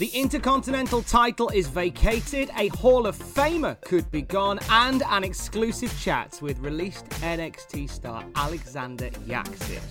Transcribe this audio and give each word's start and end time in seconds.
The 0.00 0.08
Intercontinental 0.18 1.02
title 1.02 1.50
is 1.50 1.68
vacated, 1.68 2.50
a 2.56 2.68
Hall 2.68 3.06
of 3.06 3.14
Famer 3.18 3.78
could 3.82 4.10
be 4.10 4.22
gone, 4.22 4.58
and 4.70 5.02
an 5.02 5.24
exclusive 5.24 5.94
chat 6.00 6.38
with 6.40 6.58
released 6.60 7.06
NXT 7.20 7.90
star 7.90 8.24
Alexander 8.34 9.10
Yaksic. 9.28 9.82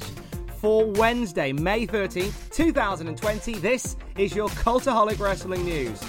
For 0.60 0.88
Wednesday, 0.94 1.54
May 1.54 1.86
13th, 1.86 2.52
2020, 2.52 3.60
this 3.60 3.98
is 4.18 4.36
your 4.36 4.50
Cultaholic 4.50 5.20
Wrestling 5.20 5.64
News. 5.64 6.02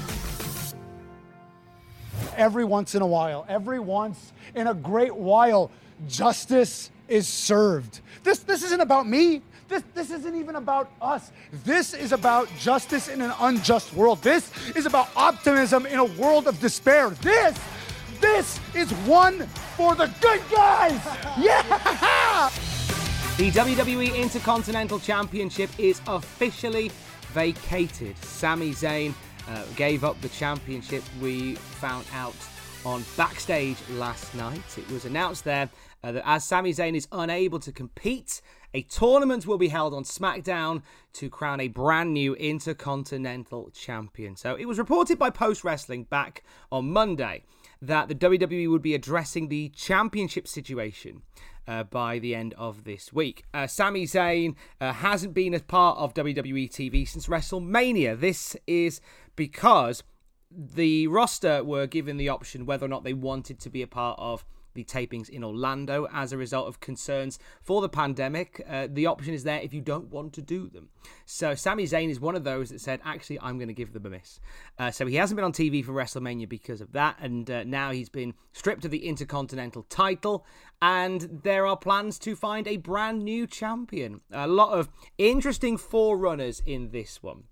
Every 2.38 2.64
once 2.64 2.94
in 2.94 3.02
a 3.02 3.06
while, 3.06 3.44
every 3.50 3.80
once 3.80 4.32
in 4.54 4.68
a 4.68 4.72
great 4.72 5.14
while, 5.14 5.70
justice 6.08 6.90
is 7.06 7.28
served. 7.28 8.00
This, 8.22 8.38
this 8.38 8.62
isn't 8.62 8.80
about 8.80 9.06
me. 9.06 9.42
This, 9.70 9.84
this 9.94 10.10
isn't 10.10 10.34
even 10.34 10.56
about 10.56 10.90
us. 11.00 11.30
This 11.64 11.94
is 11.94 12.10
about 12.10 12.48
justice 12.58 13.06
in 13.06 13.20
an 13.20 13.32
unjust 13.38 13.94
world. 13.94 14.20
This 14.20 14.50
is 14.74 14.84
about 14.84 15.08
optimism 15.14 15.86
in 15.86 16.00
a 16.00 16.04
world 16.04 16.48
of 16.48 16.58
despair. 16.58 17.10
This, 17.10 17.56
this 18.20 18.58
is 18.74 18.90
one 19.06 19.46
for 19.76 19.94
the 19.94 20.10
good 20.20 20.40
guys. 20.50 21.00
Yeah! 21.38 22.50
The 23.36 23.52
WWE 23.52 24.16
Intercontinental 24.16 24.98
Championship 24.98 25.70
is 25.78 26.00
officially 26.08 26.90
vacated. 27.32 28.18
Sami 28.18 28.72
Zayn 28.72 29.14
uh, 29.48 29.62
gave 29.76 30.02
up 30.02 30.20
the 30.20 30.28
championship, 30.30 31.04
we 31.22 31.54
found 31.54 32.06
out 32.12 32.34
on 32.84 33.04
backstage 33.16 33.76
last 33.90 34.34
night. 34.34 34.62
It 34.76 34.90
was 34.90 35.04
announced 35.04 35.44
there 35.44 35.70
uh, 36.02 36.12
that 36.12 36.28
as 36.28 36.44
Sami 36.44 36.72
Zayn 36.72 36.96
is 36.96 37.06
unable 37.12 37.60
to 37.60 37.72
compete, 37.72 38.42
a 38.72 38.82
tournament 38.82 39.46
will 39.46 39.58
be 39.58 39.68
held 39.68 39.94
on 39.94 40.04
SmackDown 40.04 40.82
to 41.14 41.28
crown 41.28 41.60
a 41.60 41.68
brand 41.68 42.12
new 42.12 42.34
Intercontinental 42.34 43.70
Champion. 43.70 44.36
So 44.36 44.54
it 44.54 44.66
was 44.66 44.78
reported 44.78 45.18
by 45.18 45.30
Post 45.30 45.64
Wrestling 45.64 46.04
back 46.04 46.44
on 46.70 46.90
Monday 46.90 47.42
that 47.82 48.08
the 48.08 48.14
WWE 48.14 48.70
would 48.70 48.82
be 48.82 48.94
addressing 48.94 49.48
the 49.48 49.70
championship 49.70 50.46
situation. 50.46 51.22
Uh, 51.68 51.84
by 51.84 52.18
the 52.18 52.34
end 52.34 52.52
of 52.54 52.82
this 52.82 53.12
week. 53.12 53.44
Uh, 53.54 53.64
Sami 53.64 54.04
Zayn 54.04 54.56
uh, 54.80 54.92
hasn't 54.92 55.34
been 55.34 55.54
a 55.54 55.60
part 55.60 55.98
of 55.98 56.14
WWE 56.14 56.68
TV 56.68 57.06
since 57.06 57.28
WrestleMania. 57.28 58.18
This 58.18 58.56
is 58.66 59.00
because 59.36 60.02
the 60.50 61.06
roster 61.06 61.62
were 61.62 61.86
given 61.86 62.16
the 62.16 62.28
option 62.28 62.66
whether 62.66 62.86
or 62.86 62.88
not 62.88 63.04
they 63.04 63.12
wanted 63.12 63.60
to 63.60 63.70
be 63.70 63.82
a 63.82 63.86
part 63.86 64.18
of 64.18 64.44
the 64.74 64.84
tapings 64.84 65.28
in 65.28 65.44
Orlando 65.44 66.06
as 66.12 66.32
a 66.32 66.36
result 66.36 66.68
of 66.68 66.80
concerns 66.80 67.38
for 67.62 67.80
the 67.80 67.88
pandemic. 67.88 68.64
Uh, 68.68 68.88
the 68.90 69.06
option 69.06 69.34
is 69.34 69.44
there 69.44 69.60
if 69.60 69.72
you 69.72 69.80
don't 69.80 70.08
want 70.08 70.32
to 70.34 70.42
do 70.42 70.68
them. 70.68 70.88
So 71.26 71.54
Sami 71.54 71.84
Zayn 71.84 72.10
is 72.10 72.20
one 72.20 72.36
of 72.36 72.44
those 72.44 72.70
that 72.70 72.80
said, 72.80 73.00
actually, 73.04 73.40
I'm 73.40 73.58
going 73.58 73.68
to 73.68 73.74
give 73.74 73.92
them 73.92 74.06
a 74.06 74.10
miss. 74.10 74.40
Uh, 74.78 74.90
so 74.90 75.06
he 75.06 75.16
hasn't 75.16 75.36
been 75.36 75.44
on 75.44 75.52
TV 75.52 75.84
for 75.84 75.92
WrestleMania 75.92 76.48
because 76.48 76.80
of 76.80 76.92
that, 76.92 77.16
and 77.20 77.50
uh, 77.50 77.64
now 77.64 77.90
he's 77.90 78.08
been 78.08 78.34
stripped 78.52 78.84
of 78.84 78.90
the 78.90 79.06
Intercontinental 79.06 79.84
title. 79.84 80.44
And 80.82 81.40
there 81.42 81.66
are 81.66 81.76
plans 81.76 82.18
to 82.20 82.34
find 82.34 82.66
a 82.66 82.78
brand 82.78 83.22
new 83.22 83.46
champion. 83.46 84.22
A 84.32 84.46
lot 84.46 84.72
of 84.72 84.88
interesting 85.18 85.76
forerunners 85.76 86.62
in 86.64 86.90
this 86.90 87.22
one 87.22 87.44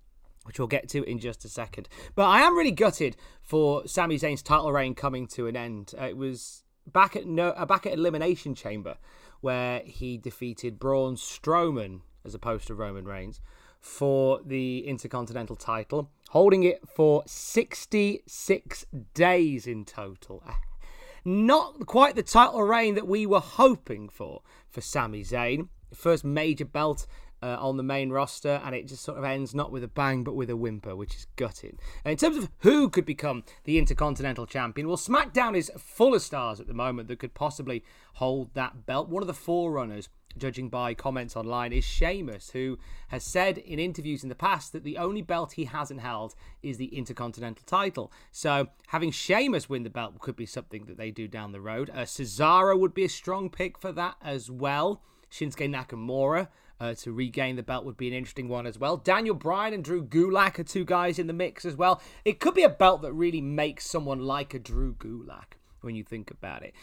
which 0.49 0.59
we'll 0.59 0.67
get 0.67 0.89
to 0.89 1.03
in 1.03 1.19
just 1.19 1.45
a 1.45 1.49
second. 1.49 1.91
But 2.15 2.25
I 2.25 2.41
am 2.41 2.57
really 2.57 2.71
gutted 2.71 3.19
for 3.43 3.87
Sami 3.87 4.17
Zayn's 4.17 4.43
title 4.43 4.73
reign 4.73 4.95
coming 4.95 5.27
to 5.29 5.47
an 5.47 5.57
end. 5.57 5.93
Uh, 6.01 6.07
it 6.07 6.17
was 6.17 6.65
back 6.93 7.17
at 7.17 7.27
no, 7.27 7.51
uh, 7.51 7.67
back 7.67 7.87
at 7.87 7.93
Elimination 7.93 8.55
Chamber, 8.55 8.97
where 9.41 9.81
he 9.85 10.19
defeated 10.19 10.79
Braun 10.79 11.17
Strowman 11.17 12.01
as 12.25 12.35
opposed 12.35 12.67
to 12.67 12.75
Roman 12.75 13.05
Reigns 13.05 13.41
for 13.81 14.41
the 14.45 14.87
Intercontinental 14.87 15.57
title, 15.57 16.11
holding 16.31 16.63
it 16.63 16.87
for 16.89 17.23
66 17.27 18.87
days 19.15 19.67
in 19.67 19.85
total. 19.85 20.43
Not 21.25 21.87
quite 21.87 22.15
the 22.15 22.23
title 22.23 22.63
reign 22.63 22.95
that 22.95 23.07
we 23.07 23.27
were 23.27 23.41
hoping 23.41 24.09
for 24.09 24.43
for 24.69 24.81
Sami 24.81 25.23
Zayn. 25.23 25.69
First 25.95 26.25
major 26.25 26.65
belt 26.65 27.07
uh, 27.43 27.57
on 27.61 27.77
the 27.77 27.83
main 27.83 28.11
roster, 28.11 28.61
and 28.65 28.75
it 28.75 28.87
just 28.87 29.03
sort 29.03 29.19
of 29.19 29.25
ends 29.25 29.55
not 29.55 29.71
with 29.71 29.85
a 29.85 29.89
bang 29.89 30.25
but 30.25 30.35
with 30.35 30.51
a 30.51 30.57
whimper, 30.57 30.97
which 30.97 31.15
is 31.15 31.27
gutting. 31.37 31.79
And 32.05 32.13
in 32.13 32.19
terms 32.19 32.37
of 32.37 32.51
who 32.59 32.89
could 32.89 33.05
become 33.05 33.45
the 33.65 33.79
Intercontinental 33.79 34.47
Champion, 34.47 34.89
well, 34.89 34.97
SmackDown 34.97 35.57
is 35.57 35.71
full 35.79 36.15
of 36.15 36.23
stars 36.23 36.61
at 36.61 36.67
the 36.67 36.75
moment 36.75 37.09
that 37.09 37.19
could 37.19 37.35
possibly 37.35 37.85
hold 38.15 38.55
that 38.55 38.87
belt. 38.87 39.09
One 39.09 39.23
of 39.23 39.29
the 39.29 39.35
forerunners, 39.35 40.09
judging 40.37 40.69
by 40.69 40.95
comments 40.95 41.37
online, 41.37 41.73
is 41.73 41.85
Sheamus, 41.85 42.51
who 42.51 42.79
has 43.09 43.23
said 43.23 43.59
in 43.59 43.79
interviews 43.79 44.23
in 44.23 44.29
the 44.29 44.35
past 44.35 44.73
that 44.73 44.85
the 44.85 44.99
only 44.99 45.23
belt 45.23 45.53
he 45.53 45.65
hasn't 45.65 46.01
held 46.01 46.35
is 46.63 46.77
the 46.77 46.87
Intercontinental 46.87 47.65
title. 47.67 48.13
So 48.33 48.69
having 48.89 49.13
Sheamus 49.13 49.69
win 49.69 49.85
the 49.85 49.91
belt 49.91 50.19
could 50.19 50.37
be 50.37 50.47
something 50.47 50.87
that 50.87 50.97
they 50.97 51.11
do 51.11 51.29
down 51.29 51.53
the 51.53 51.61
road. 51.61 51.91
Uh, 51.91 51.99
Cesaro 51.99 52.79
would 52.79 52.95
be 52.95 53.05
a 53.05 53.09
strong 53.09 53.49
pick 53.49 53.79
for 53.79 53.93
that 53.93 54.17
as 54.23 54.51
well. 54.51 55.03
Shinsuke 55.31 55.69
Nakamura 55.69 56.49
uh, 56.81 56.95
to 56.95 57.13
regain 57.13 57.57
the 57.57 57.63
belt 57.63 57.85
would 57.85 57.97
be 57.97 58.09
an 58.09 58.15
interesting 58.15 58.49
one 58.49 58.67
as 58.67 58.79
well. 58.79 58.97
Daniel 58.97 59.35
Bryan 59.35 59.75
and 59.75 59.85
Drew 59.85 60.05
Gulak 60.05 60.59
are 60.59 60.65
two 60.65 60.85
guys 60.85 61.19
in 61.19 61.27
the 61.27 61.33
mix 61.33 61.65
as 61.65 61.77
well. 61.77 62.01
It 62.25 62.41
could 62.41 62.55
be 62.55 62.63
a 62.63 62.69
belt 62.69 63.03
that 63.03 63.13
really 63.13 63.41
makes 63.41 63.87
someone 63.87 64.21
like 64.21 64.55
a 64.55 64.59
Drew 64.59 64.95
Gulak 64.95 65.57
when 65.81 65.95
you 65.95 66.05
think 66.05 66.31
about 66.31 66.63
it. 66.63 66.75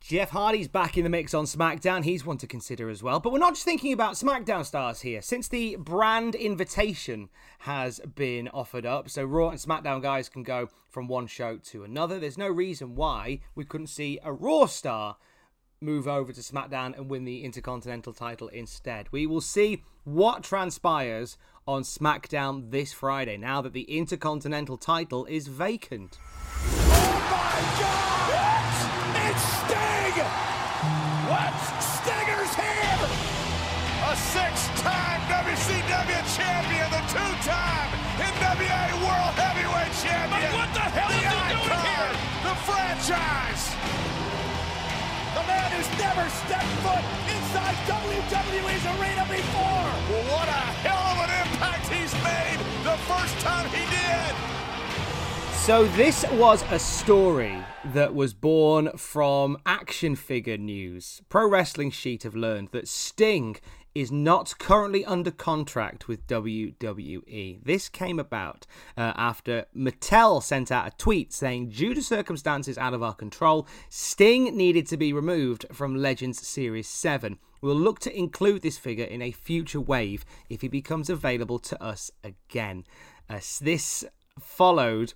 Jeff 0.00 0.30
Hardy's 0.30 0.68
back 0.68 0.96
in 0.96 1.04
the 1.04 1.10
mix 1.10 1.34
on 1.34 1.44
SmackDown. 1.44 2.04
He's 2.04 2.24
one 2.24 2.38
to 2.38 2.46
consider 2.46 2.88
as 2.88 3.02
well. 3.02 3.18
But 3.20 3.32
we're 3.32 3.40
not 3.40 3.54
just 3.54 3.64
thinking 3.64 3.92
about 3.92 4.14
SmackDown 4.14 4.64
stars 4.64 5.00
here. 5.00 5.20
Since 5.20 5.48
the 5.48 5.76
brand 5.76 6.34
invitation 6.34 7.28
has 7.60 8.00
been 8.14 8.48
offered 8.48 8.86
up, 8.86 9.10
so 9.10 9.24
Raw 9.24 9.50
and 9.50 9.58
SmackDown 9.58 10.00
guys 10.00 10.28
can 10.28 10.44
go 10.44 10.68
from 10.88 11.08
one 11.08 11.26
show 11.26 11.58
to 11.58 11.84
another, 11.84 12.18
there's 12.18 12.38
no 12.38 12.48
reason 12.48 12.94
why 12.94 13.40
we 13.54 13.64
couldn't 13.64 13.88
see 13.88 14.20
a 14.22 14.32
Raw 14.32 14.66
star 14.66 15.16
move 15.80 16.08
over 16.08 16.32
to 16.32 16.40
SmackDown 16.40 16.96
and 16.96 17.08
win 17.08 17.24
the 17.24 17.44
Intercontinental 17.44 18.12
title 18.12 18.48
instead. 18.48 19.06
We 19.12 19.26
will 19.26 19.40
see 19.40 19.82
what 20.04 20.42
transpires 20.42 21.38
on 21.66 21.82
SmackDown 21.82 22.70
this 22.70 22.92
Friday 22.92 23.36
now 23.36 23.60
that 23.62 23.72
the 23.72 23.82
Intercontinental 23.82 24.76
title 24.76 25.24
is 25.26 25.46
vacant. 25.46 26.18
Oh 26.20 27.18
my 27.30 27.60
God! 27.78 28.08
It's 29.30 29.44
Sting! 29.62 30.18
What's 31.28 31.66
Stinger's 31.84 32.54
here? 32.56 32.98
A 34.08 34.16
six-time 34.16 35.20
WCW 35.28 36.22
champion, 36.34 36.90
the 36.90 37.04
two-time 37.12 37.90
NWA 38.16 38.92
World 39.04 39.34
Heavyweight 39.36 39.92
Champion. 40.00 40.50
But 40.50 40.58
what 40.58 40.70
the 40.74 40.80
hell 40.80 41.12
the 41.12 41.20
is 41.20 41.28
he 41.28 41.52
doing 41.54 41.82
here? 41.86 42.10
The 42.42 42.54
franchise 42.64 43.77
the 45.78 45.84
man 45.84 45.90
who's 45.90 45.98
never 45.98 46.28
stepped 46.30 46.64
foot 46.82 47.04
inside 47.30 47.74
WWE's 47.86 48.86
arena 49.00 49.26
before. 49.28 49.88
Well, 50.10 50.24
what 50.32 50.48
a 50.48 50.64
hell 50.82 51.12
of 51.12 51.28
an 51.28 51.46
impact 51.46 51.88
he's 51.88 52.12
made 52.24 52.58
the 52.84 52.96
first 53.06 53.38
time 53.40 53.68
he 53.70 53.84
did. 53.90 54.34
So, 55.54 55.84
this 55.88 56.24
was 56.32 56.64
a 56.70 56.78
story 56.78 57.62
that 57.92 58.14
was 58.14 58.32
born 58.32 58.90
from 58.96 59.58
action 59.66 60.16
figure 60.16 60.56
news. 60.56 61.20
Pro 61.28 61.46
Wrestling 61.46 61.90
Sheet 61.90 62.22
have 62.22 62.34
learned 62.34 62.68
that 62.72 62.88
Sting 62.88 63.56
is 63.94 64.12
not 64.12 64.58
currently 64.58 65.04
under 65.04 65.30
contract 65.30 66.08
with 66.08 66.26
WWE. 66.26 67.64
This 67.64 67.88
came 67.88 68.18
about 68.18 68.66
uh, 68.96 69.12
after 69.16 69.66
Mattel 69.76 70.42
sent 70.42 70.70
out 70.70 70.86
a 70.86 70.96
tweet 70.96 71.32
saying, 71.32 71.70
due 71.70 71.94
to 71.94 72.02
circumstances 72.02 72.78
out 72.78 72.94
of 72.94 73.02
our 73.02 73.14
control, 73.14 73.66
Sting 73.88 74.56
needed 74.56 74.86
to 74.88 74.96
be 74.96 75.12
removed 75.12 75.66
from 75.72 75.96
Legends 75.96 76.46
Series 76.46 76.88
7. 76.88 77.38
We'll 77.60 77.74
look 77.74 77.98
to 78.00 78.16
include 78.16 78.62
this 78.62 78.78
figure 78.78 79.04
in 79.04 79.20
a 79.20 79.32
future 79.32 79.80
wave 79.80 80.24
if 80.48 80.60
he 80.60 80.68
becomes 80.68 81.10
available 81.10 81.58
to 81.60 81.82
us 81.82 82.10
again. 82.22 82.84
Uh, 83.28 83.40
this 83.60 84.04
followed 84.38 85.14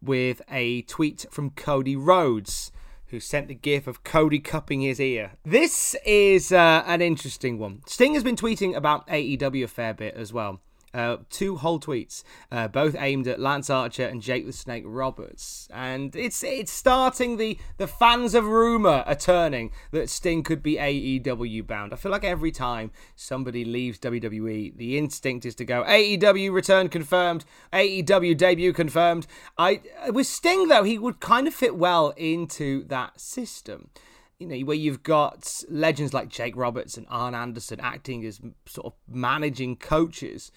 with 0.00 0.42
a 0.50 0.82
tweet 0.82 1.26
from 1.30 1.50
Cody 1.50 1.96
Rhodes 1.96 2.72
who 3.08 3.20
sent 3.20 3.48
the 3.48 3.54
gif 3.54 3.86
of 3.86 4.04
Cody 4.04 4.38
cupping 4.38 4.80
his 4.80 5.00
ear. 5.00 5.32
This 5.44 5.94
is 6.04 6.52
uh, 6.52 6.82
an 6.86 7.02
interesting 7.02 7.58
one. 7.58 7.82
Sting 7.86 8.14
has 8.14 8.24
been 8.24 8.36
tweeting 8.36 8.74
about 8.74 9.06
AEW 9.08 9.64
a 9.64 9.68
fair 9.68 9.94
bit 9.94 10.14
as 10.14 10.32
well. 10.32 10.60
Uh, 10.94 11.18
two 11.28 11.56
whole 11.56 11.78
tweets, 11.78 12.22
uh, 12.50 12.68
both 12.68 12.96
aimed 12.98 13.28
at 13.28 13.38
Lance 13.38 13.68
Archer 13.68 14.04
and 14.04 14.22
Jake 14.22 14.46
the 14.46 14.52
Snake 14.52 14.84
Roberts, 14.86 15.68
and 15.70 16.16
it's 16.16 16.42
it's 16.42 16.72
starting 16.72 17.36
the 17.36 17.58
the 17.76 17.86
fans 17.86 18.34
of 18.34 18.46
rumor 18.46 19.04
are 19.06 19.14
turning 19.14 19.72
that 19.90 20.08
Sting 20.08 20.42
could 20.42 20.62
be 20.62 20.76
AEW 20.76 21.66
bound. 21.66 21.92
I 21.92 21.96
feel 21.96 22.12
like 22.12 22.24
every 22.24 22.50
time 22.50 22.92
somebody 23.14 23.64
leaves 23.64 23.98
WWE, 23.98 24.76
the 24.76 24.96
instinct 24.96 25.44
is 25.44 25.54
to 25.56 25.64
go 25.64 25.84
AEW 25.84 26.50
return 26.52 26.88
confirmed, 26.88 27.44
AEW 27.72 28.36
debut 28.36 28.72
confirmed. 28.72 29.26
I 29.58 29.82
with 30.08 30.26
Sting 30.26 30.68
though, 30.68 30.84
he 30.84 30.98
would 30.98 31.20
kind 31.20 31.46
of 31.46 31.54
fit 31.54 31.76
well 31.76 32.14
into 32.16 32.84
that 32.84 33.20
system 33.20 33.90
you 34.38 34.46
know, 34.46 34.58
where 34.66 34.76
you've 34.76 35.02
got 35.02 35.62
legends 35.68 36.12
like 36.12 36.28
Jake 36.28 36.56
Roberts 36.56 36.96
and 36.96 37.06
Arn 37.08 37.34
Anderson 37.34 37.80
acting 37.80 38.24
as 38.24 38.40
sort 38.66 38.86
of 38.86 38.92
managing 39.08 39.76
coaches. 39.76 40.52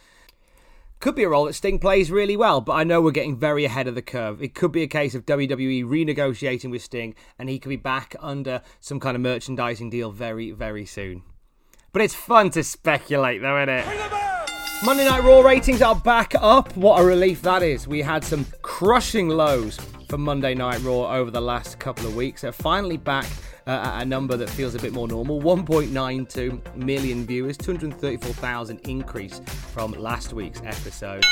Could 0.99 1.15
be 1.15 1.23
a 1.23 1.29
role 1.29 1.45
that 1.45 1.53
Sting 1.53 1.79
plays 1.79 2.11
really 2.11 2.35
well, 2.35 2.59
but 2.59 2.73
I 2.73 2.83
know 2.83 2.99
we're 2.99 3.11
getting 3.11 3.37
very 3.37 3.63
ahead 3.63 3.87
of 3.87 3.95
the 3.95 4.01
curve. 4.01 4.43
It 4.43 4.53
could 4.53 4.73
be 4.73 4.83
a 4.83 4.87
case 4.87 5.15
of 5.15 5.25
WWE 5.25 5.85
renegotiating 5.85 6.71
with 6.71 6.83
Sting 6.83 7.15
and 7.37 7.47
he 7.47 7.57
could 7.57 7.69
be 7.69 7.77
back 7.77 8.17
under 8.19 8.61
some 8.81 8.99
kind 8.99 9.15
of 9.15 9.21
merchandising 9.21 9.89
deal 9.91 10.11
very, 10.11 10.51
very 10.51 10.85
soon. 10.85 11.23
But 11.93 12.01
it's 12.01 12.13
fun 12.13 12.49
to 12.49 12.65
speculate, 12.65 13.41
though, 13.41 13.57
isn't 13.59 13.69
it? 13.69 13.85
Monday 14.83 15.05
Night 15.05 15.23
Raw 15.23 15.39
ratings 15.39 15.81
are 15.81 15.95
back 15.95 16.35
up. 16.35 16.75
What 16.75 16.99
a 16.99 17.05
relief 17.05 17.41
that 17.43 17.63
is. 17.63 17.87
We 17.87 18.01
had 18.01 18.25
some 18.25 18.45
crushing 18.61 19.29
lows 19.29 19.79
for 20.09 20.17
Monday 20.17 20.53
Night 20.53 20.81
Raw 20.81 21.15
over 21.15 21.31
the 21.31 21.39
last 21.39 21.79
couple 21.79 22.07
of 22.07 22.15
weeks. 22.17 22.41
They're 22.41 22.51
finally 22.51 22.97
back 22.97 23.27
uh, 23.69 23.81
at 23.83 24.01
a 24.01 24.05
number 24.05 24.35
that 24.35 24.49
feels 24.49 24.73
a 24.73 24.79
bit 24.79 24.91
more 24.91 25.07
normal 25.07 25.39
1.92 25.39 26.75
million 26.75 27.23
viewers, 27.25 27.55
234,000 27.55 28.79
increase 28.87 29.39
from 29.71 29.91
last 29.91 30.33
week's 30.33 30.61
episode. 30.63 31.23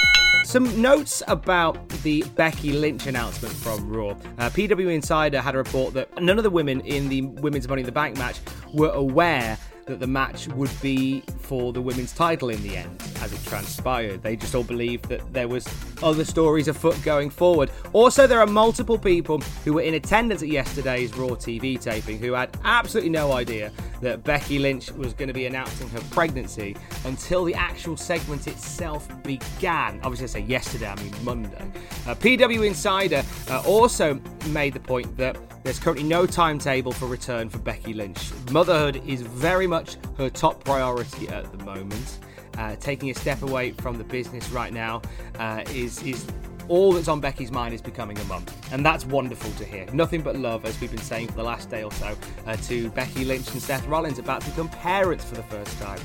Some 0.43 0.79
notes 0.79 1.23
about 1.27 1.89
the 2.03 2.21
Becky 2.35 2.73
Lynch 2.73 3.07
announcement 3.07 3.55
from 3.55 3.89
Raw. 3.89 4.11
Uh, 4.37 4.49
PW 4.51 4.93
Insider 4.93 5.41
had 5.41 5.55
a 5.55 5.57
report 5.57 5.95
that 5.95 6.21
none 6.21 6.37
of 6.37 6.43
the 6.43 6.49
women 6.51 6.81
in 6.81 7.09
the 7.09 7.23
Women's 7.23 7.67
Money 7.67 7.81
in 7.81 7.87
the 7.87 7.91
Bank 7.91 8.17
match 8.17 8.39
were 8.71 8.91
aware 8.91 9.57
that 9.87 9.99
the 9.99 10.07
match 10.07 10.47
would 10.49 10.71
be 10.81 11.21
for 11.39 11.73
the 11.73 11.81
women's 11.81 12.13
title 12.13 12.49
in 12.49 12.61
the 12.61 12.77
end, 12.77 13.01
as 13.21 13.33
it 13.33 13.43
transpired. 13.45 14.21
They 14.21 14.35
just 14.35 14.53
all 14.53 14.63
believed 14.63 15.05
that 15.09 15.33
there 15.33 15.47
was 15.47 15.67
other 16.03 16.25
stories 16.25 16.67
afoot 16.67 17.01
going 17.03 17.29
forward. 17.29 17.71
Also, 17.93 18.27
there 18.27 18.39
are 18.39 18.47
multiple 18.47 18.97
people 18.97 19.39
who 19.63 19.73
were 19.73 19.81
in 19.81 19.95
attendance 19.95 20.41
at 20.41 20.49
yesterday's 20.49 21.15
Raw 21.15 21.29
TV 21.29 21.79
taping 21.79 22.19
who 22.19 22.33
had 22.33 22.55
absolutely 22.63 23.09
no 23.09 23.31
idea 23.31 23.71
that 24.01 24.23
Becky 24.23 24.59
Lynch 24.59 24.91
was 24.91 25.13
going 25.13 25.27
to 25.27 25.33
be 25.33 25.45
announcing 25.45 25.89
her 25.89 26.01
pregnancy 26.11 26.75
until 27.05 27.43
the 27.43 27.55
actual 27.55 27.97
segment 27.97 28.47
itself 28.47 29.07
began. 29.23 29.99
Obviously, 30.03 30.25
I 30.25 30.43
say 30.43 30.47
yesterday, 30.47 30.87
I 30.87 30.95
mean 31.01 31.13
Monday. 31.23 31.71
Uh, 32.05 32.13
PW 32.15 32.67
Insider 32.67 33.23
uh, 33.49 33.63
also 33.65 34.19
made 34.47 34.73
the 34.73 34.79
point 34.79 35.15
that 35.17 35.37
there's 35.63 35.79
currently 35.79 36.07
no 36.07 36.25
timetable 36.25 36.91
for 36.91 37.07
return 37.07 37.49
for 37.49 37.59
Becky 37.59 37.93
Lynch. 37.93 38.31
Motherhood 38.51 39.01
is 39.05 39.21
very 39.21 39.67
much 39.67 39.97
her 40.17 40.29
top 40.29 40.63
priority 40.63 41.27
at 41.29 41.51
the 41.57 41.63
moment. 41.63 42.19
Uh, 42.57 42.75
taking 42.77 43.11
a 43.11 43.13
step 43.13 43.43
away 43.43 43.71
from 43.71 43.97
the 43.97 44.03
business 44.03 44.49
right 44.49 44.73
now 44.73 45.01
uh, 45.37 45.63
is 45.69 46.01
is 46.01 46.25
all 46.67 46.91
that's 46.91 47.07
on 47.07 47.19
Becky's 47.19 47.51
mind 47.51 47.73
is 47.73 47.81
becoming 47.81 48.17
a 48.17 48.23
mum, 48.25 48.45
and 48.71 48.85
that's 48.85 49.05
wonderful 49.05 49.51
to 49.51 49.63
hear. 49.63 49.85
Nothing 49.93 50.21
but 50.21 50.35
love, 50.35 50.65
as 50.65 50.79
we've 50.81 50.91
been 50.91 50.99
saying 50.99 51.27
for 51.27 51.35
the 51.35 51.43
last 51.43 51.69
day 51.69 51.83
or 51.83 51.91
so, 51.93 52.17
uh, 52.45 52.55
to 52.57 52.89
Becky 52.89 53.25
Lynch 53.25 53.51
and 53.51 53.61
Seth 53.61 53.85
Rollins 53.87 54.19
about 54.19 54.41
to 54.41 54.49
become 54.49 54.69
parents 54.69 55.23
for 55.25 55.35
the 55.35 55.43
first 55.43 55.79
time. 55.79 55.99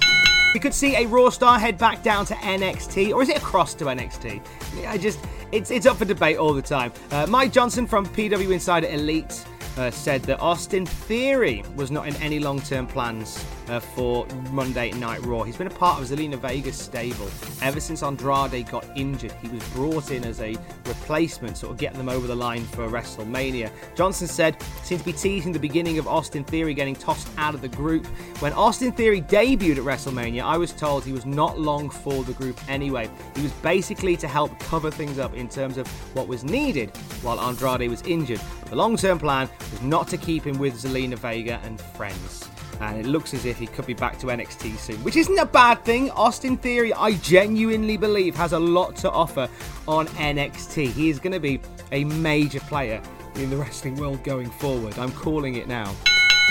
We 0.55 0.61
could 0.61 0.75
see 0.75 0.97
a 0.97 1.07
Raw 1.07 1.31
star 1.31 1.59
head 1.59 1.79
back 1.79 2.03
down 2.03 2.27
to 2.27 2.35
NXT, 2.35 3.15
or 3.15 3.23
is 3.23 3.31
it 3.31 3.39
across 3.39 3.73
to 3.75 3.87
NXT? 3.87 4.43
I 4.87 4.99
just, 4.99 5.19
it's 5.51 5.71
it's 5.71 5.87
up 5.87 5.97
for 5.97 6.05
debate 6.05 6.37
all 6.37 6.53
the 6.53 6.61
time. 6.61 6.93
Uh, 7.11 7.27
Mike 7.27 7.53
Johnson 7.53 7.87
from 7.87 8.07
PW 8.07 8.53
Insider 8.53 8.89
Elite 8.89 9.45
uh, 9.79 9.91
said 9.91 10.23
that 10.25 10.41
Austin 10.41 10.85
Theory 10.85 11.65
was 11.75 11.91
not 11.91 12.07
in 12.07 12.15
any 12.17 12.39
long 12.39 12.61
term 12.61 12.87
plans 12.87 13.43
uh, 13.69 13.81
for 13.81 14.27
Monday 14.51 14.91
Night 14.93 15.25
Raw. 15.25 15.43
He's 15.43 15.57
been 15.57 15.67
a 15.67 15.71
part 15.71 16.01
of 16.01 16.09
Zelina 16.09 16.39
Vega's 16.39 16.77
stable 16.77 17.29
ever 17.61 17.81
since 17.81 18.03
Andrade 18.03 18.69
got 18.71 18.85
injured. 18.97 19.33
He 19.43 19.49
was 19.49 19.63
brought 19.71 20.11
in 20.11 20.25
as 20.25 20.41
a 20.41 20.57
replacement, 20.87 21.57
sort 21.57 21.73
of 21.73 21.79
getting 21.79 21.99
them 21.99 22.09
over 22.09 22.27
the 22.27 22.35
line 22.35 22.65
for 22.65 22.89
WrestleMania. 22.89 23.71
Johnson 23.95 24.27
said, 24.27 24.61
seemed 24.83 25.01
to 25.01 25.05
be 25.05 25.13
teasing 25.13 25.53
the 25.53 25.59
beginning 25.59 25.99
of 25.99 26.07
Austin 26.07 26.45
Theory 26.45 26.75
getting 26.75 26.95
tossed 26.95 27.29
out 27.39 27.55
of 27.55 27.61
the 27.61 27.69
group. 27.69 28.07
When 28.41 28.53
Austin 28.53 28.93
Theory 28.93 29.23
debuted 29.23 29.79
at 29.79 29.85
WrestleMania, 29.85 30.43
I 30.43 30.57
was 30.57 30.73
told 30.73 31.05
he 31.05 31.13
was 31.13 31.27
not 31.27 31.59
long 31.59 31.91
for 31.91 32.25
the 32.25 32.33
group 32.33 32.59
anyway. 32.69 33.09
He 33.37 33.43
was 33.43 33.53
basically 33.53 34.17
to 34.17 34.29
help 34.29 34.59
cover 34.59 34.91
things 34.91 35.19
up 35.19 35.35
in 35.35 35.49
terms 35.49 35.79
of 35.79 35.87
what 36.15 36.29
was 36.29 36.45
needed 36.45 36.97
while 37.23 37.41
Andrade 37.41 37.89
was 37.89 38.03
injured. 38.03 38.41
But 38.61 38.71
the 38.71 38.77
long 38.77 38.97
term 38.97 39.19
plan 39.19 39.49
was 39.71 39.83
not 39.83 40.09
to 40.09 40.17
keep 40.17 40.47
him 40.47 40.59
with 40.59 40.75
Zelina 40.75 41.17
Vega 41.17 41.61
and 41.65 41.81
friends. 41.81 42.49
And 42.83 42.99
it 42.99 43.07
looks 43.07 43.33
as 43.33 43.45
if 43.45 43.59
he 43.59 43.69
could 43.69 43.87
be 43.87 43.95
back 43.95 44.19
to 44.19 44.27
NXT 44.27 44.77
soon, 44.77 44.97
which 45.05 45.15
isn't 45.15 45.39
a 45.39 45.47
bad 45.47 45.85
thing. 45.85 46.11
Austin 46.11 46.57
Theory, 46.57 46.93
I 46.93 47.13
genuinely 47.13 47.97
believe, 47.97 48.35
has 48.35 48.55
a 48.55 48.59
lot 48.59 48.97
to 48.97 49.11
offer 49.11 49.49
on 49.87 50.09
NXT. 50.09 50.91
He 50.91 51.09
is 51.09 51.21
going 51.21 51.33
to 51.33 51.39
be 51.39 51.61
a 51.93 52.03
major 52.03 52.59
player 52.59 53.01
in 53.37 53.51
the 53.51 53.57
wrestling 53.57 53.95
world 53.95 54.25
going 54.25 54.51
forward. 54.51 54.99
I'm 54.99 55.13
calling 55.13 55.55
it 55.55 55.69
now. 55.69 55.95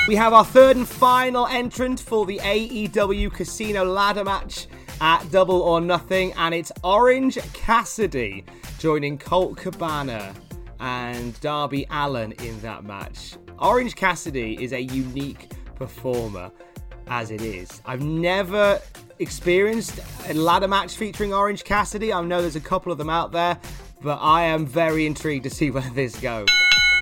We 0.08 0.16
have 0.16 0.32
our 0.32 0.46
third 0.46 0.78
and 0.78 0.88
final 0.88 1.48
entrant 1.48 2.00
for 2.00 2.26
the 2.26 2.38
AEW 2.40 3.34
Casino 3.34 3.84
ladder 3.84 4.24
match 4.24 4.68
at 5.02 5.30
Double 5.32 5.62
or 5.62 5.82
Nothing, 5.82 6.32
and 6.38 6.56
it's 6.56 6.72
Orange 6.82 7.40
Cassidy 7.52 8.46
joining 8.80 9.18
Colt 9.18 9.58
Cabana 9.58 10.34
and 10.80 11.40
Darby 11.42 11.86
Allin 11.92 12.32
in 12.44 12.58
that 12.62 12.86
match. 12.86 13.36
Orange 13.60 13.96
Cassidy 13.96 14.58
is 14.64 14.72
a 14.72 14.82
unique 14.82 15.52
performer 15.82 16.52
as 17.08 17.32
it 17.32 17.42
is. 17.42 17.82
I've 17.88 18.04
never 18.04 18.80
experienced 19.18 20.00
a 20.30 20.34
ladder 20.36 20.68
match 20.68 20.96
featuring 20.96 21.34
Orange 21.34 21.64
Cassidy. 21.64 22.14
I 22.14 22.22
know 22.22 22.40
there's 22.40 22.56
a 22.56 22.60
couple 22.62 22.92
of 22.92 23.00
them 23.00 23.10
out 23.10 23.32
there, 23.32 23.58
but 24.02 24.20
I 24.22 24.44
am 24.44 24.68
very 24.68 25.08
intrigued 25.08 25.44
to 25.46 25.50
see 25.50 25.72
where 25.76 25.90
this 25.96 26.20
goes. 26.20 26.48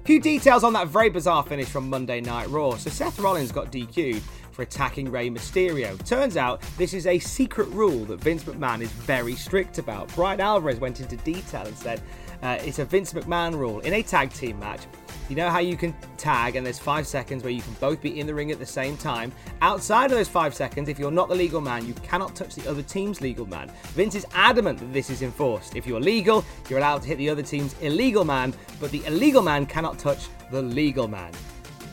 Few 0.06 0.22
details 0.22 0.64
on 0.64 0.72
that 0.74 0.88
very 0.88 1.10
bizarre 1.10 1.44
finish 1.44 1.68
from 1.68 1.90
Monday 1.90 2.22
Night 2.22 2.50
Raw. 2.50 2.78
So 2.78 2.90
Seth 2.90 3.20
Rollins 3.20 3.52
got 3.52 3.70
DQ'd 3.70 4.24
for 4.54 4.62
attacking 4.62 5.12
Rey 5.12 5.30
Mysterio. 5.30 6.02
Turns 6.06 6.38
out 6.38 6.62
this 6.78 6.94
is 6.94 7.06
a 7.06 7.20
secret 7.20 7.68
rule 7.68 8.06
that 8.06 8.22
Vince 8.22 8.46
McMahon 8.46 8.82
is 8.82 8.92
very 8.92 9.36
strict 9.36 9.78
about. 9.78 10.08
Bryan 10.16 10.40
Alvarez 10.40 10.80
went 10.80 11.02
into 11.02 11.18
detail 11.18 11.66
and 11.66 11.78
said 11.78 12.02
uh, 12.42 12.58
it's 12.62 12.80
a 12.80 12.86
Vince 12.86 13.12
McMahon 13.12 13.54
rule. 13.56 13.82
In 13.82 13.94
a 13.94 14.02
tag 14.02 14.32
team 14.32 14.58
match, 14.60 14.82
you 15.30 15.36
know 15.36 15.50
how 15.50 15.60
you 15.60 15.78
can 15.78 15.94
tag 16.18 16.56
and 16.56 16.66
there's 16.66 16.80
five 16.80 17.06
seconds 17.06 17.44
where 17.44 17.52
you 17.52 17.62
can 17.62 17.74
both 17.74 18.02
be 18.02 18.20
in 18.20 18.26
the 18.26 18.34
ring 18.34 18.52
at 18.52 18.58
the 18.58 18.66
same 18.66 18.98
time? 18.98 19.32
Outside 19.62 20.06
of 20.06 20.12
those 20.12 20.28
five 20.28 20.56
seconds, 20.56 20.90
if 20.90 20.98
you're 20.98 21.12
not 21.12 21.30
the 21.30 21.36
legal 21.36 21.62
man, 21.62 21.86
you 21.86 21.94
cannot 21.96 22.36
touch 22.36 22.56
the 22.56 22.68
other 22.68 22.82
team's 22.82 23.22
legal 23.22 23.46
man. 23.46 23.72
Vince 23.90 24.16
is 24.16 24.26
adamant 24.34 24.80
that 24.80 24.92
this 24.92 25.10
is 25.10 25.22
enforced. 25.22 25.76
If 25.76 25.86
you're 25.86 26.00
legal, 26.00 26.44
you're 26.68 26.80
allowed 26.80 27.04
to 27.04 27.10
hit 27.10 27.20
the 27.20 27.30
other 27.30 27.44
team's 27.44 27.76
illegal 27.82 28.26
man, 28.26 28.54
but 28.80 28.90
the 28.92 29.06
illegal 29.06 29.42
man 29.44 29.66
cannot 29.66 30.00
touch 30.00 30.28
the 30.50 30.62
legal 30.62 31.08
man. 31.08 31.32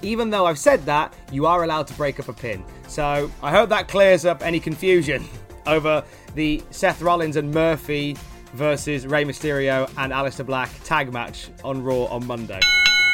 Even 0.00 0.31
though 0.31 0.47
I've 0.47 0.59
said 0.59 0.85
that, 0.87 1.14
you 1.31 1.47
are 1.47 1.64
allowed 1.64 1.87
to 1.88 1.95
break 1.95 2.19
up 2.19 2.28
a 2.28 2.33
pin. 2.33 2.64
So 2.88 3.31
I 3.43 3.50
hope 3.50 3.69
that 3.69 3.88
clears 3.88 4.25
up 4.25 4.43
any 4.43 4.61
confusion 4.61 5.25
over 5.66 6.02
the 6.35 6.62
Seth 6.71 7.02
Rollins 7.02 7.37
and 7.37 7.50
Murphy 7.50 8.16
versus 8.55 9.07
Rey 9.07 9.25
Mysterio 9.25 9.90
and 9.99 10.12
Aleister 10.12 10.47
Black 10.47 10.71
tag 10.85 11.12
match 11.12 11.49
on 11.64 11.83
Raw 11.83 12.05
on 12.05 12.26
Monday. 12.26 12.61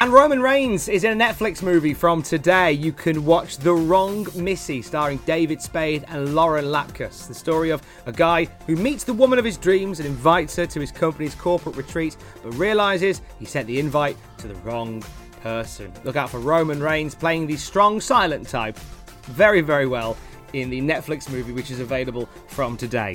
And 0.03 0.13
Roman 0.13 0.43
Reigns 0.43 0.89
is 0.89 1.05
in 1.05 1.13
a 1.13 1.25
Netflix 1.25 1.63
movie 1.63 1.95
from 1.95 2.25
today. 2.25 2.73
You 2.73 2.91
can 2.91 3.25
watch 3.25 3.59
The 3.59 3.73
Wrong 3.73 4.27
Missy, 4.35 4.83
starring 4.83 5.19
David 5.19 5.63
Spade 5.63 6.05
and 6.09 6.35
Lauren 6.35 6.65
Lapkus. 6.65 7.29
The 7.29 7.35
story 7.35 7.71
of 7.71 7.81
a 8.07 8.11
guy 8.11 8.47
who 8.67 8.75
meets 8.75 9.05
the 9.05 9.13
woman 9.13 9.39
of 9.39 9.45
his 9.45 9.57
dreams 9.57 10.01
and 10.01 10.09
invites 10.09 10.57
her 10.57 10.67
to 10.67 10.81
his 10.81 10.91
company's 10.91 11.37
corporate 11.37 11.77
retreat, 11.77 12.17
but 12.43 12.51
realizes 12.55 13.23
he 13.39 13.45
sent 13.45 13.69
the 13.69 13.79
invite 13.79 14.17
to 14.39 14.49
the 14.49 14.57
wrong 14.57 15.05
person. 15.41 15.93
Look 16.03 16.17
out 16.17 16.31
for 16.31 16.41
Roman 16.41 16.83
Reigns 16.83 17.15
playing 17.15 17.47
the 17.47 17.57
strong 17.57 18.01
silent 18.01 18.49
type 18.49 18.77
very, 19.27 19.61
very 19.61 19.87
well 19.87 20.17
in 20.53 20.69
the 20.69 20.81
Netflix 20.81 21.31
movie, 21.31 21.53
which 21.53 21.71
is 21.71 21.79
available 21.79 22.27
from 22.49 22.77
today. 22.77 23.15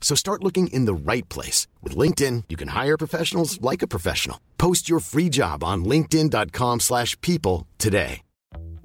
So 0.00 0.14
start 0.14 0.42
looking 0.42 0.68
in 0.68 0.86
the 0.86 1.12
right 1.12 1.28
place. 1.28 1.66
With 1.82 1.94
LinkedIn, 1.94 2.44
you 2.48 2.56
can 2.56 2.68
hire 2.68 2.96
professionals 2.96 3.60
like 3.60 3.82
a 3.82 3.86
professional. 3.86 4.40
Post 4.56 4.88
your 4.88 5.00
free 5.00 5.28
job 5.28 5.62
on 5.62 5.84
linkedin.com 5.84 6.80
slash 6.80 7.20
people 7.20 7.66
today. 7.76 8.22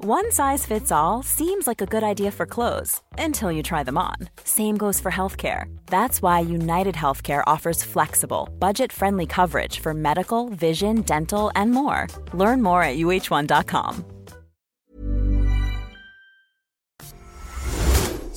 One 0.05 0.33
size 0.33 0.65
fits 0.65 0.91
all 0.91 1.23
seems 1.23 1.65
like 1.65 1.79
a 1.79 1.85
good 1.85 2.03
idea 2.03 2.29
for 2.29 2.45
clothes 2.45 3.01
until 3.17 3.49
you 3.53 3.63
try 3.63 3.83
them 3.83 3.97
on. 3.97 4.15
Same 4.43 4.75
goes 4.75 4.99
for 4.99 5.09
healthcare. 5.09 5.73
That's 5.85 6.21
why 6.21 6.41
United 6.41 6.93
Healthcare 6.93 7.41
offers 7.47 7.85
flexible, 7.85 8.49
budget-friendly 8.59 9.27
coverage 9.27 9.79
for 9.79 9.93
medical, 9.93 10.49
vision, 10.49 11.03
dental, 11.03 11.51
and 11.55 11.71
more. 11.71 12.07
Learn 12.33 12.61
more 12.61 12.83
at 12.83 12.97
uh1.com. 12.97 14.03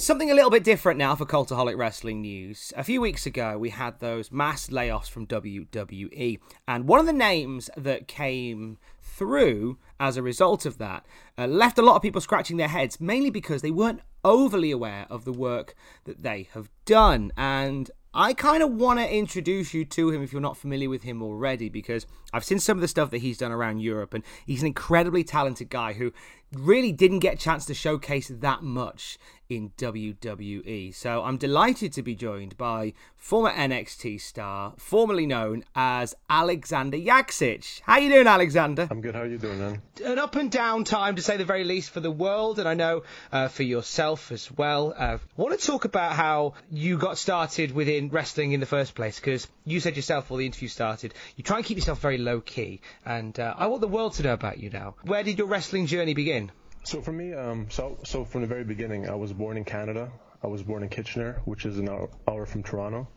Something 0.06 0.30
a 0.30 0.34
little 0.34 0.52
bit 0.52 0.62
different 0.62 0.98
now 0.98 1.16
for 1.16 1.26
Cultaholic 1.26 1.76
Wrestling 1.76 2.20
news. 2.20 2.72
A 2.76 2.84
few 2.84 3.00
weeks 3.00 3.26
ago, 3.26 3.58
we 3.58 3.70
had 3.70 3.98
those 3.98 4.30
mass 4.30 4.68
layoffs 4.68 5.10
from 5.10 5.26
WWE, 5.26 6.38
and 6.68 6.86
one 6.86 7.00
of 7.00 7.06
the 7.06 7.12
names 7.12 7.68
that 7.76 8.06
came 8.06 8.78
through 9.02 9.78
as 9.98 10.16
a 10.16 10.22
result 10.22 10.64
of 10.64 10.78
that 10.78 11.04
uh, 11.36 11.48
left 11.48 11.76
a 11.76 11.82
lot 11.82 11.96
of 11.96 12.02
people 12.02 12.20
scratching 12.20 12.56
their 12.56 12.68
heads, 12.68 13.00
mainly 13.00 13.30
because 13.30 13.62
they 13.62 13.72
weren't 13.72 13.98
overly 14.24 14.70
aware 14.70 15.06
of 15.10 15.24
the 15.24 15.32
work 15.32 15.74
that 16.04 16.22
they 16.22 16.48
have 16.54 16.70
done. 16.84 17.32
And 17.36 17.90
I 18.14 18.32
kind 18.32 18.62
of 18.62 18.70
want 18.70 19.00
to 19.00 19.12
introduce 19.12 19.74
you 19.74 19.84
to 19.84 20.10
him 20.10 20.22
if 20.22 20.32
you're 20.32 20.40
not 20.40 20.56
familiar 20.56 20.88
with 20.88 21.02
him 21.02 21.20
already, 21.20 21.68
because 21.68 22.06
I've 22.32 22.44
seen 22.44 22.60
some 22.60 22.78
of 22.78 22.80
the 22.80 22.86
stuff 22.86 23.10
that 23.10 23.22
he's 23.22 23.38
done 23.38 23.50
around 23.50 23.80
Europe, 23.80 24.14
and 24.14 24.22
he's 24.46 24.62
an 24.62 24.68
incredibly 24.68 25.24
talented 25.24 25.68
guy 25.68 25.94
who 25.94 26.12
really 26.52 26.92
didn't 26.92 27.20
get 27.20 27.34
a 27.34 27.38
chance 27.38 27.66
to 27.66 27.74
showcase 27.74 28.28
that 28.28 28.62
much 28.62 29.18
in 29.48 29.70
WWE. 29.78 30.94
So 30.94 31.22
I'm 31.22 31.36
delighted 31.36 31.92
to 31.94 32.02
be 32.02 32.14
joined 32.14 32.56
by 32.56 32.94
former 33.16 33.50
NXT 33.50 34.20
star, 34.20 34.74
formerly 34.76 35.26
known 35.26 35.64
as 35.74 36.14
Alexander 36.28 36.96
Yaksic. 36.96 37.80
How 37.82 37.98
you 37.98 38.10
doing, 38.10 38.26
Alexander? 38.26 38.88
I'm 38.90 39.00
good. 39.00 39.14
How 39.14 39.22
are 39.22 39.26
you 39.26 39.38
doing, 39.38 39.58
man? 39.58 39.82
An 40.04 40.18
up 40.18 40.36
and 40.36 40.50
down 40.50 40.84
time, 40.84 41.16
to 41.16 41.22
say 41.22 41.36
the 41.36 41.44
very 41.44 41.64
least, 41.64 41.90
for 41.90 42.00
the 42.00 42.10
world, 42.10 42.58
and 42.58 42.68
I 42.68 42.74
know 42.74 43.02
uh, 43.32 43.48
for 43.48 43.62
yourself 43.62 44.32
as 44.32 44.50
well. 44.50 44.94
Uh, 44.96 45.18
I 45.18 45.40
want 45.42 45.58
to 45.58 45.64
talk 45.64 45.84
about 45.84 46.12
how 46.12 46.54
you 46.70 46.98
got 46.98 47.18
started 47.18 47.72
within 47.72 48.08
wrestling 48.08 48.52
in 48.52 48.60
the 48.60 48.66
first 48.66 48.94
place, 48.94 49.18
because 49.18 49.46
you 49.64 49.80
said 49.80 49.96
yourself 49.96 50.24
before 50.24 50.38
the 50.38 50.46
interview 50.46 50.68
started, 50.68 51.14
you 51.36 51.44
try 51.44 51.56
and 51.56 51.66
keep 51.66 51.76
yourself 51.76 52.00
very 52.00 52.18
low 52.18 52.40
key, 52.40 52.80
and 53.04 53.38
uh, 53.38 53.54
I 53.56 53.66
want 53.68 53.80
the 53.80 53.88
world 53.88 54.14
to 54.14 54.22
know 54.22 54.34
about 54.34 54.58
you 54.58 54.70
now. 54.70 54.94
Where 55.02 55.22
did 55.22 55.38
your 55.38 55.46
wrestling 55.46 55.86
journey 55.86 56.14
begin? 56.14 56.45
So 56.86 57.02
for 57.02 57.10
me, 57.10 57.34
um, 57.34 57.66
so 57.68 57.98
so 58.04 58.24
from 58.24 58.42
the 58.42 58.46
very 58.46 58.62
beginning, 58.62 59.08
I 59.08 59.16
was 59.16 59.32
born 59.32 59.56
in 59.56 59.64
Canada. 59.64 60.12
I 60.40 60.46
was 60.46 60.62
born 60.62 60.84
in 60.84 60.88
Kitchener, 60.88 61.42
which 61.44 61.66
is 61.66 61.78
an 61.78 61.88
hour, 61.88 62.08
hour 62.28 62.46
from 62.46 62.62
Toronto, 62.62 63.08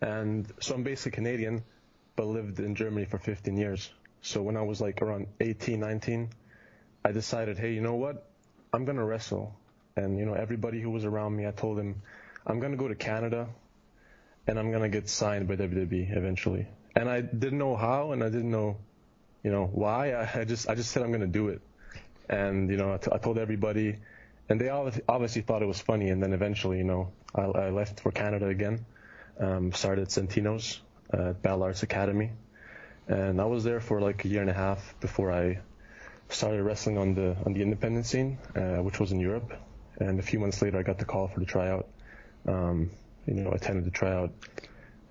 and 0.00 0.52
so 0.60 0.74
I'm 0.74 0.82
basically 0.82 1.12
Canadian, 1.12 1.62
but 2.16 2.26
lived 2.26 2.58
in 2.58 2.74
Germany 2.74 3.06
for 3.06 3.18
15 3.18 3.56
years. 3.56 3.88
So 4.22 4.42
when 4.42 4.56
I 4.56 4.62
was 4.62 4.80
like 4.80 5.02
around 5.02 5.28
18, 5.38 5.78
19, 5.78 6.30
I 7.04 7.12
decided, 7.12 7.60
hey, 7.60 7.74
you 7.74 7.80
know 7.80 7.94
what? 7.94 8.28
I'm 8.72 8.84
gonna 8.84 9.04
wrestle, 9.04 9.54
and 9.94 10.18
you 10.18 10.26
know 10.26 10.34
everybody 10.34 10.80
who 10.80 10.90
was 10.90 11.04
around 11.04 11.36
me, 11.36 11.46
I 11.46 11.52
told 11.52 11.78
them, 11.78 12.02
I'm 12.44 12.58
gonna 12.58 12.76
go 12.76 12.88
to 12.88 12.96
Canada, 12.96 13.46
and 14.48 14.58
I'm 14.58 14.72
gonna 14.72 14.88
get 14.88 15.08
signed 15.08 15.46
by 15.46 15.54
WWE 15.54 16.16
eventually. 16.16 16.66
And 16.96 17.08
I 17.08 17.20
didn't 17.20 17.58
know 17.58 17.76
how, 17.76 18.10
and 18.10 18.24
I 18.24 18.30
didn't 18.30 18.50
know, 18.50 18.78
you 19.44 19.52
know, 19.52 19.70
why. 19.72 20.10
I, 20.10 20.40
I 20.40 20.44
just 20.44 20.68
I 20.68 20.74
just 20.74 20.90
said 20.90 21.04
I'm 21.04 21.12
gonna 21.12 21.28
do 21.28 21.50
it 21.50 21.62
and 22.28 22.70
you 22.70 22.76
know 22.76 22.94
I, 22.94 22.96
t- 22.98 23.10
I 23.12 23.18
told 23.18 23.38
everybody, 23.38 23.96
and 24.48 24.60
they 24.60 24.68
obviously, 24.68 25.02
obviously 25.08 25.42
thought 25.42 25.62
it 25.62 25.66
was 25.66 25.80
funny. 25.80 26.10
And 26.10 26.22
then 26.22 26.32
eventually, 26.32 26.78
you 26.78 26.84
know, 26.84 27.12
I, 27.34 27.42
I 27.42 27.70
left 27.70 28.00
for 28.00 28.12
Canada 28.12 28.46
again, 28.46 28.84
um, 29.38 29.72
started 29.72 30.02
at 30.02 30.08
Santino's 30.08 30.80
uh, 31.12 31.32
Battle 31.32 31.62
Arts 31.62 31.82
Academy, 31.82 32.32
and 33.08 33.40
I 33.40 33.44
was 33.44 33.64
there 33.64 33.80
for 33.80 34.00
like 34.00 34.24
a 34.24 34.28
year 34.28 34.40
and 34.40 34.50
a 34.50 34.54
half 34.54 34.94
before 35.00 35.32
I 35.32 35.60
started 36.28 36.62
wrestling 36.62 36.98
on 36.98 37.14
the 37.14 37.36
on 37.44 37.52
the 37.52 37.62
independent 37.62 38.06
scene, 38.06 38.38
uh, 38.54 38.82
which 38.82 38.98
was 38.98 39.12
in 39.12 39.20
Europe. 39.20 39.52
And 39.98 40.18
a 40.18 40.22
few 40.22 40.38
months 40.38 40.60
later, 40.60 40.78
I 40.78 40.82
got 40.82 40.98
the 40.98 41.06
call 41.06 41.28
for 41.28 41.40
the 41.40 41.46
tryout. 41.46 41.88
Um, 42.46 42.90
you 43.26 43.34
know, 43.34 43.50
attended 43.50 43.84
the 43.84 43.90
tryout, 43.90 44.30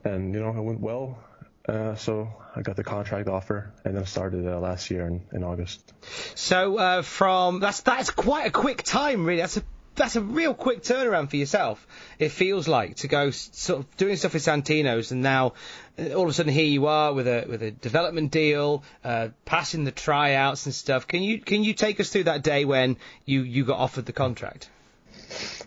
and 0.03 0.34
you 0.34 0.39
know, 0.39 0.50
it 0.50 0.62
went 0.62 0.79
well. 0.79 1.19
Uh, 1.67 1.95
so 1.95 2.31
I 2.55 2.62
got 2.62 2.75
the 2.75 2.84
contract 2.84 3.27
offer 3.27 3.74
and 3.84 3.95
then 3.95 4.05
started 4.05 4.48
uh, 4.48 4.60
last 4.60 4.91
year 4.91 5.07
in, 5.07 5.22
in 5.34 5.43
August. 5.43 5.93
So 6.36 6.77
uh, 6.77 7.01
from 7.01 7.60
that's 7.60 7.81
that's 7.81 8.12
quite 8.12 8.45
a 8.45 8.51
quick 8.51 8.84
time, 8.84 9.25
really. 9.25 9.41
That's 9.41 9.57
a 9.57 9.63
that's 9.95 10.15
a 10.15 10.22
real 10.22 10.53
quick 10.53 10.84
turnaround 10.84 11.29
for 11.29 11.38
yourself. 11.38 11.88
It 12.19 12.29
feels 12.29 12.67
like 12.67 12.98
to 12.98 13.07
go 13.07 13.31
sort 13.31 13.79
of 13.79 13.98
doing 13.98 14.15
stuff 14.17 14.34
with 14.34 14.43
Santino's, 14.43 15.12
and 15.12 15.22
now 15.22 15.53
uh, 15.98 16.13
all 16.13 16.24
of 16.24 16.29
a 16.29 16.34
sudden 16.34 16.53
here 16.53 16.65
you 16.65 16.86
are 16.86 17.13
with 17.13 17.27
a 17.27 17.45
with 17.50 17.63
a 17.63 17.72
development 17.72 18.31
deal, 18.31 18.84
uh, 19.03 19.29
passing 19.45 19.86
the 19.86 19.91
tryouts 19.91 20.65
and 20.65 20.75
stuff. 20.75 21.07
Can 21.07 21.24
you 21.24 21.39
can 21.39 21.63
you 21.63 21.74
take 21.74 22.00
us 22.00 22.10
through 22.10 22.25
that 22.25 22.43
day 22.43 22.65
when 22.65 22.98
you 23.25 23.41
you 23.41 23.65
got 23.65 23.79
offered 23.79 24.05
the 24.05 24.13
contract? 24.13 24.69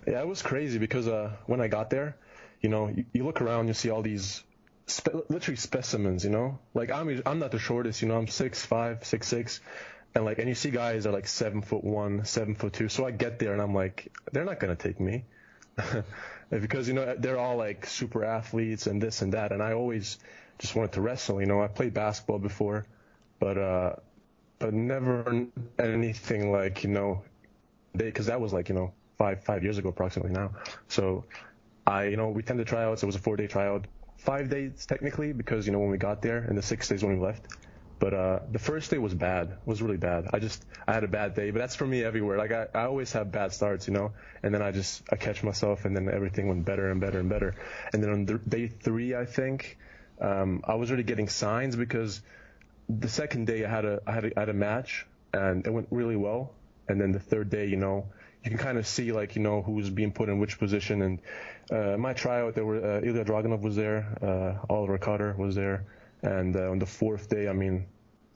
Yeah, 0.06 0.20
it 0.20 0.28
was 0.28 0.42
crazy 0.42 0.78
because 0.78 1.08
uh, 1.08 1.32
when 1.46 1.60
I 1.60 1.68
got 1.68 1.90
there, 1.90 2.16
you 2.60 2.68
know, 2.68 2.88
you, 2.88 3.04
you 3.12 3.24
look 3.24 3.40
around, 3.40 3.68
you 3.68 3.74
see 3.74 3.90
all 3.90 4.02
these 4.02 4.42
spe- 4.90 5.28
literally 5.28 5.56
specimens, 5.56 6.24
you 6.24 6.30
know. 6.30 6.58
Like 6.74 6.90
I'm 6.90 7.22
I'm 7.26 7.38
not 7.38 7.50
the 7.50 7.58
shortest, 7.58 8.02
you 8.02 8.08
know. 8.08 8.16
I'm 8.16 8.28
six 8.28 8.64
five, 8.64 9.04
six 9.04 9.26
six, 9.26 9.60
and 10.14 10.24
like 10.24 10.38
and 10.38 10.48
you 10.48 10.54
see 10.54 10.70
guys 10.70 11.06
are 11.06 11.12
like 11.12 11.26
seven 11.26 11.62
foot 11.62 11.84
one, 11.84 12.24
seven 12.24 12.54
foot 12.54 12.72
two. 12.72 12.88
So 12.88 13.06
I 13.06 13.10
get 13.10 13.38
there 13.38 13.52
and 13.52 13.62
I'm 13.62 13.74
like, 13.74 14.12
they're 14.32 14.44
not 14.44 14.60
gonna 14.60 14.76
take 14.76 15.00
me. 15.00 15.24
because 16.50 16.88
you 16.88 16.94
know 16.94 17.14
they're 17.18 17.38
all 17.38 17.56
like 17.56 17.86
super 17.86 18.24
athletes 18.24 18.86
and 18.86 19.02
this 19.02 19.22
and 19.22 19.34
that 19.34 19.52
and 19.52 19.62
I 19.62 19.72
always 19.72 20.18
just 20.58 20.74
wanted 20.74 20.92
to 20.92 21.00
wrestle 21.00 21.40
you 21.40 21.46
know 21.46 21.62
I 21.62 21.68
played 21.68 21.94
basketball 21.94 22.38
before 22.38 22.86
but 23.38 23.58
uh 23.58 23.92
but 24.58 24.74
never 24.74 25.46
anything 25.78 26.50
like 26.50 26.82
you 26.82 26.90
know 26.90 27.22
they 27.94 28.06
because 28.06 28.26
that 28.26 28.40
was 28.40 28.52
like 28.52 28.68
you 28.68 28.74
know 28.74 28.92
five 29.18 29.44
five 29.44 29.62
years 29.62 29.78
ago 29.78 29.90
approximately 29.90 30.32
now 30.32 30.52
so 30.88 31.24
I 31.86 32.04
you 32.04 32.16
know 32.16 32.30
we 32.30 32.42
tend 32.42 32.58
to 32.58 32.64
tryouts 32.64 33.02
it 33.02 33.06
was 33.06 33.16
a 33.16 33.20
four 33.20 33.36
day 33.36 33.46
tryout 33.46 33.86
five 34.18 34.50
days 34.50 34.84
technically 34.86 35.32
because 35.32 35.66
you 35.66 35.72
know 35.72 35.78
when 35.78 35.90
we 35.90 35.98
got 35.98 36.22
there 36.22 36.38
and 36.38 36.56
the 36.58 36.62
six 36.62 36.88
days 36.88 37.02
when 37.02 37.18
we 37.18 37.24
left. 37.24 37.46
But 38.00 38.14
uh, 38.14 38.38
the 38.52 38.60
first 38.60 38.92
day 38.92 38.98
was 38.98 39.12
bad, 39.12 39.56
was 39.64 39.82
really 39.82 39.96
bad. 39.96 40.28
I 40.32 40.38
just 40.38 40.64
I 40.86 40.92
had 40.92 41.02
a 41.02 41.08
bad 41.08 41.34
day, 41.34 41.50
but 41.50 41.58
that's 41.58 41.74
for 41.74 41.86
me 41.86 42.04
everywhere. 42.04 42.38
Like 42.38 42.52
I, 42.52 42.66
I 42.72 42.84
always 42.84 43.12
have 43.12 43.32
bad 43.32 43.52
starts, 43.52 43.88
you 43.88 43.94
know. 43.94 44.12
And 44.42 44.54
then 44.54 44.62
I 44.62 44.70
just 44.70 45.02
I 45.10 45.16
catch 45.16 45.42
myself, 45.42 45.84
and 45.84 45.96
then 45.96 46.08
everything 46.08 46.46
went 46.46 46.64
better 46.64 46.90
and 46.92 47.00
better 47.00 47.18
and 47.18 47.28
better. 47.28 47.56
And 47.92 48.02
then 48.02 48.10
on 48.10 48.24
the, 48.24 48.38
day 48.38 48.68
three, 48.68 49.16
I 49.16 49.24
think 49.24 49.78
um, 50.20 50.62
I 50.64 50.76
was 50.76 50.90
already 50.90 51.02
getting 51.02 51.28
signs 51.28 51.74
because 51.74 52.20
the 52.88 53.08
second 53.08 53.48
day 53.48 53.64
I 53.64 53.70
had 53.70 53.84
a 53.84 54.00
I 54.06 54.12
had 54.12 54.24
a, 54.26 54.36
I 54.36 54.40
had 54.40 54.48
a 54.48 54.54
match 54.54 55.04
and 55.32 55.66
it 55.66 55.70
went 55.70 55.88
really 55.90 56.16
well. 56.16 56.52
And 56.88 57.00
then 57.00 57.10
the 57.10 57.20
third 57.20 57.50
day, 57.50 57.66
you 57.66 57.76
know, 57.76 58.06
you 58.44 58.50
can 58.50 58.58
kind 58.58 58.78
of 58.78 58.86
see 58.86 59.12
like 59.12 59.36
you 59.36 59.42
know 59.42 59.62
who's 59.62 59.90
being 59.90 60.12
put 60.12 60.28
in 60.28 60.38
which 60.38 60.58
position. 60.58 61.02
And 61.02 61.20
uh, 61.70 61.96
my 61.98 62.12
tryout, 62.12 62.54
there 62.54 62.64
were 62.64 62.76
uh, 62.76 63.00
Ilya 63.00 63.24
Dragunov 63.24 63.60
was 63.60 63.76
there, 63.76 64.06
uh, 64.22 64.72
Oliver 64.72 64.98
Cutter 64.98 65.34
was 65.36 65.54
there, 65.54 65.84
and 66.22 66.56
uh, 66.56 66.70
on 66.70 66.78
the 66.78 66.86
fourth 66.86 67.28
day, 67.28 67.48
I 67.48 67.52
mean, 67.52 67.86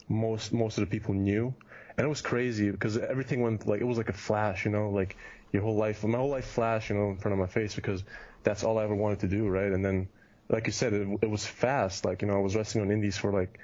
most 0.09 0.53
most 0.53 0.79
of 0.79 0.83
the 0.83 0.91
people 0.91 1.15
knew, 1.15 1.55
and 1.97 2.05
it 2.05 2.09
was 2.09 2.21
crazy 2.21 2.71
because 2.71 2.99
everything 2.99 3.43
went 3.43 3.67
like 3.67 3.81
it 3.81 3.85
was 3.85 3.99
like 3.99 4.09
a 4.09 4.15
flash, 4.15 4.65
you 4.65 4.71
know, 4.71 4.91
like 4.91 5.17
your 5.53 5.63
whole 5.63 5.77
life, 5.77 6.03
my 6.05 6.19
whole 6.19 6.31
life 6.31 6.47
flashed, 6.47 6.91
you 6.91 6.97
know, 6.97 7.11
in 7.11 7.19
front 7.19 7.33
of 7.33 7.39
my 7.39 7.47
face 7.47 7.75
because 7.75 8.03
that's 8.43 8.65
all 8.65 8.79
I 8.79 8.85
ever 8.85 8.95
wanted 8.95 9.21
to 9.21 9.29
do, 9.29 9.49
right? 9.49 9.71
And 9.71 9.85
then, 9.85 10.09
like 10.49 10.67
you 10.67 10.73
said, 10.73 10.93
it, 10.93 11.07
it 11.23 11.31
was 11.31 11.47
fast. 11.47 12.05
Like 12.05 12.23
you 12.23 12.29
know, 12.29 12.35
I 12.35 12.41
was 12.41 12.57
wrestling 12.57 12.85
on 12.85 12.91
indies 12.91 13.17
for 13.17 13.33
like 13.33 13.59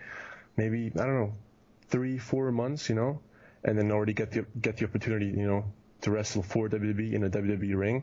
maybe 0.57 0.93
I 0.95 1.05
don't 1.05 1.15
know, 1.15 1.35
three, 1.89 2.19
four 2.19 2.53
months, 2.53 2.89
you 2.89 2.95
know, 2.95 3.21
and 3.65 3.77
then 3.77 3.91
already 3.91 4.13
get 4.13 4.31
the 4.31 4.47
get 4.61 4.77
the 4.77 4.85
opportunity, 4.85 5.27
you 5.27 5.47
know, 5.47 5.65
to 6.03 6.11
wrestle 6.11 6.43
for 6.43 6.69
WWE 6.69 7.13
in 7.13 7.25
a 7.25 7.31
WWE 7.31 7.77
ring, 7.77 8.03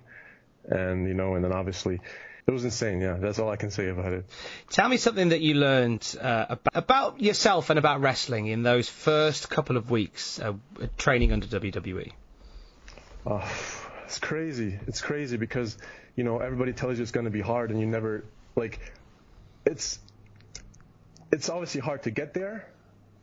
and 0.66 1.08
you 1.08 1.14
know, 1.14 1.36
and 1.36 1.44
then 1.44 1.54
obviously. 1.54 2.00
It 2.48 2.52
was 2.52 2.64
insane, 2.64 3.02
yeah. 3.02 3.16
That's 3.20 3.40
all 3.40 3.50
I 3.50 3.56
can 3.56 3.72
say 3.72 3.88
about 3.88 4.14
it. 4.14 4.26
Tell 4.70 4.88
me 4.88 4.98
something 4.98 5.30
that 5.30 5.42
you 5.42 5.56
learned 5.56 6.16
uh, 6.22 6.46
about, 6.50 6.76
about 6.76 7.20
yourself 7.20 7.72
and 7.72 7.80
about 7.80 8.02
wrestling 8.02 8.46
in 8.46 8.62
those 8.62 8.88
first 8.88 9.50
couple 9.50 9.78
of 9.78 9.90
weeks 9.90 10.40
uh, 10.40 10.54
training 10.96 11.32
under 11.32 11.48
WWE. 11.48 12.12
Oh, 13.26 13.44
it's 14.06 14.20
crazy. 14.20 14.78
It's 14.86 15.02
crazy 15.02 15.38
because 15.38 15.76
you 16.16 16.24
know 16.24 16.38
everybody 16.38 16.74
tells 16.74 16.98
you 16.98 17.02
it's 17.02 17.12
going 17.12 17.26
to 17.26 17.32
be 17.32 17.42
hard, 17.42 17.72
and 17.72 17.80
you 17.80 17.88
never 17.88 18.26
like. 18.56 18.80
It's 19.66 19.98
it's 21.32 21.50
obviously 21.50 21.82
hard 21.82 22.04
to 22.04 22.12
get 22.12 22.36
there, 22.36 22.68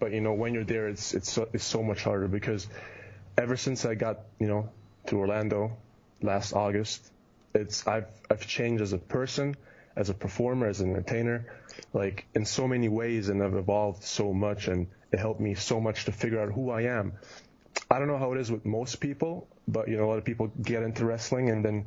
but 0.01 0.13
you 0.13 0.21
know 0.21 0.33
when 0.33 0.55
you're 0.55 0.65
there, 0.65 0.89
it's 0.89 1.15
it's 1.15 1.31
so, 1.31 1.49
it's 1.53 1.65
so 1.65 1.83
much 1.83 2.03
harder 2.03 2.27
because 2.27 2.67
ever 3.37 3.57
since 3.57 3.85
I 3.85 3.95
got 3.95 4.21
you 4.39 4.47
know 4.47 4.71
to 5.07 5.19
Orlando 5.19 5.77
last 6.23 6.53
August, 6.53 7.11
it's 7.55 7.87
I've 7.87 8.07
I've 8.31 8.47
changed 8.47 8.83
as 8.83 8.93
a 8.93 8.99
person, 8.99 9.57
as 9.97 10.11
a 10.11 10.15
performer, 10.15 10.69
as 10.69 10.81
an 10.81 10.91
entertainer, 10.91 11.47
like 11.93 12.27
in 12.35 12.45
so 12.45 12.69
many 12.69 12.89
ways, 12.89 13.29
and 13.29 13.43
I've 13.43 13.55
evolved 13.55 14.03
so 14.03 14.33
much, 14.33 14.69
and 14.69 14.87
it 15.13 15.19
helped 15.19 15.41
me 15.41 15.55
so 15.55 15.81
much 15.81 16.07
to 16.07 16.13
figure 16.13 16.41
out 16.41 16.53
who 16.53 16.71
I 16.71 16.83
am. 16.83 17.13
I 17.91 17.99
don't 17.99 18.09
know 18.09 18.19
how 18.19 18.33
it 18.33 18.41
is 18.41 18.51
with 18.51 18.65
most 18.65 19.01
people, 19.01 19.49
but 19.69 19.89
you 19.89 19.97
know 19.97 20.05
a 20.05 20.11
lot 20.11 20.19
of 20.19 20.25
people 20.25 20.51
get 20.63 20.83
into 20.83 21.05
wrestling 21.05 21.51
and 21.51 21.65
then 21.65 21.87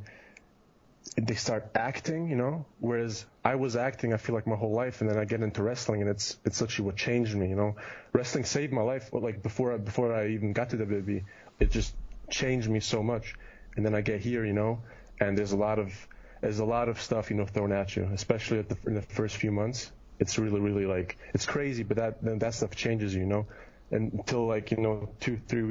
they 1.16 1.34
start 1.34 1.70
acting, 1.74 2.28
you 2.28 2.36
know. 2.36 2.66
Whereas 2.80 3.24
I 3.44 3.54
was 3.54 3.76
acting, 3.76 4.12
I 4.12 4.16
feel 4.16 4.34
like 4.34 4.46
my 4.46 4.56
whole 4.56 4.72
life, 4.72 5.00
and 5.00 5.10
then 5.10 5.18
I 5.18 5.24
get 5.24 5.42
into 5.42 5.62
wrestling, 5.62 6.00
and 6.02 6.10
it's 6.10 6.38
it's 6.44 6.60
actually 6.62 6.86
what 6.86 6.96
changed 6.96 7.34
me, 7.36 7.48
you 7.48 7.56
know. 7.56 7.76
Wrestling 8.12 8.44
saved 8.44 8.72
my 8.72 8.82
life. 8.82 9.10
but 9.12 9.22
Like 9.22 9.42
before 9.42 9.72
I, 9.72 9.76
before 9.78 10.14
I 10.14 10.28
even 10.28 10.52
got 10.52 10.70
to 10.70 10.76
WWE, 10.76 11.24
it 11.60 11.70
just 11.70 11.94
changed 12.30 12.68
me 12.68 12.80
so 12.80 13.02
much. 13.02 13.34
And 13.76 13.84
then 13.84 13.94
I 13.94 14.00
get 14.00 14.20
here, 14.20 14.44
you 14.44 14.52
know, 14.52 14.80
and 15.20 15.36
there's 15.36 15.52
a 15.52 15.56
lot 15.56 15.78
of 15.78 15.92
there's 16.40 16.58
a 16.58 16.64
lot 16.64 16.88
of 16.88 17.00
stuff, 17.00 17.30
you 17.30 17.36
know, 17.36 17.46
thrown 17.46 17.72
at 17.72 17.96
you, 17.96 18.08
especially 18.12 18.58
at 18.58 18.68
the, 18.68 18.76
in 18.86 18.94
the 18.94 19.02
first 19.02 19.36
few 19.36 19.52
months. 19.52 19.92
It's 20.18 20.38
really, 20.38 20.60
really 20.60 20.86
like 20.86 21.18
it's 21.34 21.46
crazy, 21.46 21.82
but 21.82 21.96
that 21.98 22.40
that 22.40 22.54
stuff 22.54 22.74
changes 22.74 23.14
you, 23.14 23.20
you 23.20 23.26
know. 23.26 23.46
And 23.90 24.12
until 24.12 24.46
like 24.46 24.70
you 24.70 24.78
know 24.78 25.08
two, 25.20 25.38
three 25.46 25.62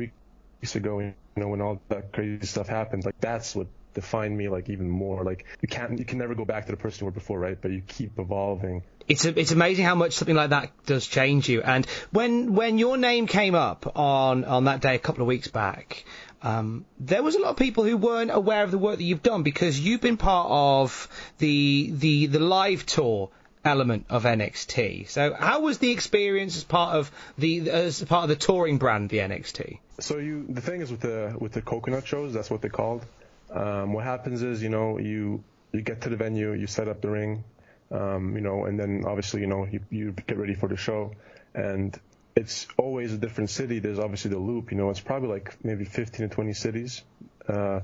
weeks 0.62 0.76
ago, 0.76 1.00
you 1.00 1.14
know, 1.36 1.50
when 1.50 1.62
all 1.62 1.82
that 1.90 2.14
crazy 2.14 2.46
stuff 2.46 2.68
happened, 2.68 3.06
like 3.06 3.20
that's 3.20 3.56
what 3.56 3.68
defined 3.96 4.38
me 4.38 4.48
like 4.50 4.70
even 4.70 4.90
more. 4.90 5.24
Like 5.24 5.46
you 5.62 5.68
can't, 5.68 5.98
you 5.98 6.06
can 6.06 6.20
never 6.20 6.36
go 6.36 6.46
back 6.46 6.68
to 6.68 6.72
the 6.72 6.78
person 6.78 7.02
you 7.02 7.06
were 7.06 7.12
before, 7.12 7.40
right? 7.40 7.58
But 7.60 7.72
you 7.72 7.82
keep 7.82 8.20
evolving. 8.20 8.84
It's 9.08 9.26
a, 9.26 9.40
it's 9.40 9.52
amazing 9.52 9.86
how 9.86 9.96
much 9.96 10.14
something 10.14 10.36
like 10.36 10.52
that 10.52 10.72
does 10.86 11.08
change 11.08 11.50
you. 11.50 11.62
And 11.62 11.86
when 12.12 12.54
when 12.54 12.78
your 12.78 12.98
name 12.98 13.26
came 13.26 13.56
up 13.56 13.98
on 13.98 14.46
on 14.46 14.66
that 14.66 14.82
day 14.82 14.96
a 14.96 15.00
couple 15.00 15.22
of 15.22 15.28
weeks 15.28 15.48
back, 15.48 16.06
um, 16.42 16.86
there 17.00 17.24
was 17.24 17.36
a 17.36 17.40
lot 17.40 17.50
of 17.50 17.58
people 17.58 17.84
who 17.84 17.98
weren't 17.98 18.32
aware 18.32 18.64
of 18.64 18.72
the 18.72 18.78
work 18.78 18.98
that 18.98 19.04
you've 19.04 19.24
done 19.24 19.44
because 19.44 19.80
you've 19.80 20.02
been 20.02 20.18
part 20.18 20.48
of 20.50 21.08
the 21.40 21.92
the 21.92 22.28
the 22.28 22.40
live 22.40 22.86
tour 22.86 23.32
element 23.66 24.06
of 24.10 24.24
NXT. 24.24 25.10
So 25.10 25.34
how 25.34 25.62
was 25.62 25.80
the 25.80 25.92
experience 25.92 26.56
as 26.56 26.64
part 26.64 26.96
of 26.96 27.12
the 27.38 27.70
as 27.70 28.04
part 28.04 28.24
of 28.24 28.30
the 28.30 28.36
touring 28.36 28.78
brand, 28.78 29.10
the 29.10 29.18
NXT? 29.18 29.80
So 30.00 30.18
you 30.18 30.46
the 30.48 30.62
thing 30.62 30.82
is 30.82 30.92
with 30.92 31.02
the 31.02 31.36
with 31.38 31.52
the 31.52 31.62
coconut 31.62 32.08
shows, 32.08 32.34
that's 32.34 32.50
what 32.50 32.62
they 32.62 32.70
called. 32.70 33.06
Um, 33.52 33.94
what 33.94 34.04
happens 34.04 34.42
is, 34.42 34.62
you 34.62 34.70
know, 34.70 34.98
you 34.98 35.44
you 35.72 35.82
get 35.82 36.02
to 36.02 36.10
the 36.10 36.16
venue, 36.16 36.54
you 36.54 36.68
set 36.68 36.88
up 36.88 37.02
the 37.02 37.10
ring, 37.10 37.44
um, 37.92 38.36
you 38.36 38.42
know, 38.42 38.66
and 38.66 38.80
then 38.80 39.04
obviously, 39.06 39.42
you 39.42 39.48
know, 39.48 39.66
you, 39.70 39.82
you 39.90 40.12
get 40.12 40.38
ready 40.38 40.56
for 40.56 40.70
the 40.70 40.78
show, 40.78 41.12
and 41.54 42.00
it's 42.36 42.68
always 42.78 43.14
a 43.14 43.18
different 43.18 43.50
city. 43.50 43.80
There's 43.80 44.00
obviously 44.00 44.32
the 44.32 44.40
loop, 44.40 44.72
you 44.72 44.78
know, 44.78 44.90
it's 44.90 45.00
probably 45.00 45.30
like 45.30 45.56
maybe 45.64 45.86
15 45.86 46.30
to 46.30 46.34
20 46.34 46.54
cities, 46.54 47.04
uh, 47.48 47.82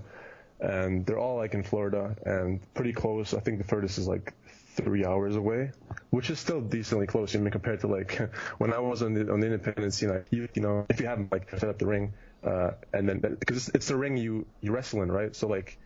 and 0.59 1.05
they're 1.05 1.19
all 1.19 1.37
like 1.37 1.53
in 1.53 1.63
Florida 1.63 2.15
and 2.25 2.59
pretty 2.73 2.93
close. 2.93 3.33
I 3.33 3.39
think 3.39 3.57
the 3.57 3.63
furthest 3.63 3.97
is 3.97 4.07
like 4.07 4.33
three 4.75 5.05
hours 5.05 5.35
away, 5.35 5.71
which 6.09 6.29
is 6.29 6.39
still 6.39 6.61
decently 6.61 7.07
close. 7.07 7.35
I 7.35 7.39
mean, 7.39 7.51
compared 7.51 7.81
to 7.81 7.87
like 7.87 8.17
when 8.57 8.73
I 8.73 8.79
was 8.79 9.01
on 9.01 9.13
the 9.13 9.31
on 9.31 9.39
the 9.39 9.47
independent 9.47 9.93
scene, 9.93 10.09
like 10.09 10.25
you, 10.31 10.47
you 10.53 10.61
know, 10.61 10.85
if 10.89 10.99
you 10.99 11.07
haven't 11.07 11.31
like 11.31 11.49
set 11.49 11.69
up 11.69 11.77
the 11.77 11.87
ring, 11.87 12.13
uh, 12.43 12.71
and 12.91 13.07
then 13.07 13.19
because 13.19 13.57
it's, 13.57 13.69
it's 13.75 13.87
the 13.87 13.95
ring 13.95 14.17
you 14.17 14.47
you 14.61 14.71
wrestle 14.71 15.03
in, 15.03 15.11
right? 15.11 15.35
So 15.35 15.47
like 15.47 15.77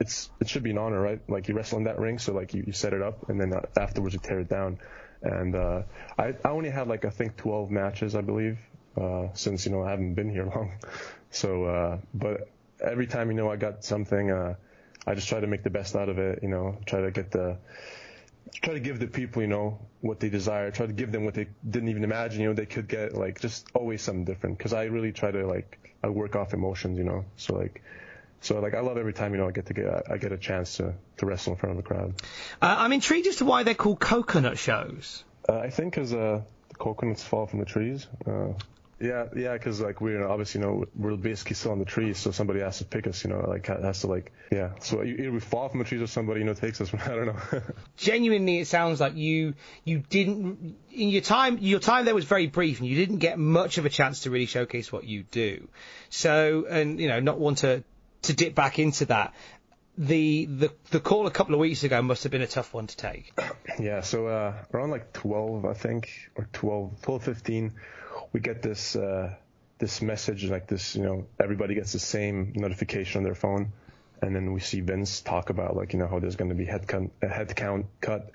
it's 0.00 0.30
it 0.40 0.48
should 0.48 0.62
be 0.62 0.70
an 0.70 0.78
honor, 0.78 1.00
right? 1.00 1.20
Like 1.28 1.48
you 1.48 1.54
wrestle 1.54 1.78
in 1.78 1.84
that 1.84 1.98
ring, 1.98 2.18
so 2.18 2.32
like 2.32 2.54
you, 2.54 2.64
you 2.66 2.72
set 2.72 2.92
it 2.92 3.02
up, 3.02 3.28
and 3.28 3.40
then 3.40 3.52
uh, 3.52 3.60
afterwards 3.76 4.14
you 4.14 4.20
tear 4.20 4.40
it 4.40 4.48
down. 4.48 4.78
And 5.22 5.54
uh, 5.54 5.82
I 6.16 6.34
I 6.44 6.50
only 6.50 6.70
had 6.70 6.88
like 6.88 7.04
I 7.04 7.10
think 7.10 7.36
12 7.36 7.70
matches, 7.70 8.14
I 8.14 8.22
believe, 8.22 8.58
uh, 8.96 9.28
since 9.34 9.66
you 9.66 9.72
know 9.72 9.82
I 9.82 9.90
haven't 9.90 10.14
been 10.14 10.30
here 10.30 10.44
long. 10.54 10.78
So, 11.30 11.64
uh, 11.64 11.98
but 12.14 12.48
every 12.82 13.06
time 13.06 13.30
you 13.30 13.36
know 13.36 13.50
I 13.50 13.56
got 13.56 13.84
something, 13.84 14.30
uh, 14.30 14.54
I 15.06 15.14
just 15.14 15.28
try 15.28 15.40
to 15.40 15.46
make 15.46 15.62
the 15.62 15.70
best 15.70 15.94
out 15.94 16.08
of 16.08 16.18
it. 16.18 16.38
You 16.42 16.48
know, 16.48 16.78
try 16.86 17.02
to 17.02 17.10
get 17.10 17.30
the 17.30 17.58
try 18.52 18.74
to 18.74 18.80
give 18.80 18.98
the 18.98 19.06
people, 19.06 19.42
you 19.42 19.48
know, 19.48 19.78
what 20.00 20.20
they 20.20 20.28
desire. 20.28 20.70
Try 20.70 20.86
to 20.86 20.92
give 20.92 21.12
them 21.12 21.24
what 21.24 21.34
they 21.34 21.48
didn't 21.68 21.88
even 21.88 22.04
imagine, 22.04 22.40
you 22.40 22.48
know, 22.48 22.54
they 22.54 22.66
could 22.66 22.88
get. 22.88 23.14
Like 23.14 23.40
just 23.40 23.66
always 23.74 24.02
something 24.02 24.24
different. 24.24 24.58
Because 24.58 24.72
I 24.72 24.84
really 24.84 25.12
try 25.12 25.30
to 25.30 25.46
like 25.46 25.78
I 26.02 26.08
work 26.08 26.36
off 26.36 26.54
emotions, 26.54 26.98
you 26.98 27.04
know. 27.04 27.24
So 27.36 27.54
like, 27.54 27.82
so 28.40 28.60
like 28.60 28.74
I 28.74 28.80
love 28.80 28.96
every 28.96 29.12
time 29.12 29.32
you 29.32 29.38
know 29.38 29.48
I 29.48 29.52
get 29.52 29.66
to 29.66 29.74
get 29.74 30.10
I 30.10 30.16
get 30.18 30.32
a 30.32 30.38
chance 30.38 30.76
to 30.76 30.94
to 31.18 31.26
wrestle 31.26 31.54
in 31.54 31.58
front 31.58 31.78
of 31.78 31.84
a 31.84 31.86
crowd. 31.86 32.14
Uh, 32.62 32.76
I'm 32.78 32.92
intrigued 32.92 33.26
as 33.26 33.36
to 33.36 33.44
why 33.44 33.62
they're 33.62 33.74
called 33.74 34.00
coconut 34.00 34.58
shows. 34.58 35.24
Uh, 35.48 35.58
I 35.58 35.70
think 35.70 35.94
because 35.94 36.12
uh, 36.12 36.42
the 36.68 36.74
coconuts 36.74 37.24
fall 37.24 37.46
from 37.46 37.58
the 37.58 37.64
trees. 37.64 38.06
Uh, 38.26 38.52
yeah, 39.00 39.26
yeah, 39.36 39.52
because 39.52 39.80
like 39.80 40.00
we're 40.00 40.26
obviously 40.26 40.60
you 40.60 40.66
know 40.66 40.84
we're 40.96 41.16
basically 41.16 41.54
still 41.54 41.70
on 41.70 41.78
the 41.78 41.84
trees, 41.84 42.18
so 42.18 42.32
somebody 42.32 42.60
has 42.60 42.78
to 42.78 42.84
pick 42.84 43.06
us, 43.06 43.22
you 43.22 43.30
know, 43.30 43.44
like 43.48 43.66
has 43.66 44.00
to 44.00 44.08
like 44.08 44.32
yeah. 44.50 44.70
So 44.80 45.04
either 45.04 45.30
we 45.30 45.38
fall 45.38 45.68
from 45.68 45.78
the 45.78 45.84
trees 45.84 46.02
or 46.02 46.08
somebody 46.08 46.40
you 46.40 46.46
know 46.46 46.54
takes 46.54 46.80
us. 46.80 46.92
I 47.06 47.08
don't 47.08 47.26
know. 47.26 47.62
Genuinely, 47.96 48.58
it 48.58 48.66
sounds 48.66 49.00
like 49.00 49.14
you 49.14 49.54
you 49.84 49.98
didn't 50.00 50.76
in 50.90 51.10
your 51.10 51.22
time 51.22 51.58
your 51.58 51.78
time 51.78 52.06
there 52.06 52.14
was 52.14 52.24
very 52.24 52.48
brief, 52.48 52.80
and 52.80 52.88
you 52.88 52.96
didn't 52.96 53.18
get 53.18 53.38
much 53.38 53.78
of 53.78 53.86
a 53.86 53.88
chance 53.88 54.20
to 54.20 54.30
really 54.30 54.46
showcase 54.46 54.90
what 54.90 55.04
you 55.04 55.22
do. 55.22 55.68
So 56.10 56.66
and 56.68 56.98
you 56.98 57.06
know 57.06 57.20
not 57.20 57.38
want 57.38 57.58
to 57.58 57.84
to 58.22 58.32
dip 58.32 58.54
back 58.54 58.80
into 58.80 59.06
that. 59.06 59.32
The, 59.96 60.46
the 60.46 60.72
the 60.90 61.00
call 61.00 61.26
a 61.26 61.30
couple 61.30 61.54
of 61.54 61.60
weeks 61.60 61.82
ago 61.82 62.00
must 62.02 62.22
have 62.22 62.30
been 62.30 62.42
a 62.42 62.46
tough 62.46 62.72
one 62.74 62.86
to 62.86 62.96
take. 62.96 63.32
Yeah, 63.80 64.00
so 64.00 64.26
uh, 64.26 64.54
around 64.74 64.90
like 64.90 65.12
12, 65.12 65.64
I 65.64 65.72
think, 65.72 66.10
or 66.34 66.48
12, 66.52 67.00
12, 67.00 67.22
15, 67.22 67.72
we 68.32 68.40
get 68.40 68.62
this 68.62 68.96
uh, 68.96 69.34
this 69.78 70.02
message 70.02 70.44
like 70.44 70.66
this, 70.66 70.96
you 70.96 71.02
know, 71.02 71.26
everybody 71.40 71.74
gets 71.74 71.92
the 71.92 71.98
same 71.98 72.52
notification 72.56 73.20
on 73.20 73.24
their 73.24 73.34
phone, 73.34 73.72
and 74.22 74.34
then 74.34 74.52
we 74.52 74.60
see 74.60 74.80
Vince 74.80 75.20
talk 75.20 75.50
about 75.50 75.76
like 75.76 75.92
you 75.92 75.98
know 75.98 76.08
how 76.08 76.18
there's 76.18 76.36
going 76.36 76.50
to 76.50 76.54
be 76.54 76.64
head 76.64 76.86
count, 76.86 77.12
a 77.22 77.28
head 77.28 77.54
count 77.54 77.86
cut, 78.00 78.30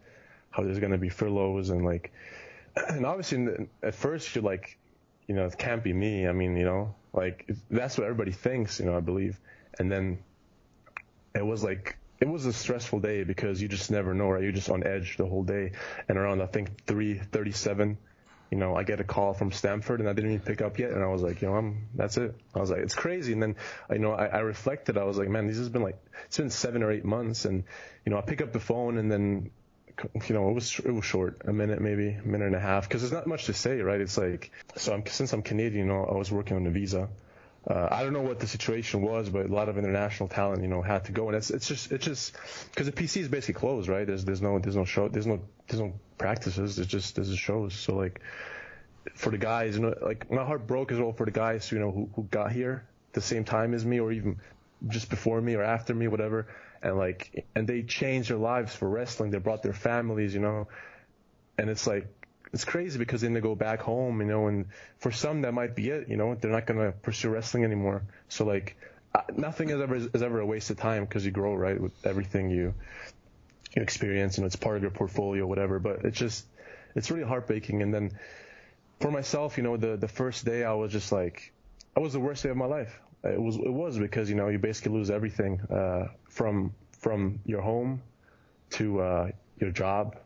how 0.52 0.64
there's 0.64 0.80
going 0.80 0.92
to 0.92 0.98
be 0.98 1.10
furloughs, 1.10 1.70
and 1.70 1.86
like, 1.86 2.12
and 2.90 3.06
obviously 3.06 3.46
the, 3.46 3.68
at 3.82 3.96
first 3.96 4.36
you're 4.36 4.44
like, 4.44 4.78
you 5.28 5.36
know, 5.36 5.46
it 5.46 5.58
can't 5.58 5.84
be 5.84 5.94
me. 5.94 6.28
I 6.28 6.32
mean, 6.32 6.56
you 6.56 6.66
know, 6.66 6.96
like 7.12 7.50
that's 7.70 7.98
what 7.98 8.06
everybody 8.06 8.32
thinks, 8.32 8.80
you 8.80 8.86
know, 8.86 8.96
I 8.96 9.02
believe, 9.02 9.40
and 9.78 9.92
then 9.92 10.20
it 11.36 11.46
was 11.46 11.64
like 11.64 11.98
it 12.20 12.30
was 12.30 12.46
a 12.46 12.54
stressful 12.54 13.02
day 13.02 13.24
because 13.24 13.62
you 13.62 13.68
just 13.68 13.92
never 13.92 14.14
know, 14.14 14.30
right? 14.30 14.44
You're 14.44 14.54
just 14.54 14.70
on 14.70 14.86
edge 14.86 15.18
the 15.18 15.26
whole 15.26 15.44
day. 15.44 15.74
And 16.08 16.18
around 16.18 16.42
I 16.42 16.46
think 16.46 16.86
3:37, 16.86 17.98
you 18.54 18.60
know, 18.60 18.76
I 18.76 18.84
get 18.84 19.00
a 19.00 19.04
call 19.04 19.34
from 19.34 19.52
Stanford 19.52 20.00
and 20.00 20.08
I 20.08 20.14
didn't 20.14 20.34
even 20.34 20.46
pick 20.46 20.62
up 20.62 20.78
yet. 20.78 20.92
And 20.92 21.04
I 21.04 21.08
was 21.08 21.24
like, 21.24 21.42
you 21.42 21.48
know, 21.48 21.56
I'm, 21.56 21.88
that's 21.96 22.18
it. 22.18 22.36
I 22.54 22.60
was 22.60 22.70
like, 22.70 22.82
it's 22.82 22.94
crazy. 22.94 23.34
And 23.34 23.42
then, 23.42 23.56
you 23.90 23.98
know, 23.98 24.12
I, 24.12 24.28
I 24.28 24.40
reflected. 24.42 24.96
I 24.96 25.06
was 25.06 25.18
like, 25.18 25.28
man, 25.28 25.48
this 25.48 25.58
has 25.58 25.70
been 25.70 25.82
like, 25.82 25.98
it's 26.26 26.38
been 26.38 26.52
seven 26.52 26.84
or 26.84 26.92
eight 26.92 27.04
months. 27.04 27.46
And, 27.46 27.64
you 28.06 28.12
know, 28.12 28.20
I 28.20 28.22
pick 28.22 28.44
up 28.44 28.54
the 28.54 28.60
phone 28.60 29.00
and 29.00 29.12
then, 29.12 29.50
you 30.28 30.36
know, 30.36 30.50
it 30.50 30.54
was, 30.54 30.78
it 30.78 30.92
was 30.92 31.04
short, 31.04 31.42
a 31.46 31.52
minute, 31.52 31.82
maybe 31.82 32.10
a 32.10 32.22
minute 32.22 32.46
and 32.46 32.56
a 32.56 32.60
half. 32.60 32.88
Cause 32.88 33.02
there's 33.02 33.12
not 33.12 33.26
much 33.26 33.46
to 33.46 33.54
say, 33.56 33.82
right? 33.82 34.00
It's 34.00 34.20
like, 34.20 34.52
so 34.76 34.94
I'm, 34.94 35.04
since 35.08 35.34
I'm 35.34 35.42
Canadian, 35.42 35.88
you 35.88 35.92
know, 35.92 36.06
I 36.06 36.16
was 36.16 36.32
working 36.32 36.56
on 36.56 36.68
a 36.68 36.70
visa. 36.70 37.10
Uh, 37.66 37.88
I 37.90 38.04
don't 38.04 38.12
know 38.12 38.22
what 38.22 38.40
the 38.40 38.48
situation 38.48 39.02
was, 39.02 39.30
but 39.30 39.46
a 39.46 39.54
lot 39.54 39.70
of 39.70 39.78
international 39.78 40.28
talent, 40.28 40.62
you 40.62 40.68
know, 40.68 40.82
had 40.82 41.06
to 41.06 41.14
go, 41.14 41.28
and 41.28 41.38
it's 41.38 41.50
it's 41.50 41.68
just 41.68 41.94
it's 41.94 42.06
just 42.06 42.36
because 42.72 42.88
the 42.88 42.92
PC 42.92 43.22
is 43.22 43.30
basically 43.30 43.60
closed, 43.60 43.88
right? 43.88 44.06
There's 44.06 44.26
there's 44.26 44.42
no 44.42 44.60
there's 44.60 44.76
no 44.76 44.84
show 44.84 45.08
there's 45.08 45.28
no 45.28 45.40
there's 45.68 45.80
no 45.80 45.94
practices. 46.18 46.78
It's 46.78 46.92
just 46.92 47.16
there's 47.16 47.38
shows. 47.38 47.74
So 47.74 47.96
like 47.96 48.20
for 49.16 49.30
the 49.30 49.38
guys, 49.38 49.76
you 49.76 49.82
know, 49.82 49.96
like 50.02 50.30
my 50.30 50.44
heart 50.44 50.68
broke 50.68 50.92
as 50.92 51.00
well 51.00 51.14
for 51.14 51.26
the 51.26 51.32
guys, 51.32 51.72
you 51.72 51.80
know, 51.80 51.92
who 51.92 52.10
who 52.16 52.24
got 52.24 52.52
here 52.52 52.86
the 53.14 53.22
same 53.22 53.46
time 53.46 53.74
as 53.74 53.86
me, 53.86 54.00
or 54.00 54.12
even 54.12 54.40
just 54.90 55.10
before 55.10 55.40
me 55.40 55.56
or 55.56 55.64
after 55.64 55.94
me, 55.94 56.10
whatever, 56.10 56.48
and 56.82 56.98
like, 56.98 57.46
and 57.56 57.66
they 57.66 57.84
changed 57.84 58.30
their 58.30 58.38
lives 58.38 58.76
for 58.76 58.90
wrestling. 58.90 59.32
They 59.32 59.38
brought 59.38 59.64
their 59.64 59.74
families, 59.74 60.34
you 60.34 60.42
know, 60.42 60.68
and 61.58 61.70
it's 61.70 61.88
like 61.88 62.08
it's 62.54 62.66
crazy 62.66 63.00
because 63.00 63.22
then 63.22 63.34
they 63.34 63.42
go 63.42 63.56
back 63.56 63.82
home, 63.82 64.22
you 64.22 64.28
know, 64.28 64.48
and 64.48 64.68
for 65.00 65.12
some 65.12 65.42
that 65.42 65.54
might 65.54 65.76
be 65.76 65.90
it, 65.90 66.08
you 66.08 66.18
know, 66.18 66.36
they're 66.36 66.52
not 66.52 66.68
gonna 66.68 66.92
pursue 66.92 67.30
wrestling 67.30 67.64
anymore. 67.64 68.04
So 68.30 68.46
like, 68.46 68.78
nothing 69.36 69.70
is 69.70 69.82
ever 69.82 69.96
is 69.96 70.22
ever 70.22 70.40
a 70.40 70.46
waste 70.46 70.70
of 70.70 70.78
time 70.78 71.06
because 71.06 71.26
you 71.26 71.32
grow 71.32 71.56
right 71.56 71.80
with 71.80 71.94
everything 72.06 72.52
you 72.52 72.74
you 73.76 73.82
experience, 73.82 74.38
know, 74.38 74.46
it's 74.46 74.56
part 74.56 74.78
of 74.78 74.84
your 74.84 74.92
portfolio, 74.92 75.48
whatever. 75.48 75.80
But 75.80 76.06
it's 76.06 76.18
just 76.18 76.46
it's 76.96 77.10
really 77.10 77.28
heartbreaking. 77.28 77.82
And 77.82 77.92
then 77.92 78.12
for 79.00 79.10
myself, 79.10 79.58
you 79.58 79.64
know, 79.64 79.76
the 79.76 79.98
the 79.98 80.08
first 80.08 80.46
day 80.46 80.64
I 80.64 80.74
was 80.74 80.92
just 80.92 81.12
like, 81.12 81.52
it 81.98 82.00
was 82.00 82.14
the 82.14 82.20
worst 82.20 82.44
day 82.44 82.50
of 82.50 82.58
my 82.58 82.66
life. 82.66 83.00
It 83.24 83.42
was 83.42 83.56
it 83.56 83.74
was 83.74 83.98
because 83.98 84.30
you 84.30 84.36
know 84.36 84.50
you 84.50 84.60
basically 84.60 84.92
lose 84.92 85.10
everything 85.10 85.60
uh, 85.72 86.10
from 86.30 86.74
from 87.00 87.40
your 87.46 87.62
home 87.62 88.02
to 88.72 89.02
uh, 89.02 89.32
your 89.60 89.72
job, 89.72 90.18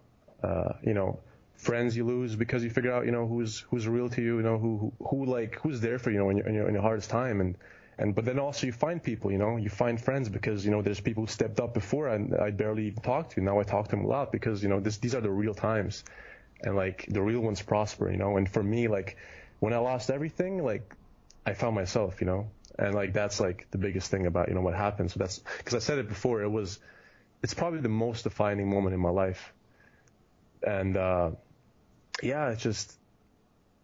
uh, 0.44 0.74
you 0.84 0.94
know, 0.94 1.20
friends 1.58 1.98
you 1.98 2.06
lose 2.06 2.36
because 2.36 2.63
you 2.63 2.70
figure 2.70 2.91
out 2.93 3.06
you 3.06 3.12
know 3.12 3.28
who's 3.28 3.60
who's 3.70 3.88
real 3.88 4.10
to 4.10 4.22
you, 4.22 4.38
you 4.38 4.43
know 4.43 4.58
who 4.58 4.93
who, 5.00 5.08
who 5.08 5.26
like 5.26 5.56
who's 5.56 5.82
there 5.82 6.00
for 6.00 6.12
you 6.12 6.17
know 6.17 6.30
in 6.30 6.38
your, 6.38 6.48
in 6.48 6.56
your 6.56 6.67
in 6.67 6.74
your 6.74 6.84
hardest 6.84 7.10
time 7.10 7.41
and 7.41 7.58
and 8.00 8.13
but 8.13 8.26
then 8.26 8.38
also 8.38 8.67
you 8.67 8.74
find 8.74 9.02
people, 9.02 9.32
you 9.32 9.39
know, 9.39 9.58
you 9.58 9.70
find 9.70 10.00
friends 10.00 10.30
because 10.30 10.63
you 10.63 10.72
know 10.72 10.82
there's 10.82 11.00
people 11.00 11.24
who 11.24 11.28
stepped 11.28 11.60
up 11.60 11.74
before 11.74 12.08
and 12.10 12.36
I 12.36 12.52
barely 12.52 12.88
even 12.88 13.02
talked 13.02 13.32
to. 13.34 13.41
Now 13.41 13.60
I 13.60 13.63
talk 13.63 13.86
to 13.86 13.91
them 13.91 14.06
a 14.06 14.08
lot 14.08 14.32
because 14.32 14.62
you 14.62 14.70
know 14.70 14.80
this 14.80 14.98
these 14.98 15.15
are 15.15 15.22
the 15.22 15.32
real 15.32 15.56
times, 15.56 16.04
and 16.62 16.76
like 16.76 17.06
the 17.10 17.22
real 17.22 17.41
ones 17.41 17.62
prosper, 17.62 18.12
you 18.12 18.17
know. 18.17 18.38
And 18.38 18.48
for 18.48 18.62
me, 18.62 18.88
like 18.88 19.17
when 19.60 19.74
I 19.74 19.78
lost 19.78 20.12
everything, 20.12 20.63
like 20.63 20.96
I 21.46 21.54
found 21.54 21.74
myself, 21.74 22.22
you 22.22 22.28
know, 22.28 22.52
and 22.78 22.93
like 22.93 23.13
that's 23.13 23.39
like 23.39 23.65
the 23.72 23.80
biggest 23.80 24.12
thing 24.12 24.28
about 24.28 24.50
you 24.50 24.54
know 24.54 24.62
what 24.62 24.76
happened. 24.76 25.10
So 25.10 25.17
that's 25.17 25.39
because 25.58 25.74
I 25.74 25.80
said 25.80 25.98
it 25.98 26.08
before. 26.08 26.43
It 26.43 26.52
was, 26.52 26.78
it's 27.41 27.56
probably 27.56 27.80
the 27.80 27.89
most 27.89 28.24
defining 28.24 28.70
moment 28.70 28.93
in 28.93 29.00
my 29.00 29.10
life, 29.10 29.54
and 30.62 30.96
uh, 30.96 31.32
yeah, 32.21 32.49
it's 32.49 32.63
just, 32.63 32.93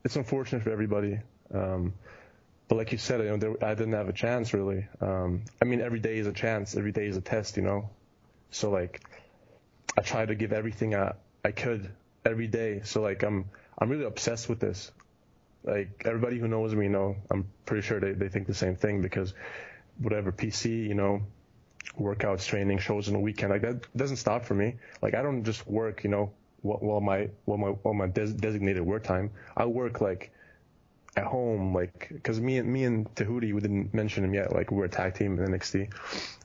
it's 0.03 0.15
unfortunate 0.15 0.63
for 0.63 0.71
everybody. 0.71 1.19
Um, 1.53 1.93
but 2.67 2.77
like 2.77 2.91
you 2.91 2.97
said, 2.97 3.19
you 3.21 3.27
know, 3.27 3.37
there, 3.37 3.63
I 3.63 3.75
didn't 3.75 3.93
have 3.93 4.09
a 4.09 4.13
chance 4.13 4.53
really. 4.53 4.87
Um, 5.01 5.43
I 5.61 5.65
mean, 5.65 5.81
every 5.81 5.99
day 5.99 6.17
is 6.17 6.27
a 6.27 6.33
chance. 6.33 6.75
Every 6.75 6.91
day 6.91 7.05
is 7.05 7.17
a 7.17 7.21
test, 7.21 7.57
you 7.57 7.63
know. 7.63 7.89
So 8.51 8.69
like, 8.69 9.01
I 9.97 10.01
try 10.01 10.25
to 10.25 10.35
give 10.35 10.53
everything 10.53 10.95
I, 10.95 11.13
I 11.45 11.51
could 11.51 11.91
every 12.25 12.47
day. 12.47 12.81
So 12.83 13.01
like, 13.01 13.23
I'm 13.23 13.45
I'm 13.77 13.89
really 13.89 14.05
obsessed 14.05 14.49
with 14.49 14.59
this. 14.59 14.91
Like 15.63 16.03
everybody 16.05 16.39
who 16.39 16.47
knows 16.47 16.73
me, 16.73 16.87
know 16.87 17.15
I'm 17.31 17.47
pretty 17.65 17.85
sure 17.85 17.99
they 17.99 18.13
they 18.13 18.29
think 18.29 18.47
the 18.47 18.53
same 18.53 18.75
thing 18.75 19.01
because 19.01 19.33
whatever 19.99 20.31
PC, 20.31 20.87
you 20.87 20.93
know, 20.93 21.21
workouts, 21.99 22.45
training, 22.45 22.79
shows 22.79 23.07
in 23.07 23.13
the 23.13 23.19
weekend, 23.19 23.51
like 23.51 23.61
that 23.61 23.95
doesn't 23.95 24.17
stop 24.17 24.45
for 24.45 24.55
me. 24.55 24.75
Like 25.01 25.13
I 25.13 25.21
don't 25.21 25.43
just 25.43 25.65
work, 25.67 26.03
you 26.03 26.09
know, 26.09 26.31
while 26.63 27.01
my 27.01 27.29
while 27.45 27.57
my 27.57 27.67
while 27.67 27.93
my 27.93 28.07
des- 28.07 28.33
designated 28.33 28.83
work 28.83 29.03
time. 29.03 29.31
I 29.55 29.65
work 29.65 30.01
like 30.01 30.31
at 31.15 31.25
home, 31.25 31.75
like, 31.75 32.09
because 32.11 32.39
me 32.39 32.57
and 32.57 32.71
me 32.71 32.85
and 32.85 33.13
Tehuti, 33.15 33.53
we 33.53 33.61
didn't 33.61 33.93
mention 33.93 34.23
him 34.23 34.33
yet. 34.33 34.51
Like, 34.51 34.71
we're 34.71 34.85
a 34.85 34.89
tag 34.89 35.13
team 35.13 35.37
in 35.37 35.51
NXT. 35.51 35.93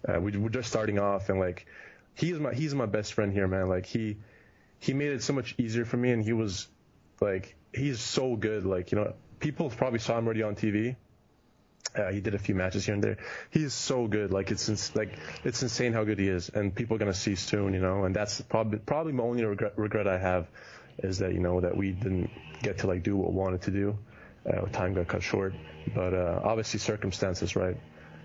Uh, 0.07 0.21
we, 0.21 0.37
we're 0.37 0.51
just 0.51 0.69
starting 0.69 0.99
off, 0.99 1.31
and 1.31 1.41
like, 1.41 1.67
he's 2.15 2.39
my 2.39 2.53
he's 2.53 2.75
my 2.75 2.87
best 2.87 3.15
friend 3.15 3.33
here, 3.33 3.49
man. 3.49 3.69
Like, 3.69 3.87
he 3.87 4.19
he 4.79 4.93
made 4.93 5.13
it 5.13 5.23
so 5.23 5.33
much 5.33 5.55
easier 5.59 5.85
for 5.85 5.97
me, 5.97 6.11
and 6.11 6.23
he 6.23 6.33
was 6.33 6.69
like, 7.21 7.57
he's 7.73 8.01
so 8.01 8.37
good. 8.37 8.67
Like, 8.67 8.93
you 8.93 8.99
know, 8.99 9.15
people 9.41 9.71
probably 9.71 9.99
saw 10.01 10.19
him 10.19 10.27
already 10.27 10.43
on 10.43 10.55
TV. 10.55 10.97
Uh, 11.95 12.13
he 12.13 12.21
did 12.21 12.35
a 12.35 12.39
few 12.39 12.55
matches 12.55 12.85
here 12.85 12.95
and 12.95 13.03
there. 13.03 13.17
He 13.51 13.65
is 13.65 13.75
so 13.75 14.07
good. 14.07 14.31
Like 14.31 14.51
it's 14.51 14.69
ins- 14.69 14.95
like 14.95 15.19
it's 15.45 15.63
insane 15.63 15.93
how 15.93 16.05
good 16.05 16.19
he 16.19 16.29
is, 16.29 16.49
and 16.49 16.75
people 16.75 16.97
are 16.97 16.99
gonna 16.99 17.15
see 17.15 17.35
soon, 17.35 17.73
you 17.73 17.81
know. 17.81 18.05
And 18.05 18.15
that's 18.15 18.41
probably 18.43 18.79
probably 18.79 19.13
my 19.13 19.23
only 19.23 19.45
regret, 19.45 19.73
regret 19.77 20.07
I 20.07 20.19
have 20.19 20.49
is 20.99 21.19
that 21.19 21.33
you 21.33 21.41
know 21.41 21.61
that 21.61 21.77
we 21.77 21.93
didn't 21.93 22.31
get 22.63 22.79
to 22.79 22.87
like 22.87 23.03
do 23.03 23.17
what 23.17 23.31
we 23.31 23.37
wanted 23.37 23.63
to 23.63 23.71
do. 23.71 23.99
Uh, 24.49 24.67
time 24.67 24.95
got 24.95 25.09
cut 25.09 25.23
short, 25.23 25.55
but 25.95 26.15
uh, 26.15 26.41
obviously 26.43 26.79
circumstances, 26.79 27.57
right? 27.57 27.77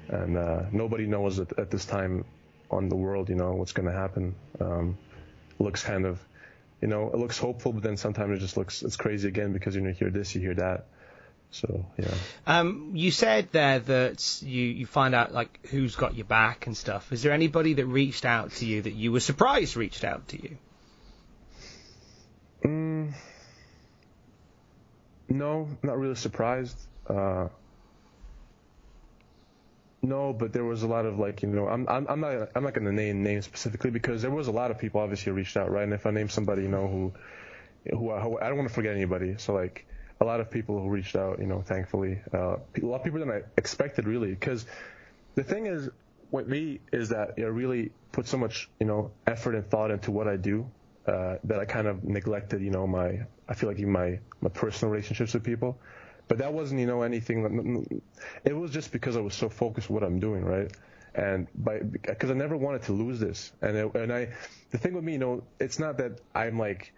And 0.10 0.38
uh, 0.38 0.64
nobody 0.72 1.06
knows 1.06 1.40
at, 1.40 1.58
at, 1.58 1.72
this 1.72 1.86
time 1.86 2.26
on 2.70 2.90
the 2.90 2.96
world, 2.96 3.30
you 3.30 3.36
know, 3.36 3.54
what's 3.54 3.74
to 3.74 3.92
happen. 3.92 4.36
Um, 4.60 4.98
looks 5.60 5.84
kind 5.84 6.06
of, 6.06 6.20
you 6.82 6.88
know, 6.88 7.10
it 7.10 7.18
looks 7.18 7.38
hopeful, 7.38 7.74
but 7.74 7.84
then 7.84 7.98
sometimes 7.98 8.38
it 8.38 8.40
just 8.40 8.58
looks 8.58 8.84
it's 8.84 8.96
crazy 8.96 9.28
again 9.28 9.54
because 9.54 9.76
you 9.76 9.82
know, 9.82 9.90
you 9.90 9.96
hear 9.96 10.10
this, 10.10 10.36
you 10.36 10.42
hear 10.42 10.56
that. 10.56 10.88
So 11.54 11.86
yeah. 12.00 12.14
Um, 12.48 12.92
you 12.96 13.12
said 13.12 13.50
there 13.52 13.80
that 13.80 14.42
you 14.42 14.64
you 14.64 14.86
find 14.88 15.14
out 15.14 15.34
like 15.34 15.68
who's 15.68 15.96
got 15.96 16.16
your 16.16 16.26
back 16.26 16.66
and 16.66 16.76
stuff. 16.76 17.14
Is 17.14 17.22
there 17.22 17.32
anybody 17.32 17.76
that 17.76 17.86
reached 17.86 18.26
out 18.26 18.52
to 18.54 18.66
you 18.66 18.82
that 18.82 18.94
you 18.94 19.12
were 19.12 19.20
surprised 19.20 19.78
reached 19.78 20.04
out 20.04 20.28
to 20.30 20.42
you? 20.42 20.58
Mm, 22.66 23.14
no, 25.30 25.68
not 25.84 25.98
really 26.00 26.16
surprised. 26.16 26.78
Uh, 27.08 27.50
no, 30.02 30.34
but 30.34 30.54
there 30.54 30.64
was 30.64 30.82
a 30.82 30.88
lot 30.88 31.06
of 31.06 31.20
like 31.20 31.44
you 31.44 31.50
know 31.50 31.68
I'm 31.68 31.88
I'm, 31.88 32.08
I'm 32.10 32.20
not 32.20 32.50
I'm 32.56 32.64
not 32.64 32.74
going 32.74 32.86
to 32.86 32.92
name 32.92 33.22
names 33.22 33.46
specifically 33.46 33.92
because 33.92 34.24
there 34.24 34.32
was 34.32 34.48
a 34.48 34.52
lot 34.52 34.72
of 34.72 34.80
people 34.80 35.02
obviously 35.02 35.32
reached 35.32 35.56
out 35.56 35.70
right 35.70 35.84
and 35.84 35.94
if 35.94 36.08
I 36.08 36.12
name 36.12 36.30
somebody 36.30 36.64
you 36.64 36.68
know 36.68 36.88
who 36.88 37.14
who 37.96 38.10
I, 38.10 38.22
who 38.22 38.40
I 38.40 38.48
don't 38.48 38.58
want 38.58 38.70
to 38.70 38.74
forget 38.74 38.96
anybody 38.96 39.36
so 39.38 39.54
like 39.54 39.86
a 40.24 40.26
lot 40.26 40.40
of 40.40 40.50
people 40.50 40.82
who 40.82 40.90
reached 40.90 41.16
out 41.16 41.40
you 41.40 41.46
know 41.46 41.62
thankfully 41.62 42.20
uh, 42.34 42.56
a 42.82 42.86
lot 42.86 42.98
of 42.98 43.04
people 43.04 43.20
than 43.20 43.30
I 43.30 43.42
expected 43.58 44.08
really 44.08 44.30
because 44.30 44.66
the 45.36 45.44
thing 45.44 45.66
is 45.66 45.90
with 46.32 46.48
me 46.48 46.80
is 46.92 47.10
that 47.10 47.34
I 47.38 47.42
really 47.42 47.92
put 48.12 48.28
so 48.28 48.38
much 48.38 48.70
you 48.80 48.88
know 48.88 49.12
effort 49.28 49.56
and 49.56 49.70
thought 49.70 49.92
into 49.92 50.12
what 50.12 50.28
I 50.28 50.38
do 50.38 50.70
uh, 51.06 51.36
that 51.44 51.60
I 51.60 51.66
kind 51.66 51.88
of 51.88 52.04
neglected 52.04 52.62
you 52.62 52.72
know 52.72 52.88
my 52.88 53.20
I 53.48 53.54
feel 53.54 53.70
like 53.70 53.80
even 53.80 53.92
my 53.92 54.20
my 54.42 54.50
personal 54.50 54.92
relationships 54.92 55.34
with 55.34 55.44
people. 55.44 55.78
But 56.28 56.38
that 56.38 56.54
wasn't, 56.54 56.80
you 56.80 56.88
know, 56.88 57.02
anything. 57.02 58.02
It 58.46 58.54
was 58.54 58.72
just 58.72 58.92
because 58.92 59.18
I 59.18 59.20
was 59.20 59.36
so 59.36 59.50
focused 59.50 59.90
on 59.90 59.96
what 59.96 60.04
I'm 60.04 60.20
doing, 60.20 60.46
right? 60.46 60.72
And 61.14 61.48
by 61.54 61.80
because 61.80 62.32
I 62.32 62.34
never 62.34 62.58
wanted 62.58 62.84
to 62.84 62.94
lose 62.94 63.20
this. 63.20 63.52
And 63.62 63.78
it, 63.78 63.94
and 63.96 64.12
I, 64.12 64.30
the 64.72 64.78
thing 64.78 64.94
with 64.94 65.04
me, 65.04 65.14
you 65.14 65.20
know, 65.20 65.44
it's 65.60 65.80
not 65.80 65.98
that 65.98 66.22
I'm 66.34 66.58
like 66.58 66.94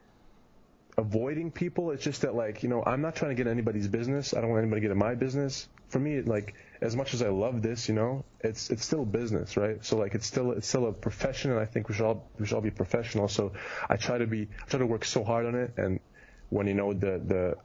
avoiding 0.97 1.51
people. 1.51 1.91
It's 1.91 2.03
just 2.03 2.21
that 2.21 2.35
like, 2.35 2.63
you 2.63 2.69
know, 2.69 2.83
I'm 2.85 3.01
not 3.01 3.15
trying 3.15 3.31
to 3.31 3.35
get 3.35 3.49
anybody's 3.49 3.87
business. 3.87 4.33
I 4.33 4.41
don't 4.41 4.49
want 4.49 4.61
anybody 4.61 4.81
to 4.81 4.87
get 4.87 4.91
in 4.91 4.97
my 4.97 5.15
business. 5.15 5.67
For 5.89 5.99
me, 5.99 6.21
like 6.21 6.55
as 6.81 6.95
much 6.95 7.13
as 7.13 7.21
I 7.21 7.29
love 7.29 7.61
this, 7.61 7.87
you 7.87 7.95
know, 7.95 8.25
it's 8.41 8.69
it's 8.69 8.83
still 8.83 9.05
business, 9.05 9.55
right? 9.55 9.83
So 9.85 9.97
like 9.97 10.15
it's 10.15 10.25
still 10.25 10.51
it's 10.51 10.67
still 10.67 10.87
a 10.87 10.93
profession, 10.93 11.51
and 11.51 11.59
I 11.59 11.65
think 11.65 11.89
we 11.89 11.95
should 11.95 12.05
all 12.05 12.27
we 12.39 12.45
should 12.45 12.55
all 12.55 12.61
be 12.61 12.71
professional. 12.71 13.27
So 13.27 13.53
I 13.87 13.95
try 13.95 14.17
to 14.17 14.27
be 14.27 14.47
I 14.63 14.65
try 14.67 14.79
to 14.79 14.85
work 14.85 15.05
so 15.05 15.23
hard 15.23 15.45
on 15.45 15.55
it, 15.55 15.73
and 15.77 15.99
when 16.49 16.67
you 16.67 16.73
know 16.73 16.93
the 16.93 17.21
the 17.23 17.55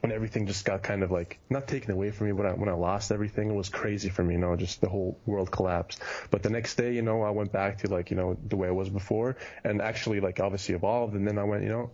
when 0.00 0.12
everything 0.12 0.46
just 0.46 0.64
got 0.64 0.82
kind 0.82 1.02
of 1.02 1.10
like 1.10 1.38
not 1.50 1.68
taken 1.68 1.90
away 1.90 2.10
from 2.10 2.28
me 2.28 2.32
when 2.32 2.46
I 2.46 2.52
when 2.52 2.68
I 2.68 2.72
lost 2.72 3.12
everything 3.12 3.50
it 3.50 3.54
was 3.54 3.68
crazy 3.68 4.08
for 4.08 4.22
me 4.22 4.34
you 4.34 4.40
know 4.40 4.56
just 4.56 4.80
the 4.80 4.88
whole 4.88 5.18
world 5.26 5.50
collapsed 5.50 6.00
but 6.30 6.42
the 6.42 6.48
next 6.48 6.76
day 6.76 6.94
you 6.94 7.02
know 7.02 7.22
I 7.22 7.30
went 7.30 7.52
back 7.52 7.78
to 7.78 7.90
like 7.90 8.10
you 8.10 8.16
know 8.16 8.38
the 8.46 8.56
way 8.56 8.68
I 8.68 8.70
was 8.70 8.88
before 8.88 9.36
and 9.64 9.82
actually 9.82 10.20
like 10.20 10.40
obviously 10.40 10.74
evolved 10.74 11.14
and 11.14 11.26
then 11.26 11.38
I 11.38 11.44
went 11.44 11.64
you 11.64 11.68
know 11.68 11.90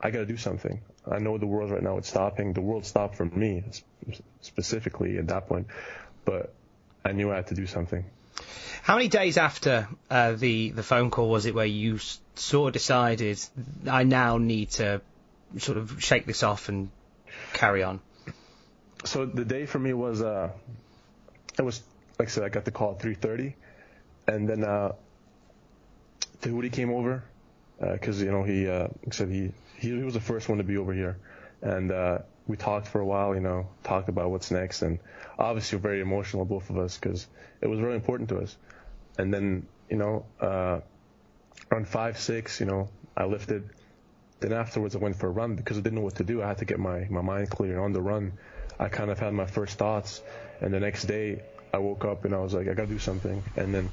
I 0.00 0.10
got 0.10 0.20
to 0.20 0.26
do 0.26 0.36
something. 0.36 0.80
I 1.10 1.18
know 1.18 1.38
the 1.38 1.46
world 1.46 1.70
right 1.70 1.82
now 1.82 1.98
it's 1.98 2.08
stopping. 2.08 2.52
The 2.52 2.60
world 2.60 2.86
stopped 2.86 3.16
for 3.16 3.24
me 3.24 3.64
specifically 4.40 5.18
at 5.18 5.28
that 5.28 5.48
point 5.48 5.66
but 6.24 6.52
I 7.04 7.12
knew 7.12 7.30
I 7.30 7.36
had 7.36 7.48
to 7.48 7.54
do 7.54 7.66
something. 7.66 8.04
How 8.82 8.96
many 8.96 9.08
days 9.08 9.36
after 9.36 9.88
uh, 10.10 10.32
the 10.32 10.70
the 10.70 10.82
phone 10.82 11.10
call 11.10 11.28
was 11.28 11.46
it 11.46 11.54
where 11.54 11.66
you 11.66 11.98
sort 12.34 12.68
of 12.68 12.72
decided 12.72 13.38
I 13.86 14.04
now 14.04 14.38
need 14.38 14.70
to 14.72 15.00
sort 15.58 15.78
of 15.78 16.02
shake 16.02 16.26
this 16.26 16.42
off 16.42 16.68
and 16.68 16.90
carry 17.52 17.82
on? 17.82 18.00
So 19.04 19.26
the 19.26 19.44
day 19.44 19.66
for 19.66 19.78
me 19.78 19.92
was 19.92 20.22
uh, 20.22 20.50
it 21.58 21.62
was 21.62 21.82
like 22.18 22.28
I 22.28 22.30
said 22.30 22.44
I 22.44 22.48
got 22.48 22.64
the 22.64 22.70
call 22.70 22.92
at 22.92 22.98
3:30, 22.98 23.54
and 24.26 24.48
then 24.48 24.64
uh, 24.64 24.92
Tehuti 26.42 26.72
came 26.72 26.90
over 26.90 27.22
because 27.80 28.20
uh, 28.20 28.24
you 28.24 28.32
know 28.32 28.42
he 28.42 28.68
uh, 28.68 28.88
said 29.10 29.28
he, 29.28 29.52
he 29.76 29.88
he 29.88 30.02
was 30.02 30.14
the 30.14 30.20
first 30.20 30.48
one 30.48 30.58
to 30.58 30.64
be 30.64 30.76
over 30.76 30.92
here, 30.92 31.18
and 31.62 31.90
uh, 31.90 32.18
we 32.46 32.56
talked 32.56 32.88
for 32.88 33.00
a 33.00 33.06
while, 33.06 33.34
you 33.34 33.40
know, 33.40 33.68
talked 33.82 34.08
about 34.08 34.30
what's 34.30 34.50
next, 34.50 34.82
and 34.82 34.98
obviously 35.38 35.78
very 35.78 36.00
emotional 36.00 36.44
both 36.44 36.70
of 36.70 36.78
us 36.78 36.98
because 36.98 37.26
it 37.60 37.66
was 37.66 37.80
really 37.80 37.96
important 37.96 38.28
to 38.30 38.38
us. 38.38 38.56
And 39.18 39.32
then 39.32 39.66
you 39.88 39.96
know, 39.96 40.26
uh, 40.40 40.80
around 41.70 41.88
five 41.88 42.18
six, 42.18 42.60
you 42.60 42.66
know, 42.66 42.88
I 43.16 43.24
lifted 43.24 43.70
then 44.40 44.52
afterwards, 44.52 44.94
I 44.94 44.98
went 44.98 45.16
for 45.16 45.28
a 45.28 45.30
run 45.30 45.54
because 45.54 45.78
I 45.78 45.80
didn't 45.80 45.94
know 45.94 46.04
what 46.04 46.16
to 46.16 46.24
do. 46.24 46.42
I 46.42 46.48
had 46.48 46.58
to 46.58 46.66
get 46.66 46.78
my, 46.78 47.06
my 47.08 47.22
mind 47.22 47.48
clear. 47.48 47.80
On 47.80 47.92
the 47.92 48.02
run, 48.02 48.32
I 48.78 48.88
kind 48.88 49.10
of 49.10 49.18
had 49.18 49.32
my 49.32 49.46
first 49.46 49.78
thoughts. 49.78 50.20
And 50.60 50.74
the 50.74 50.80
next 50.80 51.04
day, 51.04 51.42
I 51.72 51.78
woke 51.78 52.04
up 52.04 52.26
and 52.26 52.34
I 52.34 52.38
was 52.38 52.52
like, 52.52 52.68
I 52.68 52.74
got 52.74 52.82
to 52.82 52.88
do 52.88 52.98
something. 52.98 53.42
And 53.56 53.74
then 53.74 53.90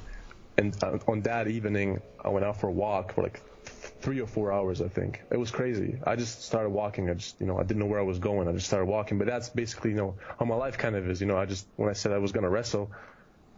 and 0.58 0.76
uh, 0.84 0.98
on 1.08 1.22
that 1.22 1.48
evening, 1.48 2.00
I 2.22 2.28
went 2.28 2.44
out 2.44 2.60
for 2.60 2.68
a 2.68 2.72
walk 2.72 3.14
for 3.14 3.22
like 3.22 3.40
three 4.02 4.20
or 4.20 4.26
four 4.26 4.52
hours, 4.52 4.82
I 4.82 4.88
think. 4.88 5.22
It 5.30 5.38
was 5.38 5.50
crazy. 5.50 5.98
I 6.06 6.16
just 6.16 6.42
started 6.44 6.70
walking. 6.70 7.08
I 7.08 7.14
just, 7.14 7.40
you 7.40 7.46
know, 7.46 7.58
I 7.58 7.62
didn't 7.62 7.78
know 7.78 7.86
where 7.86 8.00
I 8.00 8.04
was 8.04 8.18
going. 8.18 8.48
I 8.48 8.52
just 8.52 8.66
started 8.66 8.86
walking. 8.86 9.18
But 9.18 9.26
that's 9.26 9.48
basically, 9.48 9.90
you 9.90 9.96
know, 9.96 10.14
how 10.38 10.44
my 10.44 10.56
life 10.56 10.76
kind 10.76 10.96
of 10.96 11.08
is. 11.08 11.20
You 11.20 11.26
know, 11.28 11.38
I 11.38 11.46
just, 11.46 11.66
when 11.76 11.88
I 11.88 11.94
said 11.94 12.12
I 12.12 12.18
was 12.18 12.32
going 12.32 12.44
to 12.44 12.50
wrestle, 12.50 12.90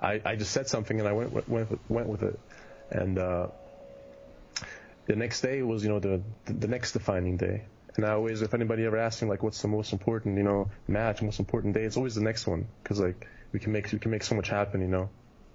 I, 0.01 0.21
I 0.25 0.37
just 0.37 0.53
said 0.53 0.69
something 0.69 0.99
and 0.99 1.09
I 1.09 1.13
went 1.13 1.49
went 1.49 1.91
went 1.91 2.09
with 2.09 2.23
it, 2.23 2.39
and 2.91 3.19
uh, 3.19 3.47
the 5.07 5.17
next 5.17 5.41
day 5.41 5.63
was 5.63 5.83
you 5.83 5.89
know 5.89 6.01
the 6.01 6.23
the 6.45 6.69
next 6.69 6.93
defining 6.93 7.37
day. 7.37 7.65
And 7.97 8.05
I 8.05 8.11
always, 8.11 8.43
if 8.43 8.55
anybody 8.55 8.85
ever 8.85 8.99
asks 8.99 9.23
me 9.23 9.29
like, 9.29 9.45
what's 9.45 9.63
the 9.63 9.69
most 9.69 9.93
important, 9.93 10.37
you 10.37 10.43
know, 10.43 10.69
match, 10.89 11.23
most 11.23 11.39
important 11.39 11.75
day, 11.75 11.85
it's 11.85 11.97
always 11.97 12.17
the 12.17 12.23
next 12.23 12.45
one, 12.45 12.67
because 12.83 12.99
like 12.99 13.29
we 13.53 13.61
can 13.61 13.73
make 13.73 13.93
we 13.93 14.01
can 14.01 14.11
make 14.11 14.25
so 14.25 14.35
much 14.35 14.49
happen, 14.49 14.81
you 14.81 14.89
know, 14.89 15.09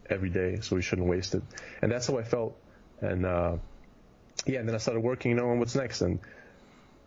every 0.09 0.29
day, 0.29 0.59
so 0.61 0.75
we 0.75 0.81
shouldn't 0.81 1.07
waste 1.07 1.35
it. 1.35 1.43
And 1.81 1.91
that's 1.91 2.07
how 2.07 2.17
I 2.17 2.23
felt. 2.23 2.57
And 3.01 3.25
uh, 3.25 3.57
yeah, 4.45 4.59
and 4.59 4.67
then 4.67 4.75
I 4.75 4.79
started 4.79 5.01
working, 5.01 5.31
you 5.31 5.37
know, 5.37 5.49
on 5.49 5.59
what's 5.59 5.75
next, 5.75 6.01
and 6.01 6.19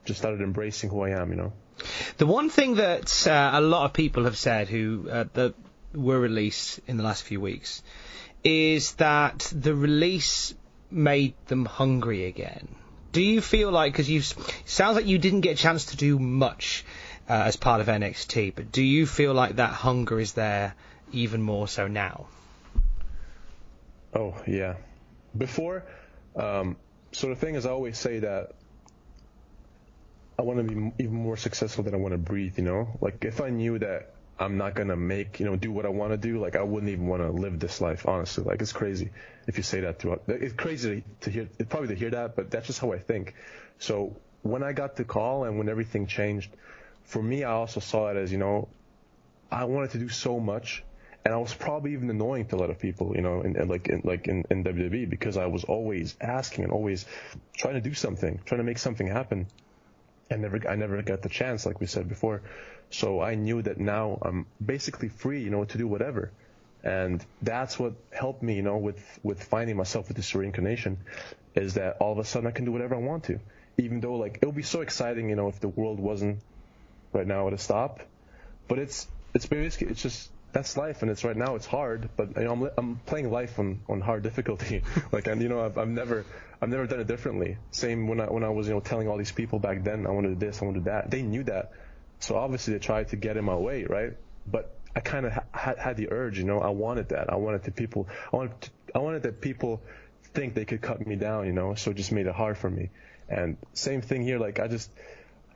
just 0.04 0.20
started 0.20 0.40
embracing 0.40 0.90
who 0.90 1.02
I 1.02 1.10
am, 1.10 1.30
you 1.30 1.36
know. 1.36 1.52
The 2.18 2.26
one 2.26 2.50
thing 2.50 2.76
that 2.76 3.26
uh, 3.26 3.50
a 3.54 3.60
lot 3.60 3.84
of 3.84 3.92
people 3.92 4.24
have 4.24 4.36
said 4.36 4.68
who 4.68 5.08
uh, 5.10 5.24
that 5.34 5.54
were 5.94 6.18
released 6.18 6.80
in 6.86 6.96
the 6.96 7.02
last 7.02 7.22
few 7.22 7.40
weeks 7.40 7.82
is 8.44 8.92
that 8.94 9.52
the 9.54 9.74
release 9.74 10.54
made 10.90 11.34
them 11.46 11.64
hungry 11.64 12.26
again. 12.26 12.74
Do 13.12 13.22
you 13.22 13.40
feel 13.40 13.70
like 13.70 13.92
because 13.92 14.08
you 14.08 14.22
sounds 14.64 14.96
like 14.96 15.06
you 15.06 15.18
didn't 15.18 15.42
get 15.42 15.58
a 15.58 15.62
chance 15.62 15.86
to 15.86 15.96
do 15.96 16.18
much 16.18 16.84
uh, 17.28 17.34
as 17.34 17.56
part 17.56 17.80
of 17.80 17.86
NXT, 17.86 18.54
but 18.54 18.72
do 18.72 18.82
you 18.82 19.06
feel 19.06 19.34
like 19.34 19.56
that 19.56 19.70
hunger 19.70 20.18
is 20.18 20.32
there 20.32 20.74
even 21.12 21.42
more 21.42 21.68
so 21.68 21.88
now? 21.88 22.26
Oh 24.14 24.34
yeah, 24.46 24.76
before. 25.36 25.84
Um, 26.34 26.76
so 27.12 27.28
the 27.28 27.36
thing 27.36 27.54
is, 27.54 27.66
I 27.66 27.70
always 27.70 27.98
say 27.98 28.20
that 28.20 28.52
I 30.38 30.42
want 30.42 30.58
to 30.58 30.64
be 30.64 30.92
even 30.98 31.14
more 31.14 31.36
successful 31.36 31.84
than 31.84 31.94
I 31.94 31.98
want 31.98 32.12
to 32.12 32.18
breathe. 32.18 32.58
You 32.58 32.64
know, 32.64 32.98
like 33.00 33.24
if 33.24 33.40
I 33.40 33.50
knew 33.50 33.78
that 33.78 34.14
I'm 34.38 34.56
not 34.56 34.74
gonna 34.74 34.96
make, 34.96 35.38
you 35.38 35.46
know, 35.46 35.56
do 35.56 35.70
what 35.70 35.86
I 35.86 35.90
want 35.90 36.12
to 36.12 36.16
do, 36.16 36.40
like 36.40 36.56
I 36.56 36.62
wouldn't 36.62 36.90
even 36.90 37.06
want 37.06 37.22
to 37.22 37.30
live 37.30 37.60
this 37.60 37.80
life. 37.80 38.08
Honestly, 38.08 38.44
like 38.44 38.60
it's 38.60 38.72
crazy 38.72 39.10
if 39.46 39.56
you 39.56 39.62
say 39.62 39.80
that 39.80 40.00
to. 40.00 40.20
It's 40.26 40.54
crazy 40.54 41.04
to 41.20 41.30
hear, 41.30 41.48
it's 41.58 41.68
probably 41.68 41.88
to 41.88 41.94
hear 41.94 42.10
that, 42.10 42.34
but 42.34 42.50
that's 42.50 42.66
just 42.66 42.80
how 42.80 42.92
I 42.92 42.98
think. 42.98 43.34
So 43.78 44.16
when 44.42 44.62
I 44.62 44.72
got 44.72 44.96
the 44.96 45.04
call 45.04 45.44
and 45.44 45.58
when 45.58 45.68
everything 45.68 46.06
changed, 46.06 46.50
for 47.04 47.22
me, 47.22 47.44
I 47.44 47.52
also 47.52 47.80
saw 47.80 48.08
it 48.08 48.16
as, 48.16 48.32
you 48.32 48.38
know, 48.38 48.68
I 49.50 49.64
wanted 49.64 49.90
to 49.90 49.98
do 49.98 50.08
so 50.08 50.40
much 50.40 50.82
and 51.24 51.32
I 51.32 51.36
was 51.36 51.54
probably 51.54 51.92
even 51.92 52.10
annoying 52.10 52.46
to 52.46 52.56
a 52.56 52.58
lot 52.58 52.70
of 52.70 52.78
people, 52.78 53.14
you 53.14 53.22
know, 53.22 53.42
in, 53.42 53.56
in 53.56 53.68
like 53.68 53.88
in, 53.88 54.02
like 54.04 54.26
in, 54.26 54.44
in 54.50 54.64
WWE 54.64 55.08
because 55.08 55.36
I 55.36 55.46
was 55.46 55.64
always 55.64 56.16
asking 56.20 56.64
and 56.64 56.72
always 56.72 57.06
trying 57.56 57.74
to 57.74 57.80
do 57.80 57.94
something, 57.94 58.40
trying 58.44 58.58
to 58.58 58.64
make 58.64 58.78
something 58.78 59.06
happen. 59.06 59.46
I 60.30 60.36
never 60.36 60.68
I 60.68 60.76
never 60.76 61.00
got 61.02 61.22
the 61.22 61.28
chance, 61.28 61.64
like 61.64 61.80
we 61.80 61.86
said 61.86 62.08
before. 62.08 62.42
So 62.90 63.20
I 63.20 63.36
knew 63.36 63.62
that 63.62 63.78
now 63.78 64.18
I'm 64.20 64.46
basically 64.64 65.08
free, 65.08 65.42
you 65.42 65.50
know, 65.50 65.64
to 65.64 65.78
do 65.78 65.86
whatever. 65.86 66.30
And 66.84 67.24
that's 67.40 67.78
what 67.78 67.94
helped 68.10 68.42
me, 68.42 68.56
you 68.56 68.62
know, 68.62 68.76
with, 68.76 69.20
with 69.22 69.42
finding 69.42 69.76
myself 69.76 70.08
with 70.08 70.16
this 70.16 70.34
reincarnation 70.34 70.98
is 71.54 71.74
that 71.74 71.98
all 72.00 72.12
of 72.12 72.18
a 72.18 72.24
sudden 72.24 72.48
I 72.48 72.50
can 72.50 72.64
do 72.64 72.72
whatever 72.72 72.96
I 72.96 72.98
want 72.98 73.24
to. 73.24 73.38
Even 73.78 74.00
though 74.00 74.16
like 74.16 74.40
it 74.42 74.46
would 74.46 74.56
be 74.56 74.62
so 74.62 74.80
exciting, 74.80 75.30
you 75.30 75.36
know, 75.36 75.48
if 75.48 75.60
the 75.60 75.68
world 75.68 76.00
wasn't 76.00 76.40
right 77.12 77.26
now 77.26 77.46
at 77.46 77.52
a 77.52 77.58
stop. 77.58 78.00
But 78.68 78.78
it's 78.78 79.06
it's 79.34 79.46
basically 79.46 79.88
it's 79.88 80.02
just 80.02 80.30
that's 80.52 80.76
life, 80.76 81.02
and 81.02 81.10
it's 81.10 81.24
right 81.24 81.36
now 81.36 81.54
it's 81.54 81.66
hard. 81.66 82.08
But 82.16 82.36
you 82.36 82.44
know, 82.44 82.52
I'm 82.52 82.70
I'm 82.76 82.96
playing 83.06 83.30
life 83.30 83.58
on, 83.58 83.80
on 83.88 84.00
hard 84.00 84.22
difficulty. 84.22 84.82
like 85.12 85.26
and 85.26 85.40
you 85.40 85.48
know 85.48 85.64
I've 85.64 85.78
I've 85.78 85.88
never 85.88 86.24
I've 86.60 86.68
never 86.68 86.86
done 86.86 87.00
it 87.00 87.06
differently. 87.06 87.56
Same 87.70 88.06
when 88.06 88.20
I 88.20 88.26
when 88.26 88.44
I 88.44 88.50
was 88.50 88.68
you 88.68 88.74
know 88.74 88.80
telling 88.80 89.08
all 89.08 89.18
these 89.18 89.32
people 89.32 89.58
back 89.58 89.82
then 89.82 90.06
I 90.06 90.10
wanted 90.10 90.38
this 90.38 90.62
I 90.62 90.64
wanted 90.66 90.84
that. 90.84 91.10
They 91.10 91.22
knew 91.22 91.42
that, 91.44 91.72
so 92.20 92.36
obviously 92.36 92.74
they 92.74 92.80
tried 92.80 93.08
to 93.08 93.16
get 93.16 93.36
in 93.36 93.44
my 93.44 93.56
way, 93.56 93.84
right? 93.84 94.12
But 94.46 94.76
I 94.94 95.00
kind 95.00 95.26
of 95.26 95.32
ha- 95.32 95.74
had 95.78 95.96
the 95.96 96.10
urge, 96.12 96.38
you 96.38 96.44
know, 96.44 96.60
I 96.60 96.68
wanted 96.68 97.08
that. 97.10 97.32
I 97.32 97.36
wanted 97.36 97.64
to 97.64 97.70
people, 97.70 98.08
I 98.32 98.36
wanted, 98.36 98.60
to, 98.60 98.70
I 98.94 98.98
wanted 98.98 99.22
that 99.22 99.40
people 99.40 99.80
think 100.34 100.54
they 100.54 100.64
could 100.64 100.82
cut 100.82 101.06
me 101.06 101.16
down, 101.16 101.46
you 101.46 101.52
know. 101.52 101.74
So 101.74 101.92
it 101.92 101.96
just 101.96 102.12
made 102.12 102.26
it 102.26 102.34
hard 102.34 102.58
for 102.58 102.68
me. 102.68 102.90
And 103.28 103.56
same 103.72 104.02
thing 104.02 104.22
here, 104.22 104.38
like 104.38 104.60
I 104.60 104.68
just, 104.68 104.90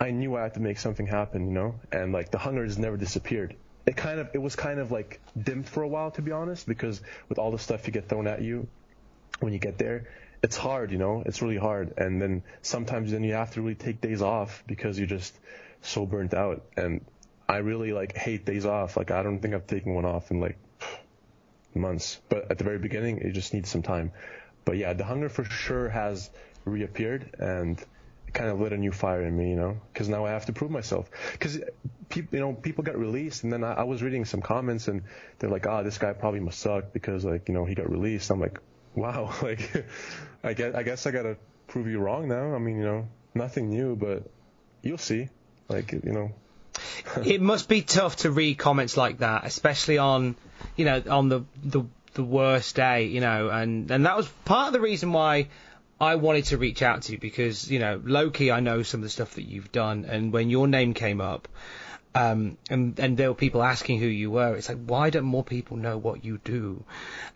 I 0.01 0.11
knew 0.11 0.37
I 0.37 0.43
had 0.43 0.55
to 0.55 0.61
make 0.61 0.79
something 0.79 1.07
happen, 1.07 1.47
you 1.47 1.53
know. 1.53 1.75
And 1.93 2.13
like 2.13 2.31
the 2.31 2.39
hunger 2.39 2.65
has 2.65 2.79
never 2.79 2.97
disappeared. 2.97 3.55
It 3.87 3.97
kind 3.97 4.19
of, 4.19 4.31
it 4.35 4.39
was 4.39 4.57
kind 4.57 4.81
of 4.81 4.91
like 4.91 5.21
dimmed 5.41 5.69
for 5.69 5.83
a 5.83 5.89
while, 5.89 6.11
to 6.13 6.23
be 6.23 6.33
honest, 6.33 6.67
because 6.67 7.01
with 7.29 7.39
all 7.39 7.51
the 7.51 7.59
stuff 7.59 7.87
you 7.87 7.93
get 7.93 8.09
thrown 8.09 8.27
at 8.27 8.43
you 8.43 8.67
when 9.41 9.53
you 9.53 9.59
get 9.59 9.79
there, 9.79 10.09
it's 10.43 10.57
hard, 10.57 10.91
you 10.91 10.99
know. 10.99 11.23
It's 11.25 11.41
really 11.41 11.57
hard. 11.57 11.95
And 11.97 12.21
then 12.21 12.43
sometimes 12.63 13.13
then 13.13 13.25
you 13.25 13.35
have 13.35 13.53
to 13.53 13.63
really 13.63 13.75
take 13.75 14.01
days 14.01 14.23
off 14.23 14.65
because 14.67 14.99
you're 14.99 15.07
just 15.07 15.35
so 15.83 16.05
burnt 16.05 16.35
out, 16.35 16.65
and 16.77 17.05
I 17.49 17.59
really 17.59 17.93
like 17.93 18.17
hate 18.17 18.45
days 18.45 18.67
off. 18.67 18.97
Like 18.97 19.11
I 19.11 19.23
don't 19.23 19.39
think 19.41 19.55
I've 19.55 19.67
taken 19.67 19.95
one 19.95 20.05
off 20.05 20.31
in 20.31 20.41
like 20.41 20.59
months. 21.75 22.21
But 22.29 22.51
at 22.51 22.59
the 22.59 22.65
very 22.65 22.79
beginning, 22.79 23.19
it 23.19 23.33
just 23.33 23.55
needs 23.55 23.69
some 23.69 23.83
time. 23.83 24.13
But 24.65 24.79
yeah, 24.79 24.95
the 24.95 25.05
hunger 25.05 25.29
for 25.29 25.45
sure 25.45 25.89
has 25.89 26.29
reappeared, 26.65 27.37
and 27.39 27.83
kind 28.33 28.51
of 28.51 28.61
lit 28.61 28.73
a 28.73 28.77
new 28.77 28.93
fire 28.93 29.23
in 29.23 29.37
me, 29.37 29.51
you 29.51 29.57
know, 29.57 29.79
because 29.93 30.09
now 30.09 30.27
I 30.27 30.31
have 30.31 30.47
to 30.47 30.53
prove 30.53 30.71
myself. 30.71 31.11
Because 31.33 31.61
people, 32.09 32.37
you 32.37 32.45
know, 32.45 32.53
people 32.53 32.85
got 32.85 32.99
released, 32.99 33.45
and 33.45 33.53
then 33.53 33.65
I, 33.65 33.75
I 33.75 33.83
was 33.85 34.03
reading 34.03 34.25
some 34.25 34.43
comments, 34.43 34.89
and 34.89 35.03
they're 35.39 35.51
like, 35.51 35.67
"Ah, 35.67 35.81
oh, 35.81 35.85
this 35.85 35.99
guy 35.99 36.13
probably 36.13 36.41
must 36.41 36.61
suck 36.61 36.93
because 36.93 37.25
like 37.25 37.49
you 37.49 37.55
know 37.55 37.65
he 37.65 37.75
got 37.75 37.91
released." 37.91 38.31
I'm 38.31 38.41
like, 38.41 38.59
"Wow, 38.95 39.33
like 39.43 39.87
I 40.43 40.53
guess 40.53 40.75
I 40.75 40.83
guess 40.83 41.07
I 41.07 41.11
gotta 41.11 41.37
prove 41.69 41.87
you 41.87 41.99
wrong 41.99 42.29
now. 42.29 42.55
I 42.55 42.59
mean, 42.59 42.79
you 42.79 42.85
know, 42.85 43.09
nothing 43.35 43.71
new, 43.71 43.97
but 43.97 44.25
you'll 44.83 44.99
see." 44.99 45.29
Like, 45.69 45.93
you 45.93 46.13
know. 46.13 46.33
it 47.25 47.41
must 47.41 47.69
be 47.69 47.83
tough 47.83 48.17
to 48.17 48.31
read 48.31 48.59
comments 48.59 48.97
like 48.97 49.19
that, 49.19 49.45
especially 49.45 49.99
on, 49.99 50.37
you 50.77 50.85
know, 50.85 51.03
on 51.09 51.29
the 51.29 51.45
the 51.65 51.85
the 52.15 52.25
worst 52.25 52.77
day, 52.77 53.05
you 53.05 53.21
know, 53.21 53.49
and 53.49 53.91
and 53.91 54.07
that 54.07 54.17
was 54.17 54.29
part 54.45 54.69
of 54.69 54.73
the 54.73 54.81
reason 54.81 55.13
why 55.13 55.49
I 56.01 56.17
wanted 56.17 56.47
to 56.47 56.59
reach 56.59 56.83
out 56.83 57.03
to 57.03 57.13
you 57.13 57.19
because, 57.19 57.71
you 57.71 57.79
know, 57.79 58.01
Loki, 58.05 58.53
I 58.53 58.61
know 58.61 58.83
some 58.83 59.01
of 59.01 59.05
the 59.05 59.11
stuff 59.11 59.35
that 59.35 59.45
you've 59.45 59.73
done, 59.73 60.05
and 60.05 60.33
when 60.33 60.51
your 60.51 60.69
name 60.69 60.93
came 60.93 61.23
up, 61.23 61.49
um, 62.15 62.57
and, 62.71 62.99
and 62.99 63.17
there 63.19 63.29
were 63.29 63.35
people 63.35 63.63
asking 63.63 64.01
who 64.01 64.07
you 64.07 64.31
were. 64.31 64.57
It's 64.57 64.71
like, 64.71 64.79
why 64.87 65.11
don't 65.11 65.25
more 65.25 65.45
people 65.45 65.77
know 65.77 65.99
what 65.99 66.25
you 66.25 66.39
do? 66.43 66.83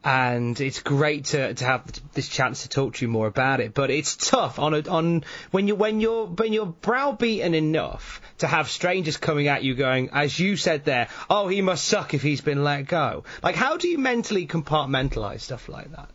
And 0.03 0.59
it's 0.59 0.81
great 0.81 1.27
to, 1.27 1.53
to 1.53 1.65
have 1.65 1.85
this 2.13 2.29
chance 2.29 2.63
to 2.63 2.71
talk 2.71 2.95
to 2.95 3.05
you 3.05 3.11
more 3.11 3.27
about 3.27 3.61
it. 3.61 3.75
But 3.75 3.91
it's 3.91 4.17
tough 4.17 4.59
on 4.59 4.73
a, 4.73 4.89
on 4.89 5.25
when 5.51 5.69
you 5.69 5.75
when 5.75 6.01
you're 6.01 6.27
when 6.27 6.55
you're 6.55 6.65
browbeaten 6.65 7.55
enough 7.55 8.23
to 8.39 8.47
have 8.47 8.71
strangers 8.71 9.19
coming 9.19 9.49
at 9.49 9.63
you 9.63 9.75
going, 9.75 10.11
as 10.13 10.39
you 10.39 10.57
said 10.57 10.87
there, 10.87 11.09
oh 11.29 11.49
he 11.49 11.61
must 11.61 11.85
suck 11.85 12.15
if 12.15 12.23
he's 12.23 12.41
been 12.41 12.65
let 12.65 12.87
go. 12.87 13.25
Like, 13.43 13.57
how 13.57 13.77
do 13.77 13.87
you 13.87 13.99
mentally 13.99 14.47
compartmentalize 14.47 15.41
stuff 15.41 15.69
like 15.69 15.93
that? 15.93 16.09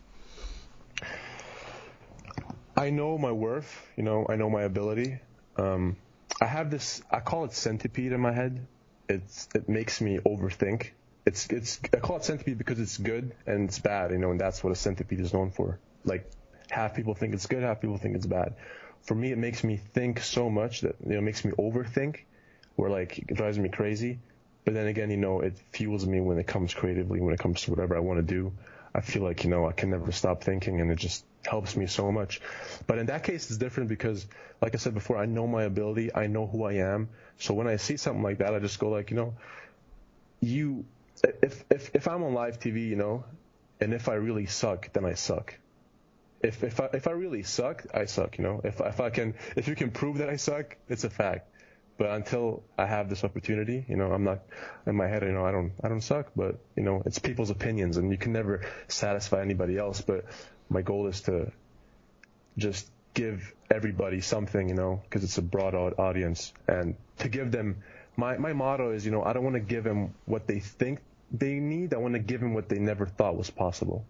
I 2.76 2.90
know 2.90 3.18
my 3.18 3.32
worth. 3.32 3.88
You 3.96 4.04
know, 4.04 4.26
I 4.28 4.36
know 4.36 4.50
my 4.50 4.64
ability. 4.64 5.20
Um, 5.56 5.96
I 6.42 6.46
have 6.46 6.70
this. 6.70 7.02
I 7.10 7.22
call 7.22 7.46
it 7.46 7.54
centipede 7.54 8.12
in 8.12 8.20
my 8.20 8.34
head. 8.34 8.68
It's 9.08 9.48
it 9.56 9.70
makes 9.70 10.02
me 10.02 10.20
overthink. 10.20 10.90
It's 11.26 11.48
it's 11.48 11.80
I 11.94 11.98
call 11.98 12.18
it 12.18 12.26
centipede 12.26 12.58
because 12.58 12.80
it's 12.80 12.98
good 12.98 13.34
and 13.48 13.70
it's 13.70 13.80
bad, 13.80 14.12
you 14.12 14.18
know, 14.18 14.32
and 14.32 14.40
that's 14.40 14.64
what 14.64 14.74
a 14.74 14.76
centipede 14.76 15.20
is 15.20 15.34
known 15.34 15.52
for. 15.52 15.80
Like 16.04 16.30
half 16.70 16.96
people 16.96 17.14
think 17.16 17.34
it's 17.34 17.46
good, 17.48 17.64
half 17.64 17.80
people 17.80 17.98
think 17.98 18.16
it's 18.16 18.26
bad. 18.26 18.56
For 19.04 19.16
me, 19.16 19.32
it 19.32 19.38
makes 19.38 19.64
me 19.64 19.78
think 19.78 20.20
so 20.20 20.50
much 20.50 20.82
that 20.82 20.96
you 21.06 21.14
know 21.14 21.20
it 21.20 21.22
makes 21.22 21.46
me 21.46 21.52
overthink, 21.54 22.22
where 22.76 22.90
like 22.90 23.20
it 23.20 23.36
drives 23.36 23.58
me 23.58 23.70
crazy. 23.70 24.20
But 24.66 24.74
then 24.74 24.88
again, 24.88 25.12
you 25.12 25.18
know, 25.18 25.42
it 25.42 25.58
fuels 25.72 26.06
me 26.08 26.20
when 26.20 26.40
it 26.40 26.48
comes 26.48 26.74
creatively, 26.74 27.22
when 27.22 27.34
it 27.34 27.40
comes 27.40 27.62
to 27.62 27.72
whatever 27.72 27.96
I 27.96 28.00
want 28.00 28.18
to 28.18 28.24
do. 28.24 28.52
I 28.96 29.02
feel 29.02 29.24
like 29.24 29.44
you 29.44 29.50
know 29.50 29.68
I 29.68 29.74
can 29.74 29.90
never 29.90 30.12
stop 30.12 30.44
thinking, 30.44 30.80
and 30.80 30.90
it 30.90 30.96
just 30.96 31.26
helps 31.46 31.76
me 31.76 31.86
so 31.86 32.12
much. 32.12 32.42
But 32.88 32.98
in 32.98 33.08
that 33.08 33.24
case, 33.24 33.50
it's 33.50 33.58
different 33.58 33.90
because, 33.90 34.26
like 34.62 34.74
I 34.74 34.78
said 34.78 34.94
before, 34.94 35.18
I 35.18 35.26
know 35.26 35.48
my 35.48 35.64
ability, 35.64 36.16
I 36.16 36.28
know 36.28 36.48
who 36.48 36.64
I 36.64 36.74
am. 36.74 37.10
So 37.38 37.54
when 37.54 37.68
I 37.68 37.76
see 37.76 37.98
something 37.98 38.24
like 38.24 38.38
that, 38.38 38.56
I 38.56 38.60
just 38.60 38.80
go 38.80 38.90
like, 38.90 39.12
you 39.12 39.18
know, 39.18 39.34
you, 40.40 40.86
if 41.44 41.64
if 41.70 41.92
if 41.94 42.08
I'm 42.08 42.24
on 42.24 42.34
live 42.34 42.60
TV, 42.60 42.88
you 42.88 42.96
know, 42.96 43.26
and 43.82 43.94
if 43.94 44.08
I 44.08 44.14
really 44.14 44.46
suck, 44.46 44.92
then 44.94 45.06
I 45.06 45.14
suck. 45.14 45.56
If 46.42 46.64
if 46.64 46.80
I 46.80 46.90
if 46.94 47.08
I 47.08 47.12
really 47.12 47.44
suck, 47.44 47.86
I 47.94 48.06
suck. 48.06 48.38
You 48.38 48.46
know, 48.46 48.62
if 48.64 48.80
if 48.80 49.02
I 49.02 49.10
can 49.10 49.34
if 49.56 49.68
you 49.68 49.76
can 49.76 49.92
prove 49.92 50.20
that 50.20 50.30
I 50.30 50.38
suck, 50.38 50.78
it's 50.88 51.04
a 51.04 51.10
fact. 51.10 51.50
But 51.98 52.12
until 52.12 52.64
I 52.78 52.86
have 52.86 53.10
this 53.10 53.24
opportunity, 53.24 53.86
you 53.88 53.96
know, 53.96 54.12
I'm 54.12 54.24
not 54.24 54.42
in 54.86 54.96
my 54.96 55.08
head. 55.08 55.24
You 55.24 55.32
know, 55.32 55.46
I 55.46 55.52
don't 55.52 55.72
I 55.84 55.88
don't 55.88 56.02
suck. 56.02 56.32
But 56.36 56.58
you 56.76 56.84
know, 56.84 57.02
it's 57.06 57.20
people's 57.20 57.50
opinions, 57.50 57.98
and 57.98 58.12
you 58.12 58.18
can 58.18 58.34
never 58.34 58.62
satisfy 58.88 59.42
anybody 59.42 59.78
else. 59.78 60.02
But 60.02 60.26
my 60.70 60.82
goal 60.82 61.08
is 61.08 61.22
to 61.22 61.52
just 62.58 62.90
give 63.14 63.54
everybody 63.72 64.20
something, 64.22 64.68
you 64.68 64.76
know, 64.76 65.02
because 65.04 65.24
it's 65.24 65.38
a 65.38 65.42
broad 65.42 65.74
audience, 65.74 66.54
and 66.68 66.96
to 67.20 67.30
give 67.30 67.52
them. 67.52 67.78
My 68.18 68.38
my 68.38 68.54
motto 68.54 68.92
is, 68.92 69.06
you 69.06 69.12
know, 69.12 69.24
I 69.24 69.34
don't 69.34 69.44
want 69.44 69.56
to 69.56 69.62
give 69.62 69.84
them 69.84 70.14
what 70.26 70.48
they 70.48 70.60
think 70.60 71.00
they 71.32 71.56
need. 71.56 71.94
I 71.94 71.98
want 71.98 72.14
to 72.14 72.20
give 72.20 72.40
them 72.40 72.54
what 72.54 72.70
they 72.70 72.80
never 72.80 73.06
thought 73.06 73.36
was 73.36 73.50
possible. 73.50 74.06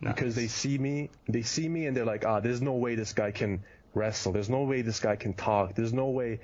Nice. 0.00 0.14
Because 0.14 0.34
they 0.34 0.46
see 0.46 0.78
me, 0.78 1.10
they 1.28 1.42
see 1.42 1.68
me, 1.68 1.86
and 1.86 1.94
they're 1.96 2.06
like, 2.06 2.24
ah, 2.24 2.40
there's 2.40 2.62
no 2.62 2.72
way 2.74 2.94
this 2.94 3.12
guy 3.12 3.30
can 3.30 3.62
wrestle. 3.94 4.32
There's 4.32 4.48
no 4.48 4.62
way 4.62 4.82
this 4.82 5.00
guy 5.00 5.16
can 5.16 5.34
talk. 5.34 5.74
There's 5.74 5.92
no 5.92 6.08
way. 6.08 6.40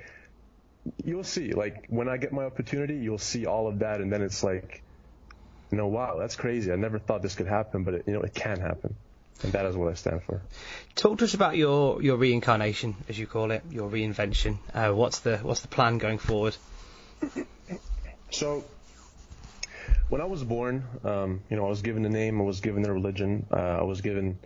You'll 1.04 1.24
see. 1.24 1.52
Like 1.52 1.86
when 1.88 2.08
I 2.08 2.16
get 2.16 2.32
my 2.32 2.44
opportunity, 2.44 2.96
you'll 2.96 3.18
see 3.18 3.46
all 3.46 3.68
of 3.68 3.80
that, 3.80 4.00
and 4.00 4.12
then 4.12 4.22
it's 4.22 4.42
like, 4.42 4.82
you 5.70 5.78
know, 5.78 5.86
wow, 5.88 6.16
that's 6.18 6.36
crazy. 6.36 6.72
I 6.72 6.76
never 6.76 6.98
thought 6.98 7.22
this 7.22 7.34
could 7.34 7.46
happen, 7.48 7.84
but 7.84 7.94
it, 7.94 8.04
you 8.06 8.14
know, 8.14 8.22
it 8.22 8.34
can 8.34 8.60
happen. 8.60 8.94
And 9.42 9.52
that 9.52 9.66
is 9.66 9.76
what 9.76 9.90
I 9.90 9.94
stand 9.94 10.22
for. 10.22 10.40
Talk 10.94 11.18
to 11.18 11.24
us 11.24 11.34
about 11.34 11.56
your, 11.56 12.00
your 12.02 12.16
reincarnation, 12.16 12.96
as 13.08 13.18
you 13.18 13.26
call 13.26 13.50
it, 13.50 13.62
your 13.70 13.90
reinvention. 13.90 14.58
Uh, 14.72 14.92
what's 14.92 15.20
the 15.20 15.38
what's 15.38 15.60
the 15.60 15.68
plan 15.68 15.98
going 15.98 16.18
forward? 16.18 16.56
So, 18.30 18.64
when 20.08 20.20
I 20.20 20.24
was 20.24 20.42
born, 20.42 20.84
um, 21.04 21.42
you 21.50 21.56
know, 21.56 21.66
I 21.66 21.68
was 21.68 21.82
given 21.82 22.04
a 22.04 22.08
name, 22.08 22.40
I 22.40 22.44
was 22.44 22.60
given 22.60 22.84
a 22.86 22.92
religion, 22.92 23.46
uh, 23.52 23.56
I 23.56 23.82
was 23.82 24.00
given 24.00 24.38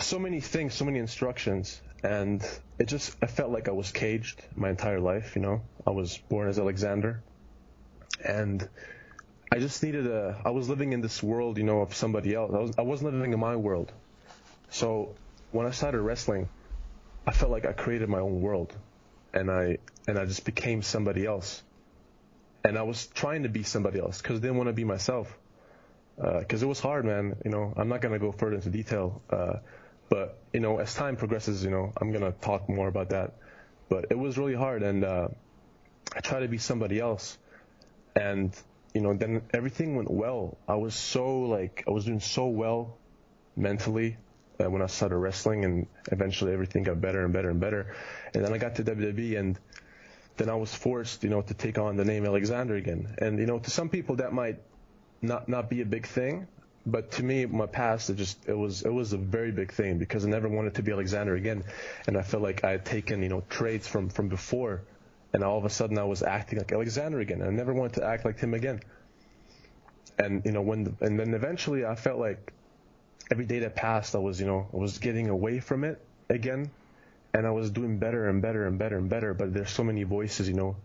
so 0.00 0.18
many 0.18 0.40
things, 0.40 0.74
so 0.74 0.84
many 0.84 0.98
instructions, 0.98 1.80
and 2.02 2.42
it 2.78 2.86
just 2.86 3.16
I 3.22 3.26
felt 3.26 3.50
like 3.50 3.68
I 3.68 3.72
was 3.72 3.90
caged 3.90 4.42
my 4.54 4.70
entire 4.70 5.00
life. 5.00 5.34
You 5.34 5.42
know, 5.42 5.62
I 5.86 5.90
was 5.90 6.16
born 6.16 6.48
as 6.48 6.58
Alexander, 6.58 7.22
and 8.24 8.68
I 9.50 9.58
just 9.58 9.82
needed 9.82 10.06
a. 10.06 10.40
I 10.44 10.50
was 10.50 10.68
living 10.68 10.92
in 10.92 11.00
this 11.00 11.22
world, 11.22 11.58
you 11.58 11.64
know, 11.64 11.80
of 11.80 11.94
somebody 11.94 12.34
else. 12.34 12.52
I 12.54 12.58
was 12.58 12.72
I 12.78 12.82
wasn't 12.82 13.14
living 13.14 13.32
in 13.32 13.40
my 13.40 13.56
world. 13.56 13.92
So 14.70 15.14
when 15.50 15.66
I 15.66 15.70
started 15.70 16.00
wrestling, 16.00 16.48
I 17.26 17.32
felt 17.32 17.50
like 17.50 17.66
I 17.66 17.72
created 17.72 18.08
my 18.08 18.20
own 18.20 18.40
world, 18.40 18.74
and 19.32 19.50
I 19.50 19.78
and 20.06 20.18
I 20.18 20.24
just 20.24 20.44
became 20.44 20.82
somebody 20.82 21.26
else. 21.26 21.62
And 22.64 22.76
I 22.76 22.82
was 22.82 23.06
trying 23.06 23.44
to 23.44 23.48
be 23.48 23.62
somebody 23.62 23.98
else 23.98 24.20
because 24.20 24.38
I 24.38 24.40
didn't 24.40 24.56
want 24.56 24.68
to 24.68 24.72
be 24.72 24.84
myself. 24.84 25.36
Because 26.16 26.62
uh, 26.62 26.66
it 26.66 26.68
was 26.68 26.80
hard, 26.80 27.04
man. 27.04 27.36
You 27.44 27.50
know, 27.52 27.72
I'm 27.76 27.88
not 27.88 28.00
gonna 28.00 28.18
go 28.18 28.32
further 28.32 28.56
into 28.56 28.70
detail. 28.70 29.22
Uh, 29.30 29.58
but 30.08 30.38
you 30.52 30.60
know, 30.60 30.78
as 30.78 30.94
time 30.94 31.16
progresses, 31.16 31.62
you 31.64 31.70
know, 31.70 31.92
I'm 32.00 32.12
gonna 32.12 32.32
talk 32.32 32.68
more 32.68 32.88
about 32.88 33.10
that. 33.10 33.34
But 33.88 34.06
it 34.10 34.18
was 34.18 34.36
really 34.36 34.54
hard, 34.54 34.82
and 34.82 35.04
uh, 35.04 35.28
I 36.14 36.20
tried 36.20 36.40
to 36.40 36.48
be 36.48 36.58
somebody 36.58 37.00
else, 37.00 37.38
and 38.14 38.54
you 38.94 39.00
know, 39.00 39.14
then 39.14 39.42
everything 39.52 39.96
went 39.96 40.10
well. 40.10 40.56
I 40.66 40.76
was 40.76 40.94
so 40.94 41.40
like, 41.42 41.84
I 41.86 41.90
was 41.90 42.04
doing 42.04 42.20
so 42.20 42.46
well 42.46 42.98
mentally 43.56 44.16
uh, 44.60 44.70
when 44.70 44.82
I 44.82 44.86
started 44.86 45.16
wrestling, 45.16 45.64
and 45.64 45.86
eventually 46.10 46.52
everything 46.52 46.82
got 46.82 47.00
better 47.00 47.24
and 47.24 47.32
better 47.32 47.50
and 47.50 47.60
better. 47.60 47.94
And 48.34 48.44
then 48.44 48.52
I 48.52 48.58
got 48.58 48.76
to 48.76 48.84
WWE, 48.84 49.38
and 49.38 49.58
then 50.36 50.48
I 50.48 50.54
was 50.54 50.74
forced, 50.74 51.24
you 51.24 51.30
know, 51.30 51.42
to 51.42 51.54
take 51.54 51.78
on 51.78 51.96
the 51.96 52.04
name 52.04 52.24
Alexander 52.24 52.76
again. 52.76 53.14
And 53.18 53.38
you 53.38 53.46
know, 53.46 53.58
to 53.58 53.70
some 53.70 53.88
people 53.88 54.16
that 54.16 54.32
might 54.32 54.58
not 55.20 55.48
not 55.48 55.68
be 55.68 55.80
a 55.82 55.86
big 55.86 56.06
thing, 56.06 56.46
but 56.86 57.12
to 57.12 57.22
me, 57.22 57.46
my 57.46 57.66
past, 57.66 58.10
it 58.10 58.16
just 58.16 58.48
it 58.48 58.56
was 58.56 58.82
it 58.82 58.92
was 58.92 59.12
a 59.12 59.18
very 59.18 59.52
big 59.52 59.72
thing 59.72 59.98
because 59.98 60.24
I 60.24 60.28
never 60.28 60.48
wanted 60.48 60.74
to 60.76 60.82
be 60.82 60.92
Alexander 60.92 61.34
again, 61.34 61.64
and 62.06 62.16
I 62.16 62.22
felt 62.22 62.42
like 62.42 62.64
I 62.64 62.70
had 62.70 62.84
taken 62.84 63.22
you 63.22 63.28
know 63.28 63.42
traits 63.48 63.86
from 63.86 64.08
from 64.08 64.28
before 64.28 64.82
and 65.32 65.44
all 65.44 65.58
of 65.58 65.64
a 65.64 65.70
sudden 65.70 65.98
I 65.98 66.04
was 66.04 66.22
acting 66.22 66.58
like 66.58 66.72
Alexander 66.72 67.20
again. 67.20 67.42
I 67.42 67.50
never 67.50 67.72
wanted 67.72 67.94
to 67.94 68.04
act 68.04 68.24
like 68.24 68.38
him 68.38 68.54
again. 68.54 68.80
And 70.18 70.44
you 70.44 70.52
know 70.52 70.62
when 70.62 70.96
and 71.00 71.18
then 71.18 71.34
eventually 71.34 71.84
I 71.84 71.94
felt 71.94 72.18
like 72.18 72.52
every 73.30 73.44
day 73.44 73.60
that 73.60 73.76
passed 73.76 74.14
I 74.14 74.18
was 74.18 74.40
you 74.40 74.46
know 74.46 74.68
I 74.72 74.76
was 74.76 74.98
getting 74.98 75.28
away 75.28 75.60
from 75.60 75.84
it 75.84 76.04
again, 76.28 76.70
and 77.34 77.46
I 77.46 77.50
was 77.50 77.70
doing 77.70 77.98
better 77.98 78.28
and 78.28 78.42
better 78.42 78.66
and 78.66 78.78
better 78.78 78.96
and 78.98 79.08
better. 79.08 79.34
But 79.34 79.54
there's 79.54 79.70
so 79.70 79.84
many 79.84 80.02
voices 80.02 80.48
you 80.48 80.54
know 80.54 80.76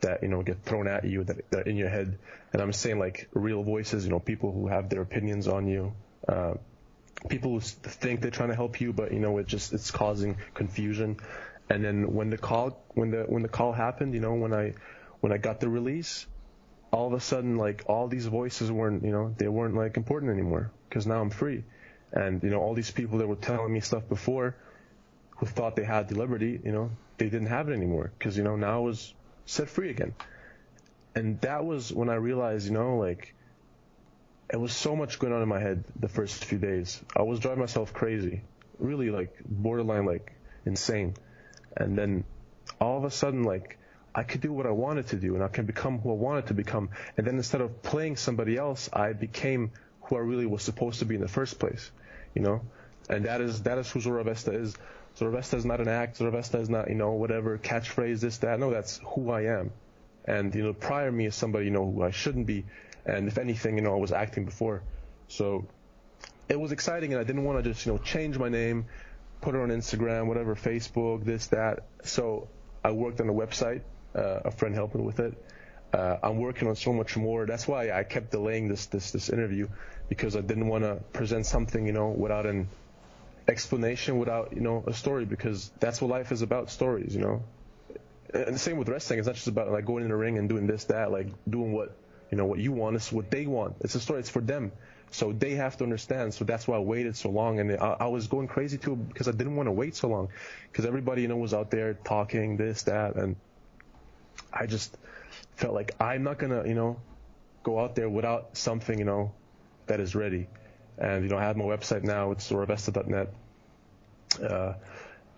that 0.00 0.22
you 0.22 0.28
know 0.28 0.42
get 0.42 0.62
thrown 0.62 0.88
at 0.88 1.04
you 1.04 1.24
that, 1.24 1.50
that 1.50 1.66
in 1.66 1.76
your 1.76 1.88
head, 1.88 2.18
and 2.52 2.62
I'm 2.62 2.72
saying 2.72 2.98
like 2.98 3.28
real 3.32 3.62
voices, 3.62 4.04
you 4.04 4.10
know 4.10 4.20
people 4.20 4.52
who 4.52 4.68
have 4.68 4.88
their 4.88 5.02
opinions 5.02 5.48
on 5.48 5.66
you. 5.66 5.92
Uh, 6.26 6.54
people 7.28 7.52
who 7.52 7.60
think 7.60 8.20
they're 8.20 8.30
trying 8.30 8.50
to 8.50 8.54
help 8.54 8.80
you, 8.80 8.92
but 8.92 9.12
you 9.12 9.18
know 9.18 9.38
it 9.38 9.46
just 9.46 9.72
it's 9.72 9.90
causing 9.90 10.36
confusion. 10.54 11.16
And 11.70 11.84
then 11.84 12.14
when 12.14 12.30
the 12.30 12.38
call 12.38 12.82
when 12.94 13.10
the 13.10 13.24
when 13.24 13.42
the 13.42 13.48
call 13.48 13.72
happened, 13.72 14.14
you 14.14 14.20
know, 14.20 14.34
when 14.34 14.54
I 14.54 14.74
when 15.20 15.32
I 15.32 15.38
got 15.38 15.60
the 15.60 15.68
release, 15.68 16.26
all 16.90 17.08
of 17.08 17.12
a 17.12 17.20
sudden 17.20 17.56
like 17.56 17.84
all 17.86 18.08
these 18.08 18.26
voices 18.26 18.70
weren't, 18.70 19.04
you 19.04 19.12
know, 19.12 19.34
they 19.36 19.48
weren't 19.48 19.74
like 19.74 19.96
important 19.96 20.32
anymore 20.32 20.70
because 20.88 21.06
now 21.06 21.20
I'm 21.20 21.30
free. 21.30 21.64
And 22.12 22.42
you 22.42 22.50
know, 22.50 22.60
all 22.60 22.74
these 22.74 22.90
people 22.90 23.18
that 23.18 23.28
were 23.28 23.36
telling 23.36 23.72
me 23.72 23.80
stuff 23.80 24.08
before 24.08 24.56
who 25.36 25.46
thought 25.46 25.76
they 25.76 25.84
had 25.84 26.08
the 26.08 26.16
liberty, 26.16 26.60
you 26.64 26.72
know, 26.72 26.90
they 27.18 27.28
didn't 27.28 27.48
have 27.48 27.68
it 27.68 27.72
anymore 27.72 28.12
because 28.18 28.36
you 28.36 28.44
know, 28.44 28.56
now 28.56 28.76
I 28.76 28.80
was 28.80 29.12
set 29.48 29.68
free 29.68 29.90
again. 29.90 30.14
And 31.14 31.40
that 31.40 31.64
was 31.64 31.92
when 31.92 32.10
I 32.10 32.14
realized, 32.14 32.66
you 32.66 32.72
know, 32.72 32.98
like 32.98 33.34
it 34.52 34.56
was 34.56 34.72
so 34.72 34.94
much 34.94 35.18
going 35.18 35.32
on 35.32 35.42
in 35.42 35.48
my 35.48 35.58
head 35.58 35.84
the 35.98 36.08
first 36.08 36.44
few 36.44 36.58
days. 36.58 37.02
I 37.16 37.22
was 37.22 37.40
driving 37.40 37.60
myself 37.60 37.92
crazy, 37.92 38.42
really 38.78 39.10
like 39.10 39.34
borderline 39.44 40.04
like 40.04 40.32
insane. 40.64 41.14
And 41.76 41.96
then 41.96 42.24
all 42.80 42.98
of 42.98 43.04
a 43.04 43.10
sudden, 43.10 43.44
like, 43.44 43.78
I 44.14 44.22
could 44.22 44.40
do 44.40 44.52
what 44.52 44.66
I 44.66 44.70
wanted 44.70 45.08
to 45.08 45.16
do 45.16 45.34
and 45.34 45.44
I 45.44 45.48
can 45.48 45.64
become 45.66 45.98
who 45.98 46.10
I 46.10 46.14
wanted 46.14 46.46
to 46.48 46.54
become. 46.54 46.90
And 47.16 47.26
then 47.26 47.36
instead 47.36 47.60
of 47.60 47.82
playing 47.82 48.16
somebody 48.16 48.56
else, 48.56 48.88
I 48.92 49.12
became 49.12 49.70
who 50.02 50.16
I 50.16 50.20
really 50.20 50.46
was 50.46 50.62
supposed 50.62 50.98
to 51.00 51.04
be 51.04 51.14
in 51.14 51.20
the 51.20 51.28
first 51.28 51.58
place, 51.58 51.90
you 52.34 52.42
know? 52.42 52.62
And 53.08 53.24
that 53.24 53.40
is, 53.40 53.62
that 53.62 53.78
is 53.78 53.90
who 53.90 54.00
Zoravesta 54.00 54.54
is. 54.54 54.76
Zoravesta 55.18 55.54
is 55.54 55.64
not 55.64 55.80
an 55.80 55.88
act. 55.88 56.18
Zoravesta 56.18 56.60
is 56.60 56.68
not, 56.68 56.88
you 56.88 56.94
know, 56.94 57.12
whatever 57.12 57.58
catchphrase, 57.58 58.20
this, 58.20 58.38
that. 58.38 58.60
No, 58.60 58.70
that's 58.70 59.00
who 59.04 59.30
I 59.30 59.58
am. 59.58 59.70
And, 60.24 60.54
you 60.54 60.62
know, 60.62 60.72
prior 60.72 61.10
me 61.10 61.26
is 61.26 61.34
somebody, 61.34 61.66
you 61.66 61.70
know, 61.70 61.90
who 61.90 62.02
I 62.02 62.10
shouldn't 62.10 62.46
be. 62.46 62.64
And 63.06 63.28
if 63.28 63.38
anything, 63.38 63.76
you 63.76 63.82
know, 63.82 63.94
I 63.94 63.98
was 63.98 64.12
acting 64.12 64.44
before. 64.44 64.82
So 65.28 65.66
it 66.48 66.60
was 66.60 66.72
exciting 66.72 67.12
and 67.12 67.20
I 67.20 67.24
didn't 67.24 67.44
want 67.44 67.62
to 67.62 67.70
just, 67.70 67.86
you 67.86 67.92
know, 67.92 67.98
change 67.98 68.38
my 68.38 68.48
name 68.48 68.86
put 69.40 69.54
it 69.54 69.60
on 69.60 69.68
Instagram, 69.68 70.26
whatever, 70.26 70.54
Facebook, 70.54 71.24
this, 71.24 71.48
that. 71.48 71.84
So 72.04 72.48
I 72.84 72.90
worked 72.90 73.20
on 73.20 73.28
a 73.28 73.32
website, 73.32 73.82
uh, 74.14 74.40
a 74.44 74.50
friend 74.50 74.74
helped 74.74 74.94
me 74.94 75.02
with 75.02 75.20
it. 75.20 75.34
Uh, 75.92 76.18
I'm 76.22 76.38
working 76.38 76.68
on 76.68 76.76
so 76.76 76.92
much 76.92 77.16
more. 77.16 77.46
That's 77.46 77.66
why 77.66 77.92
I 77.92 78.02
kept 78.02 78.30
delaying 78.30 78.68
this 78.68 78.86
this 78.86 79.10
this 79.10 79.30
interview 79.30 79.68
because 80.10 80.36
I 80.36 80.42
didn't 80.42 80.68
want 80.68 80.84
to 80.84 80.96
present 81.14 81.46
something, 81.46 81.86
you 81.86 81.92
know, 81.92 82.08
without 82.08 82.44
an 82.44 82.68
explanation, 83.48 84.18
without 84.18 84.52
you 84.52 84.60
know 84.60 84.84
a 84.86 84.92
story, 84.92 85.24
because 85.24 85.70
that's 85.80 86.00
what 86.00 86.10
life 86.10 86.30
is 86.32 86.42
about, 86.42 86.70
stories, 86.70 87.14
you 87.14 87.22
know. 87.22 87.42
And 88.32 88.54
the 88.54 88.58
same 88.58 88.76
with 88.76 88.88
wrestling. 88.88 89.18
It's 89.18 89.26
not 89.26 89.36
just 89.36 89.48
about 89.48 89.70
like 89.70 89.86
going 89.86 90.02
in 90.02 90.10
the 90.10 90.16
ring 90.16 90.36
and 90.38 90.48
doing 90.48 90.66
this, 90.66 90.84
that, 90.84 91.10
like 91.10 91.28
doing 91.48 91.72
what 91.72 91.96
you 92.30 92.36
know 92.36 92.44
what 92.44 92.58
you 92.58 92.72
want. 92.72 92.96
It's 92.96 93.10
what 93.10 93.30
they 93.30 93.46
want. 93.46 93.76
It's 93.80 93.94
a 93.94 94.00
story. 94.00 94.20
It's 94.20 94.28
for 94.28 94.42
them. 94.42 94.72
So 95.10 95.32
they 95.32 95.54
have 95.54 95.78
to 95.78 95.84
understand. 95.84 96.34
So 96.34 96.44
that's 96.44 96.68
why 96.68 96.76
I 96.76 96.80
waited 96.80 97.16
so 97.16 97.30
long, 97.30 97.58
and 97.60 97.72
I, 97.72 97.96
I 98.00 98.06
was 98.08 98.26
going 98.26 98.46
crazy 98.46 98.76
too 98.76 98.96
because 98.96 99.26
I 99.26 99.32
didn't 99.32 99.56
want 99.56 99.66
to 99.66 99.72
wait 99.72 99.96
so 99.96 100.08
long, 100.08 100.28
because 100.70 100.84
everybody 100.84 101.22
you 101.22 101.28
know 101.28 101.38
was 101.38 101.54
out 101.54 101.70
there 101.70 101.94
talking 101.94 102.58
this 102.58 102.82
that, 102.82 103.16
and 103.16 103.36
I 104.52 104.66
just 104.66 104.96
felt 105.56 105.74
like 105.74 105.94
I'm 105.98 106.22
not 106.22 106.38
gonna 106.38 106.68
you 106.68 106.74
know 106.74 107.00
go 107.62 107.80
out 107.80 107.96
there 107.96 108.08
without 108.08 108.56
something 108.56 108.98
you 108.98 109.06
know 109.06 109.32
that 109.86 110.00
is 110.00 110.14
ready. 110.14 110.48
And 111.00 111.24
you 111.24 111.30
know 111.30 111.38
I 111.38 111.42
have 111.42 111.56
my 111.56 111.64
website 111.64 112.02
now. 112.02 112.32
It's 112.32 112.50
zoravesta.net. 112.50 113.32
Uh, 114.42 114.74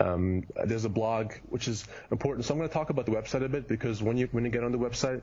um, 0.01 0.45
there's 0.65 0.87
a 0.87 0.89
blog 0.89 1.35
which 1.51 1.69
is 1.69 1.87
important. 2.11 2.47
So 2.47 2.55
I'm 2.55 2.59
going 2.59 2.69
to 2.69 2.73
talk 2.73 2.91
about 2.91 3.05
the 3.05 3.13
website 3.13 3.45
a 3.45 3.49
bit 3.49 3.69
because 3.69 4.03
when 4.03 4.17
you 4.17 4.29
when 4.33 4.45
you 4.45 4.51
get 4.51 4.65
on 4.65 4.73
the 4.73 4.79
website, 4.79 5.21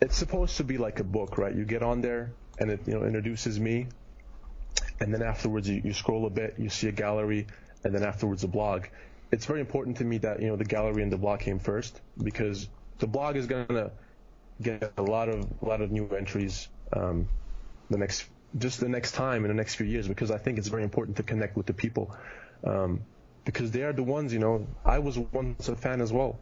it's 0.00 0.16
supposed 0.16 0.58
to 0.58 0.64
be 0.64 0.78
like 0.78 1.00
a 1.00 1.04
book, 1.04 1.38
right? 1.38 1.54
You 1.54 1.64
get 1.64 1.82
on 1.82 2.00
there, 2.00 2.32
and 2.58 2.70
it 2.70 2.80
you 2.86 2.94
know 2.94 3.04
introduces 3.04 3.58
me, 3.58 3.88
and 5.00 5.12
then 5.12 5.22
afterwards 5.22 5.68
you, 5.68 5.82
you 5.84 5.92
scroll 5.92 6.26
a 6.26 6.30
bit, 6.30 6.54
you 6.58 6.68
see 6.68 6.88
a 6.88 6.92
gallery, 6.92 7.46
and 7.84 7.94
then 7.94 8.04
afterwards 8.04 8.44
a 8.44 8.48
blog. 8.48 8.86
It's 9.30 9.44
very 9.44 9.60
important 9.60 9.98
to 9.98 10.04
me 10.04 10.18
that 10.18 10.40
you 10.40 10.48
know 10.48 10.56
the 10.56 10.64
gallery 10.64 11.02
and 11.02 11.12
the 11.12 11.18
blog 11.18 11.40
came 11.40 11.58
first 11.58 12.00
because 12.22 12.68
the 12.98 13.06
blog 13.06 13.36
is 13.36 13.46
gonna 13.46 13.90
get 14.62 14.92
a 14.96 15.02
lot 15.02 15.28
of 15.28 15.46
a 15.62 15.64
lot 15.64 15.80
of 15.80 15.90
new 15.90 16.08
entries 16.08 16.68
um, 16.92 17.28
the 17.90 17.98
next 17.98 18.24
just 18.56 18.80
the 18.80 18.88
next 18.88 19.12
time 19.12 19.44
in 19.44 19.48
the 19.48 19.54
next 19.54 19.74
few 19.74 19.86
years 19.86 20.08
because 20.08 20.30
I 20.30 20.38
think 20.38 20.58
it's 20.58 20.68
very 20.68 20.82
important 20.82 21.18
to 21.18 21.22
connect 21.22 21.56
with 21.56 21.66
the 21.66 21.74
people 21.74 22.16
um, 22.64 23.00
because 23.44 23.70
they 23.70 23.82
are 23.82 23.92
the 23.92 24.02
ones 24.02 24.32
you 24.32 24.38
know 24.38 24.66
I 24.84 25.00
was 25.00 25.18
once 25.18 25.68
a 25.68 25.76
fan 25.76 26.00
as 26.00 26.12
well 26.12 26.40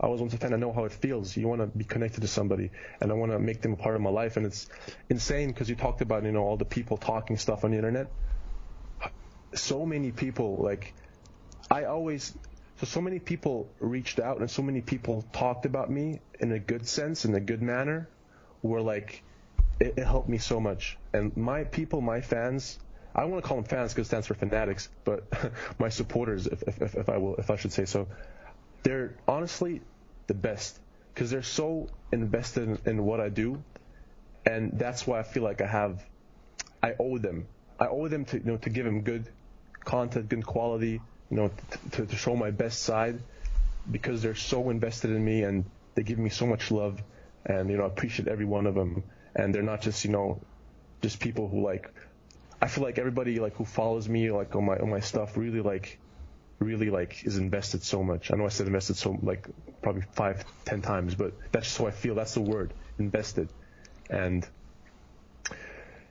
I 0.00 0.06
was 0.06 0.20
once 0.20 0.32
a 0.32 0.38
fan. 0.38 0.54
I 0.54 0.56
know 0.56 0.72
how 0.72 0.84
it 0.84 0.92
feels. 0.92 1.36
You 1.36 1.48
want 1.48 1.60
to 1.60 1.66
be 1.66 1.84
connected 1.84 2.20
to 2.20 2.28
somebody, 2.28 2.70
and 3.00 3.10
I 3.10 3.14
want 3.14 3.32
to 3.32 3.38
make 3.38 3.62
them 3.62 3.72
a 3.72 3.76
part 3.76 3.96
of 3.96 4.00
my 4.00 4.10
life. 4.10 4.36
And 4.36 4.46
it's 4.46 4.68
insane 5.08 5.48
because 5.48 5.68
you 5.68 5.74
talked 5.74 6.02
about 6.02 6.22
you 6.22 6.32
know 6.32 6.42
all 6.42 6.56
the 6.56 6.64
people 6.64 6.96
talking 6.96 7.36
stuff 7.36 7.64
on 7.64 7.72
the 7.72 7.76
internet. 7.76 8.12
So 9.54 9.84
many 9.84 10.12
people 10.12 10.58
like 10.62 10.94
I 11.70 11.84
always 11.84 12.36
so 12.76 12.86
so 12.86 13.00
many 13.00 13.18
people 13.18 13.74
reached 13.80 14.20
out 14.20 14.38
and 14.38 14.48
so 14.50 14.62
many 14.62 14.82
people 14.82 15.22
talked 15.32 15.66
about 15.66 15.90
me 15.90 16.20
in 16.38 16.52
a 16.52 16.60
good 16.60 16.86
sense 16.86 17.24
in 17.24 17.34
a 17.34 17.40
good 17.40 17.62
manner. 17.62 18.08
Were 18.62 18.82
like 18.82 19.24
it, 19.80 19.94
it 19.96 20.04
helped 20.04 20.28
me 20.28 20.38
so 20.38 20.60
much. 20.60 20.98
And 21.12 21.36
my 21.36 21.64
people, 21.64 22.00
my 22.00 22.20
fans, 22.20 22.78
I 23.14 23.22
don't 23.22 23.30
want 23.30 23.42
to 23.42 23.48
call 23.48 23.56
them 23.58 23.66
fans 23.66 23.92
because 23.92 24.06
it 24.06 24.10
stands 24.10 24.26
for 24.26 24.34
fanatics, 24.34 24.88
but 25.04 25.24
my 25.78 25.88
supporters, 25.88 26.46
if, 26.46 26.62
if, 26.62 26.94
if 26.94 27.08
I 27.08 27.16
will, 27.18 27.36
if 27.36 27.50
I 27.50 27.56
should 27.56 27.72
say 27.72 27.84
so 27.84 28.08
they're 28.82 29.14
honestly 29.26 29.82
the 30.26 30.34
best 30.34 30.78
because 31.12 31.30
they're 31.30 31.42
so 31.42 31.88
invested 32.12 32.68
in, 32.68 32.78
in, 32.86 33.04
what 33.04 33.20
I 33.20 33.28
do, 33.28 33.62
and 34.46 34.78
that's 34.78 35.06
why 35.06 35.18
I 35.18 35.22
feel 35.22 35.42
like 35.42 35.60
I 35.60 35.66
have, 35.66 36.04
I 36.82 36.94
owe 36.98 37.18
them. 37.18 37.48
I 37.80 37.86
owe 37.88 38.08
them 38.08 38.24
to 38.26 38.38
you 38.38 38.44
know 38.44 38.56
to 38.58 38.70
give 38.70 38.84
them 38.84 39.02
good 39.02 39.28
content, 39.84 40.28
good 40.28 40.46
quality, 40.46 41.00
you 41.30 41.36
know, 41.36 41.50
to, 41.92 42.06
to 42.06 42.16
show 42.16 42.36
my 42.36 42.50
best 42.50 42.82
side, 42.82 43.20
because 43.90 44.22
they're 44.22 44.34
so 44.34 44.70
invested 44.70 45.10
in 45.10 45.24
me 45.24 45.42
and 45.42 45.64
they 45.94 46.02
give 46.02 46.18
me 46.18 46.30
so 46.30 46.46
much 46.46 46.70
love, 46.70 47.02
and 47.44 47.70
you 47.70 47.76
know 47.76 47.84
I 47.84 47.86
appreciate 47.86 48.28
every 48.28 48.46
one 48.46 48.66
of 48.66 48.74
them. 48.74 49.02
And 49.38 49.54
they're 49.54 49.62
not 49.62 49.80
just 49.80 50.04
you 50.04 50.10
know 50.10 50.40
just 51.00 51.20
people 51.20 51.48
who 51.48 51.64
like 51.64 51.90
I 52.60 52.66
feel 52.66 52.84
like 52.84 52.98
everybody 52.98 53.38
like 53.38 53.54
who 53.54 53.64
follows 53.64 54.08
me 54.08 54.30
like 54.30 54.54
on 54.54 54.66
my 54.66 54.76
on 54.76 54.90
my 54.90 55.00
stuff 55.00 55.36
really 55.36 55.60
like 55.60 55.98
really 56.58 56.90
like 56.90 57.24
is 57.24 57.38
invested 57.38 57.84
so 57.84 58.02
much. 58.02 58.32
I 58.32 58.36
know 58.36 58.44
I 58.44 58.48
said 58.48 58.66
invested 58.66 58.96
so 58.96 59.16
like 59.22 59.48
probably 59.80 60.02
five 60.12 60.44
ten 60.64 60.82
times, 60.82 61.14
but 61.14 61.32
that's 61.52 61.66
just 61.66 61.78
how 61.78 61.86
I 61.86 61.92
feel. 61.92 62.16
That's 62.16 62.34
the 62.34 62.40
word 62.40 62.74
invested, 62.98 63.48
and 64.10 64.46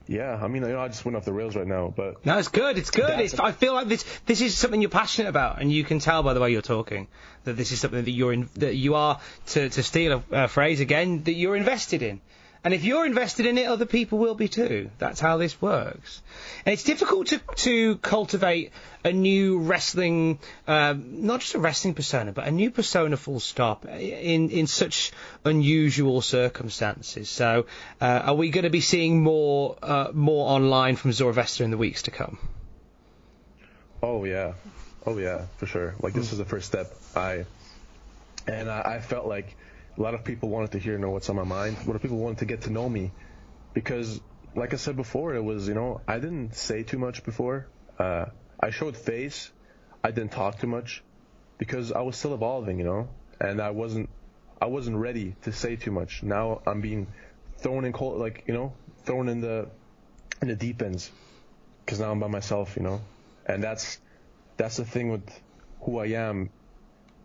yeah, 0.07 0.39
I 0.41 0.47
mean, 0.47 0.63
you 0.63 0.69
know, 0.69 0.79
I 0.79 0.87
just 0.87 1.03
went 1.03 1.17
off 1.17 1.25
the 1.25 1.33
rails 1.33 1.55
right 1.55 1.67
now, 1.67 1.93
but 1.93 2.25
no, 2.25 2.37
it's 2.37 2.47
good. 2.47 2.77
It's 2.77 2.91
good. 2.91 3.19
It's, 3.19 3.37
I 3.37 3.51
feel 3.51 3.73
like 3.73 3.89
this 3.89 4.05
this 4.25 4.39
is 4.39 4.57
something 4.57 4.81
you're 4.81 4.89
passionate 4.89 5.27
about, 5.27 5.59
and 5.61 5.69
you 5.69 5.83
can 5.83 5.99
tell 5.99 6.23
by 6.23 6.33
the 6.33 6.39
way 6.39 6.51
you're 6.51 6.61
talking 6.61 7.09
that 7.43 7.57
this 7.57 7.73
is 7.73 7.81
something 7.81 8.05
that 8.05 8.11
you're 8.11 8.31
in, 8.31 8.49
that 8.55 8.75
you 8.75 8.95
are 8.95 9.19
to 9.47 9.69
to 9.69 9.83
steal 9.83 10.23
a, 10.31 10.43
a 10.43 10.47
phrase 10.47 10.79
again 10.79 11.23
that 11.23 11.33
you're 11.33 11.57
invested 11.57 12.01
in. 12.03 12.21
And 12.67 12.73
if 12.73 12.83
you're 12.83 13.05
invested 13.05 13.45
in 13.45 13.57
it, 13.57 13.65
other 13.65 13.85
people 13.85 14.17
will 14.17 14.35
be 14.35 14.49
too. 14.49 14.89
That's 14.97 15.21
how 15.21 15.37
this 15.37 15.61
works. 15.61 16.21
And 16.65 16.73
it's 16.73 16.83
difficult 16.83 17.27
to, 17.27 17.39
to 17.55 17.95
cultivate 17.99 18.73
a 19.05 19.13
new 19.13 19.59
wrestling, 19.59 20.39
um, 20.67 21.25
not 21.25 21.39
just 21.39 21.55
a 21.55 21.59
wrestling 21.59 21.93
persona, 21.93 22.33
but 22.33 22.45
a 22.45 22.51
new 22.51 22.69
persona 22.69 23.15
full 23.15 23.39
stop 23.39 23.85
in, 23.85 24.49
in 24.49 24.67
such 24.67 25.13
unusual 25.45 26.19
circumstances. 26.19 27.29
So, 27.29 27.67
uh, 28.01 28.05
are 28.25 28.35
we 28.35 28.49
going 28.49 28.65
to 28.65 28.69
be 28.69 28.81
seeing 28.81 29.23
more, 29.23 29.77
uh, 29.81 30.09
more 30.13 30.49
online 30.49 30.97
from 30.97 31.11
Zoravesta 31.11 31.61
in 31.61 31.71
the 31.71 31.77
weeks 31.77 32.01
to 32.01 32.11
come? 32.11 32.37
Oh 34.03 34.25
yeah. 34.25 34.55
Oh 35.05 35.17
yeah, 35.17 35.45
for 35.55 35.67
sure. 35.67 35.95
Like 36.01 36.11
this 36.11 36.31
was 36.31 36.37
the 36.37 36.43
first 36.43 36.65
step. 36.65 36.93
I, 37.15 37.45
and 38.45 38.69
I, 38.69 38.95
I 38.95 38.99
felt 38.99 39.25
like, 39.25 39.55
a 39.97 40.01
lot 40.01 40.13
of 40.13 40.23
people 40.23 40.49
wanted 40.49 40.71
to 40.73 40.79
hear 40.79 40.97
know 40.97 41.09
what's 41.09 41.29
on 41.29 41.35
my 41.35 41.43
mind. 41.43 41.77
A 41.83 41.87
lot 41.87 41.95
of 41.95 42.01
people 42.01 42.17
wanted 42.17 42.39
to 42.39 42.45
get 42.45 42.61
to 42.63 42.69
know 42.69 42.87
me 42.87 43.11
because, 43.73 44.19
like 44.55 44.73
I 44.73 44.77
said 44.77 44.95
before, 44.95 45.33
it 45.35 45.43
was 45.43 45.67
you 45.67 45.73
know 45.73 46.01
I 46.07 46.19
didn't 46.19 46.55
say 46.55 46.83
too 46.83 46.99
much 46.99 47.23
before. 47.23 47.67
Uh, 47.97 48.25
I 48.59 48.69
showed 48.69 48.95
face. 48.95 49.51
I 50.03 50.11
didn't 50.11 50.31
talk 50.31 50.59
too 50.59 50.67
much 50.67 51.03
because 51.57 51.91
I 51.91 52.01
was 52.01 52.15
still 52.15 52.33
evolving, 52.33 52.77
you 52.77 52.85
know, 52.85 53.09
and 53.39 53.59
I 53.59 53.71
wasn't 53.71 54.09
I 54.61 54.67
wasn't 54.67 54.97
ready 54.97 55.35
to 55.43 55.51
say 55.51 55.75
too 55.75 55.91
much. 55.91 56.21
Now 56.21 56.61
I'm 56.67 56.81
being 56.81 57.07
thrown 57.57 57.85
in 57.85 57.93
cold, 57.93 58.19
like 58.19 58.43
you 58.47 58.53
know, 58.53 58.73
thrown 59.03 59.29
in 59.29 59.41
the 59.41 59.69
in 60.41 60.49
the 60.49 60.55
deep 60.55 60.81
ends 60.81 61.11
because 61.83 61.99
now 61.99 62.11
I'm 62.11 62.19
by 62.19 62.27
myself, 62.27 62.75
you 62.77 62.83
know, 62.83 63.01
and 63.47 63.63
that's 63.63 63.99
that's 64.57 64.77
the 64.77 64.85
thing 64.85 65.09
with 65.09 65.27
who 65.81 65.97
I 65.97 66.07
am. 66.07 66.51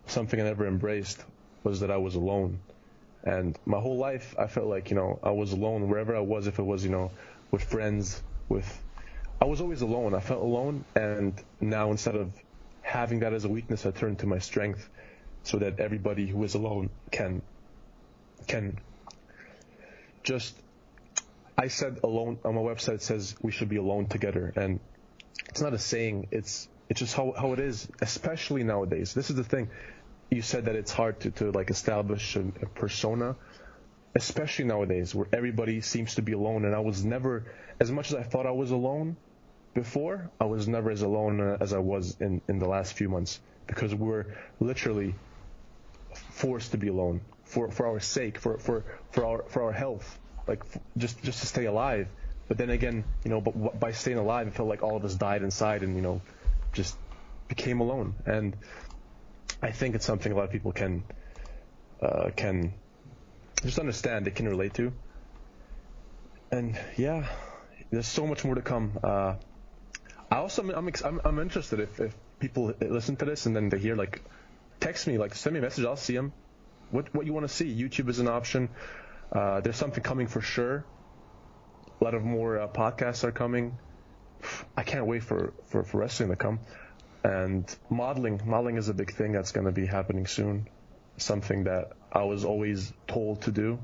Something 0.05 0.41
I 0.41 0.43
never 0.43 0.67
embraced 0.67 1.23
was 1.63 1.79
that 1.79 1.91
I 1.91 1.97
was 1.97 2.15
alone. 2.15 2.59
And 3.23 3.57
my 3.65 3.79
whole 3.79 3.97
life, 3.97 4.35
I 4.37 4.47
felt 4.47 4.67
like, 4.67 4.89
you 4.89 4.95
know, 4.95 5.19
I 5.23 5.31
was 5.31 5.53
alone 5.53 5.89
wherever 5.89 6.15
I 6.15 6.19
was, 6.19 6.47
if 6.47 6.59
it 6.59 6.63
was, 6.63 6.83
you 6.83 6.89
know, 6.89 7.11
with 7.51 7.63
friends, 7.63 8.21
with. 8.49 8.81
I 9.41 9.45
was 9.45 9.61
always 9.61 9.81
alone. 9.81 10.13
I 10.13 10.19
felt 10.19 10.41
alone. 10.41 10.83
And 10.95 11.33
now 11.61 11.91
instead 11.91 12.15
of 12.15 12.33
having 12.81 13.19
that 13.19 13.33
as 13.33 13.45
a 13.45 13.49
weakness, 13.49 13.85
I 13.85 13.91
turned 13.91 14.19
to 14.19 14.27
my 14.27 14.39
strength 14.39 14.89
so 15.43 15.57
that 15.59 15.79
everybody 15.79 16.27
who 16.27 16.43
is 16.43 16.55
alone 16.55 16.89
can, 17.11 17.41
can 18.47 18.79
just. 20.23 20.55
I 21.57 21.67
said 21.67 21.99
alone 22.03 22.39
on 22.43 22.55
my 22.55 22.61
website, 22.61 22.95
it 22.95 23.03
says 23.03 23.35
we 23.41 23.51
should 23.51 23.69
be 23.69 23.77
alone 23.77 24.07
together. 24.07 24.51
And 24.55 24.79
it's 25.49 25.61
not 25.61 25.73
a 25.73 25.77
saying, 25.77 26.27
it's, 26.31 26.67
it's 26.89 26.99
just 26.99 27.15
how, 27.15 27.33
how 27.37 27.53
it 27.53 27.59
is, 27.59 27.87
especially 28.01 28.63
nowadays. 28.63 29.13
This 29.13 29.29
is 29.29 29.35
the 29.35 29.43
thing 29.43 29.69
you 30.33 30.41
said 30.41 30.65
that 30.65 30.75
it's 30.75 30.91
hard 30.91 31.19
to, 31.21 31.31
to 31.31 31.51
like 31.51 31.69
establish 31.69 32.35
a, 32.35 32.41
a, 32.41 32.65
persona, 32.65 33.35
especially 34.15 34.65
nowadays 34.65 35.13
where 35.13 35.27
everybody 35.31 35.81
seems 35.81 36.15
to 36.15 36.21
be 36.21 36.33
alone. 36.33 36.65
And 36.65 36.75
I 36.75 36.79
was 36.79 37.05
never, 37.05 37.45
as 37.79 37.91
much 37.91 38.09
as 38.09 38.15
I 38.15 38.23
thought 38.23 38.45
I 38.45 38.51
was 38.51 38.71
alone 38.71 39.15
before, 39.73 40.31
I 40.39 40.45
was 40.45 40.67
never 40.67 40.89
as 40.89 41.01
alone 41.01 41.39
uh, 41.39 41.57
as 41.59 41.73
I 41.73 41.79
was 41.79 42.17
in, 42.19 42.41
in 42.47 42.59
the 42.59 42.67
last 42.67 42.93
few 42.93 43.09
months 43.09 43.39
because 43.67 43.93
we're 43.93 44.25
literally 44.59 45.13
forced 46.31 46.71
to 46.71 46.77
be 46.77 46.87
alone 46.87 47.21
for, 47.43 47.69
for 47.69 47.87
our 47.87 47.99
sake, 47.99 48.37
for, 48.39 48.57
for, 48.57 48.83
for 49.11 49.25
our, 49.25 49.43
for 49.49 49.63
our 49.63 49.71
health, 49.71 50.19
like 50.47 50.63
just, 50.97 51.21
just 51.23 51.41
to 51.41 51.47
stay 51.47 51.65
alive. 51.65 52.07
But 52.47 52.57
then 52.57 52.71
again, 52.71 53.03
you 53.23 53.29
know, 53.29 53.39
but 53.39 53.79
by 53.79 53.91
staying 53.91 54.17
alive, 54.17 54.47
it 54.47 54.53
felt 54.53 54.67
like 54.67 54.83
all 54.83 54.97
of 54.97 55.05
us 55.05 55.13
died 55.13 55.43
inside 55.43 55.83
and, 55.83 55.95
you 55.95 56.01
know, 56.01 56.21
just 56.73 56.97
became 57.47 57.79
alone. 57.79 58.15
And, 58.25 58.55
I 59.63 59.71
think 59.71 59.95
it's 59.95 60.05
something 60.05 60.29
a 60.29 60.35
lot 60.35 60.43
of 60.43 60.51
people 60.51 60.73
can 60.73 61.03
uh, 62.01 62.31
can 62.35 62.73
just 63.63 63.79
understand, 63.79 64.25
they 64.25 64.31
can 64.31 64.47
relate 64.47 64.73
to. 64.73 64.91
And 66.51 66.77
yeah, 66.97 67.29
there's 67.89 68.07
so 68.07 68.27
much 68.27 68.43
more 68.43 68.55
to 68.55 68.61
come. 68.61 68.99
Uh, 69.01 69.35
I 70.29 70.37
also 70.37 70.69
I'm, 70.69 70.91
I'm, 71.05 71.21
I'm 71.23 71.39
interested 71.39 71.79
if, 71.79 71.99
if 72.01 72.13
people 72.39 72.73
listen 72.81 73.15
to 73.15 73.25
this 73.25 73.45
and 73.45 73.55
then 73.55 73.69
they 73.69 73.79
hear 73.79 73.95
like 73.95 74.21
text 74.81 75.07
me 75.07 75.17
like 75.17 75.33
send 75.33 75.53
me 75.53 75.59
a 75.59 75.61
message 75.61 75.85
I'll 75.85 75.95
see 75.95 76.15
them. 76.15 76.33
What 76.91 77.15
what 77.15 77.25
you 77.25 77.33
want 77.33 77.47
to 77.47 77.53
see? 77.53 77.73
YouTube 77.73 78.09
is 78.09 78.19
an 78.19 78.27
option. 78.27 78.67
Uh, 79.31 79.61
there's 79.61 79.77
something 79.77 80.03
coming 80.03 80.27
for 80.27 80.41
sure. 80.41 80.83
A 82.01 82.03
lot 82.03 82.15
of 82.15 82.23
more 82.23 82.59
uh, 82.59 82.67
podcasts 82.67 83.23
are 83.23 83.31
coming. 83.31 83.77
I 84.75 84.83
can't 84.83 85.05
wait 85.05 85.23
for, 85.23 85.53
for, 85.67 85.83
for 85.83 85.99
wrestling 85.99 86.29
to 86.29 86.35
come. 86.35 86.59
And 87.23 87.73
modeling, 87.89 88.41
modeling 88.45 88.77
is 88.77 88.89
a 88.89 88.93
big 88.93 89.13
thing 89.13 89.31
that's 89.31 89.53
going 89.53 89.65
to 89.65 89.71
be 89.71 89.85
happening 89.85 90.27
soon. 90.27 90.67
Something 91.17 91.65
that 91.65 91.93
I 92.11 92.23
was 92.23 92.43
always 92.43 92.91
told 93.07 93.43
to 93.43 93.51
do, 93.51 93.79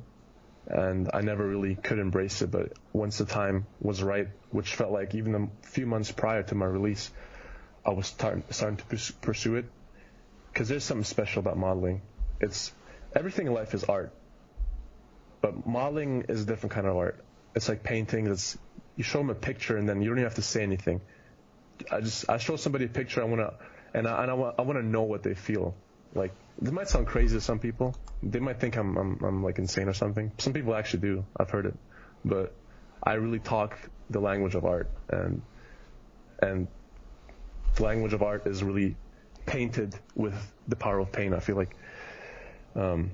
and 0.67 1.09
I 1.13 1.21
never 1.21 1.47
really 1.47 1.75
could 1.75 1.99
embrace 1.99 2.41
it. 2.41 2.51
But 2.51 2.73
once 2.91 3.17
the 3.17 3.25
time 3.25 3.65
was 3.79 4.03
right, 4.03 4.27
which 4.51 4.75
felt 4.75 4.91
like 4.91 5.15
even 5.15 5.35
a 5.35 5.67
few 5.67 5.85
months 5.85 6.11
prior 6.11 6.43
to 6.43 6.55
my 6.55 6.65
release, 6.65 7.11
I 7.85 7.91
was 7.91 8.07
start, 8.07 8.53
starting 8.53 8.77
to 8.77 9.13
pursue 9.21 9.55
it. 9.55 9.65
Because 10.51 10.67
there's 10.67 10.83
something 10.83 11.05
special 11.05 11.39
about 11.39 11.57
modeling. 11.57 12.01
It's 12.41 12.73
everything 13.15 13.47
in 13.47 13.53
life 13.53 13.73
is 13.73 13.83
art, 13.85 14.11
but 15.41 15.65
modeling 15.65 16.25
is 16.27 16.41
a 16.41 16.45
different 16.45 16.73
kind 16.73 16.87
of 16.87 16.97
art. 16.97 17.23
It's 17.55 17.69
like 17.69 17.83
painting. 17.83 18.27
It's 18.27 18.57
you 18.95 19.03
show 19.03 19.19
them 19.19 19.29
a 19.29 19.35
picture 19.35 19.77
and 19.77 19.87
then 19.87 20.01
you 20.01 20.09
don't 20.09 20.17
even 20.17 20.25
have 20.25 20.35
to 20.35 20.41
say 20.41 20.61
anything 20.61 20.99
I 21.91 22.01
just 22.01 22.29
I 22.29 22.37
show 22.37 22.55
somebody 22.55 22.85
a 22.85 22.89
picture. 22.89 23.21
I 23.21 23.25
wanna 23.25 23.53
and 23.93 24.07
I 24.07 24.23
and 24.23 24.31
I 24.31 24.33
want 24.33 24.55
I 24.59 24.61
wanna 24.63 24.83
know 24.83 25.03
what 25.03 25.23
they 25.23 25.33
feel. 25.33 25.75
Like 26.13 26.33
this 26.59 26.73
might 26.73 26.89
sound 26.89 27.07
crazy 27.07 27.35
to 27.35 27.41
some 27.41 27.59
people. 27.59 27.95
They 28.23 28.39
might 28.39 28.59
think 28.59 28.77
I'm 28.77 28.97
I'm 28.97 29.23
I'm 29.23 29.43
like 29.43 29.59
insane 29.59 29.87
or 29.87 29.93
something. 29.93 30.31
Some 30.37 30.53
people 30.53 30.75
actually 30.75 31.01
do. 31.01 31.25
I've 31.37 31.49
heard 31.49 31.65
it, 31.65 31.75
but 32.25 32.53
I 33.01 33.13
really 33.13 33.39
talk 33.39 33.77
the 34.09 34.19
language 34.19 34.55
of 34.55 34.65
art 34.65 34.89
and 35.09 35.41
and 36.41 36.67
the 37.75 37.83
language 37.83 38.13
of 38.13 38.23
art 38.23 38.47
is 38.47 38.63
really 38.63 38.95
painted 39.45 39.95
with 40.15 40.35
the 40.67 40.75
power 40.75 40.99
of 40.99 41.11
pain. 41.11 41.33
I 41.33 41.39
feel 41.39 41.55
like. 41.55 41.75
Um, 42.75 43.11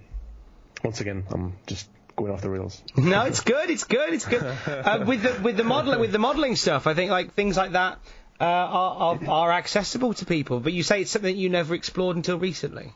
once 0.84 1.02
again, 1.02 1.24
I'm 1.32 1.58
just 1.66 1.90
going 2.16 2.32
off 2.32 2.42
the 2.42 2.50
rails. 2.50 2.82
no, 2.98 3.24
it's 3.24 3.42
good. 3.42 3.70
It's 3.70 3.84
good. 3.84 4.14
It's 4.14 4.26
good. 4.26 4.44
Uh, 4.44 5.04
with 5.06 5.24
the 5.24 5.42
with 5.42 5.58
the 5.58 5.64
modeling 5.64 6.00
with 6.00 6.12
the 6.12 6.20
modeling 6.20 6.56
stuff, 6.56 6.88
I 6.88 6.94
think 6.94 7.12
like 7.12 7.34
things 7.34 7.58
like 7.58 7.72
that 7.72 8.00
uh, 8.40 8.44
are, 8.44 9.16
are, 9.16 9.30
are 9.30 9.52
accessible 9.52 10.14
to 10.16 10.26
people. 10.26 10.60
But 10.60 10.74
you 10.74 10.84
say 10.84 11.02
it's 11.02 11.12
something 11.12 11.34
that 11.34 11.40
you 11.40 11.50
never 11.50 11.74
explored 11.74 12.16
until 12.16 12.38
recently. 12.38 12.94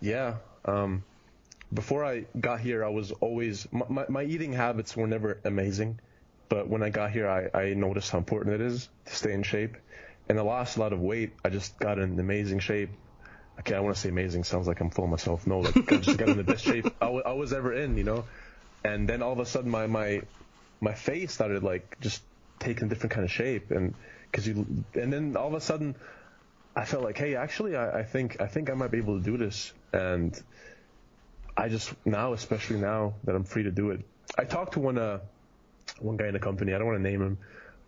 Yeah. 0.00 0.36
Um, 0.64 1.04
before 1.72 2.04
I 2.04 2.26
got 2.38 2.60
here, 2.60 2.84
I 2.84 2.88
was 2.88 3.12
always 3.12 3.66
my, 3.72 3.86
my, 3.88 4.04
my, 4.08 4.22
eating 4.24 4.52
habits 4.52 4.96
were 4.96 5.06
never 5.06 5.38
amazing, 5.44 5.98
but 6.48 6.68
when 6.68 6.82
I 6.82 6.90
got 6.90 7.10
here, 7.10 7.28
I, 7.28 7.58
I 7.58 7.74
noticed 7.74 8.10
how 8.10 8.18
important 8.18 8.54
it 8.54 8.60
is 8.60 8.88
to 9.06 9.14
stay 9.14 9.32
in 9.32 9.42
shape, 9.42 9.76
and 10.28 10.38
I 10.38 10.42
lost 10.42 10.76
a 10.76 10.80
lot 10.80 10.92
of 10.92 11.00
weight. 11.00 11.32
I 11.44 11.50
just 11.50 11.78
got 11.78 11.98
in 11.98 12.18
amazing 12.18 12.60
shape. 12.60 12.90
Okay, 13.60 13.74
I 13.74 13.80
want 13.80 13.96
to 13.96 14.00
say 14.00 14.10
amazing. 14.10 14.44
Sounds 14.44 14.66
like 14.66 14.80
I'm 14.80 14.90
full 14.90 15.04
of 15.04 15.10
myself. 15.10 15.46
No, 15.46 15.60
like 15.60 15.92
I 15.92 15.96
just 15.96 16.18
got 16.18 16.28
in 16.28 16.36
the 16.36 16.44
best 16.44 16.64
shape 16.64 16.86
I, 17.00 17.06
w- 17.06 17.22
I 17.24 17.32
was 17.32 17.52
ever 17.52 17.72
in, 17.72 17.96
you 17.96 18.04
know. 18.04 18.24
And 18.84 19.08
then 19.08 19.22
all 19.22 19.32
of 19.32 19.38
a 19.38 19.46
sudden, 19.46 19.70
my 19.70 19.86
my 19.86 20.22
my 20.80 20.94
face 20.94 21.32
started 21.32 21.62
like 21.62 21.98
just 22.00 22.22
taken 22.58 22.86
a 22.86 22.88
different 22.88 23.12
kind 23.12 23.24
of 23.24 23.30
shape, 23.30 23.70
and 23.70 23.94
because 24.30 24.46
you, 24.46 24.84
and 24.94 25.12
then 25.12 25.36
all 25.36 25.48
of 25.48 25.54
a 25.54 25.60
sudden, 25.60 25.96
I 26.74 26.84
felt 26.84 27.04
like, 27.04 27.16
hey, 27.16 27.36
actually, 27.36 27.76
I, 27.76 28.00
I 28.00 28.02
think 28.02 28.40
I 28.40 28.46
think 28.46 28.70
I 28.70 28.74
might 28.74 28.90
be 28.90 28.98
able 28.98 29.18
to 29.18 29.24
do 29.24 29.36
this, 29.36 29.72
and 29.92 30.40
I 31.56 31.68
just 31.68 31.92
now, 32.04 32.32
especially 32.32 32.78
now 32.78 33.14
that 33.24 33.34
I'm 33.34 33.44
free 33.44 33.64
to 33.64 33.70
do 33.70 33.90
it, 33.90 34.04
I 34.36 34.44
talked 34.44 34.74
to 34.74 34.80
one 34.80 34.98
uh 34.98 35.20
one 36.00 36.16
guy 36.16 36.26
in 36.26 36.34
the 36.34 36.40
company. 36.40 36.74
I 36.74 36.78
don't 36.78 36.86
want 36.86 36.98
to 36.98 37.02
name 37.02 37.22
him, 37.22 37.38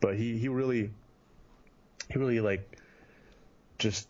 but 0.00 0.16
he 0.16 0.38
he 0.38 0.48
really 0.48 0.90
he 2.10 2.18
really 2.18 2.40
like 2.40 2.78
just 3.78 4.08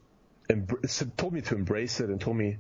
embr- 0.49 1.17
told 1.17 1.33
me 1.33 1.41
to 1.43 1.55
embrace 1.55 2.01
it 2.01 2.09
and 2.09 2.21
told 2.21 2.37
me 2.37 2.57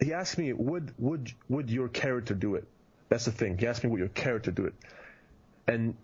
he 0.00 0.12
asked 0.12 0.38
me 0.38 0.52
would 0.52 0.92
would 0.98 1.32
would 1.48 1.70
your 1.70 1.88
character 1.88 2.34
do 2.34 2.54
it? 2.56 2.66
That's 3.08 3.24
the 3.24 3.32
thing. 3.32 3.58
He 3.58 3.66
asked 3.66 3.84
me 3.84 3.90
would 3.90 4.00
your 4.00 4.08
character 4.08 4.50
do 4.50 4.66
it? 4.66 4.74
And 5.66 5.94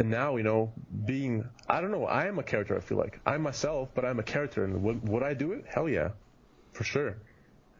and 0.00 0.08
now, 0.08 0.36
you 0.36 0.42
know, 0.42 0.72
being, 1.04 1.46
I 1.68 1.82
don't 1.82 1.90
know, 1.90 2.06
I 2.06 2.26
am 2.26 2.38
a 2.38 2.42
character, 2.42 2.74
I 2.74 2.80
feel 2.80 2.96
like. 2.96 3.20
I'm 3.26 3.42
myself, 3.42 3.90
but 3.94 4.06
I'm 4.06 4.18
a 4.18 4.22
character. 4.22 4.64
And 4.64 4.82
would, 4.82 5.06
would 5.06 5.22
I 5.22 5.34
do 5.34 5.52
it? 5.52 5.66
Hell 5.68 5.90
yeah. 5.90 6.12
For 6.72 6.84
sure. 6.84 7.18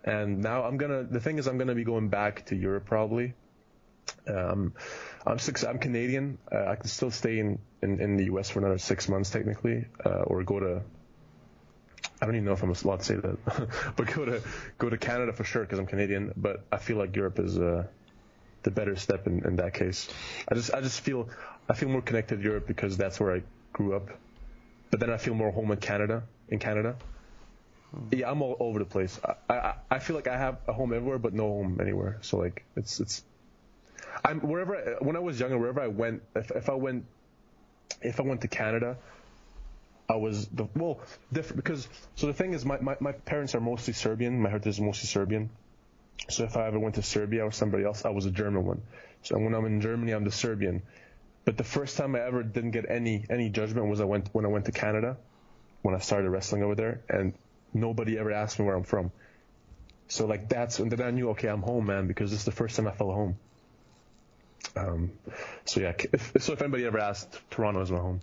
And 0.05 0.43
now 0.43 0.65
I'm 0.65 0.77
gonna, 0.77 1.03
the 1.03 1.19
thing 1.19 1.39
is, 1.39 1.47
I'm 1.47 1.57
gonna 1.57 1.75
be 1.75 1.85
going 1.85 2.11
back 2.11 2.45
to 2.47 2.57
Europe 2.57 2.85
probably. 2.85 3.33
Um, 4.27 4.75
I'm 5.27 5.39
six. 5.39 5.65
I'm 5.65 5.79
Canadian. 5.79 6.37
Uh, 6.53 6.67
I 6.67 6.77
can 6.77 6.89
still 6.89 7.11
stay 7.11 7.39
in, 7.39 7.59
in, 7.83 8.01
in 8.01 8.17
the 8.19 8.25
U.S. 8.25 8.51
for 8.51 8.59
another 8.59 8.79
six 8.79 9.09
months 9.09 9.31
technically, 9.31 9.87
uh, 10.05 10.25
or 10.25 10.43
go 10.43 10.61
to. 10.61 10.83
I 12.21 12.27
don't 12.27 12.35
even 12.35 12.45
know 12.45 12.53
if 12.53 12.63
I'm 12.63 12.71
allowed 12.71 13.01
to 13.01 13.05
say 13.05 13.15
that, 13.15 13.39
but 13.97 14.07
go 14.15 14.27
to 14.27 14.43
go 14.79 14.91
to 14.91 14.99
Canada 14.99 15.33
for 15.33 15.45
sure 15.45 15.63
because 15.63 15.79
I'm 15.79 15.87
Canadian. 15.87 16.33
But 16.37 16.65
I 16.71 16.77
feel 16.79 16.97
like 16.97 17.17
Europe 17.17 17.39
is 17.39 17.59
uh, 17.59 17.87
the 18.63 18.71
better 18.71 18.97
step 18.97 19.27
in, 19.27 19.45
in 19.45 19.57
that 19.57 19.75
case. 19.75 20.09
I 20.49 20.55
just 20.55 20.73
I 20.75 20.81
just 20.81 21.01
feel 21.01 21.29
I 21.71 21.75
feel 21.75 21.89
more 21.89 22.03
connected 22.03 22.39
to 22.39 22.43
Europe 22.43 22.67
because 22.67 22.97
that's 22.97 23.21
where 23.21 23.37
I 23.37 23.43
grew 23.73 23.95
up. 23.95 24.09
But 24.91 24.99
then 24.99 25.11
I 25.11 25.19
feel 25.19 25.35
more 25.35 25.53
home 25.53 25.71
in 25.71 25.79
Canada. 25.79 26.25
In 26.49 26.59
Canada. 26.59 26.97
Hmm. 27.93 28.09
Yeah, 28.11 28.31
I'm 28.31 28.43
all 28.43 28.57
over 28.59 28.81
the 28.81 28.85
place. 28.85 29.21
I, 29.49 29.55
I 29.55 29.75
I 29.91 29.99
feel 30.01 30.17
like 30.17 30.27
I 30.27 30.37
have 30.37 30.59
a 30.67 30.73
home 30.73 30.93
everywhere, 30.93 31.19
but 31.19 31.33
no 31.33 31.45
home 31.45 31.79
anywhere. 31.81 32.19
So 32.23 32.39
like 32.39 32.65
it's 32.75 32.99
it's 32.99 33.23
I'm 34.25 34.41
wherever 34.41 34.77
I, 34.77 35.05
when 35.05 35.15
I 35.15 35.21
was 35.21 35.39
younger, 35.39 35.59
wherever 35.59 35.81
I 35.81 35.87
went, 35.87 36.23
if, 36.35 36.51
if 36.51 36.69
I 36.69 36.75
went, 36.75 37.05
if 38.03 38.19
I 38.19 38.25
went 38.25 38.41
to 38.41 38.49
Canada, 38.49 38.97
I 40.09 40.17
was 40.17 40.49
the 40.49 40.67
well 40.75 40.99
different 41.33 41.63
because 41.63 41.89
so 42.17 42.27
the 42.27 42.33
thing 42.33 42.53
is 42.53 42.65
my, 42.65 42.79
my, 42.81 42.97
my 42.99 43.13
parents 43.13 43.55
are 43.55 43.61
mostly 43.61 43.95
Serbian. 43.95 44.43
My 44.43 44.49
heritage 44.49 44.75
is 44.75 44.81
mostly 44.81 45.07
Serbian. 45.07 45.51
So 46.29 46.45
if 46.45 46.57
I 46.57 46.67
ever 46.67 46.81
went 46.81 46.97
to 46.97 47.03
Serbia 47.03 47.45
or 47.45 47.53
somebody 47.53 47.85
else, 47.85 48.05
I 48.05 48.11
was 48.11 48.27
a 48.27 48.31
German 48.31 48.65
one. 48.65 48.83
So 49.23 49.39
when 49.39 49.55
I'm 49.55 49.67
in 49.67 49.81
Germany, 49.81 50.13
I'm 50.13 50.25
the 50.25 50.33
Serbian. 50.33 50.83
But 51.51 51.57
the 51.57 51.65
first 51.65 51.97
time 51.97 52.15
I 52.15 52.21
ever 52.21 52.45
didn't 52.45 52.71
get 52.71 52.89
any 52.89 53.25
any 53.29 53.49
judgment 53.51 53.89
was 53.89 54.01
I 54.01 54.05
went 54.05 54.29
when 54.33 54.45
I 54.45 54.49
went 54.49 54.67
to 54.67 54.71
Canada, 54.71 55.17
when 55.83 55.97
I 55.97 55.99
started 55.99 56.31
wrestling 56.31 56.63
over 56.63 56.77
there, 56.77 57.01
and 57.09 57.35
nobody 57.75 58.17
ever 58.19 58.31
asked 58.31 58.61
me 58.61 58.67
where 58.67 58.77
I'm 58.77 58.85
from. 58.85 59.11
So 60.07 60.27
like 60.27 60.49
that's 60.49 60.79
and 60.79 60.93
then 60.93 61.05
I 61.05 61.11
knew 61.11 61.31
okay 61.31 61.49
I'm 61.49 61.63
home 61.63 61.87
man 61.87 62.07
because 62.07 62.31
this 62.31 62.39
is 62.39 62.45
the 62.45 62.53
first 62.53 62.77
time 62.77 62.87
I 62.87 62.93
felt 62.93 63.13
home. 63.13 63.37
Um, 64.77 65.11
so 65.65 65.81
yeah, 65.81 65.95
if, 66.13 66.37
so 66.39 66.53
if 66.53 66.63
anybody 66.63 66.85
ever 66.87 67.01
asked, 67.01 67.41
Toronto 67.51 67.81
is 67.81 67.91
my 67.91 67.99
home. 67.99 68.21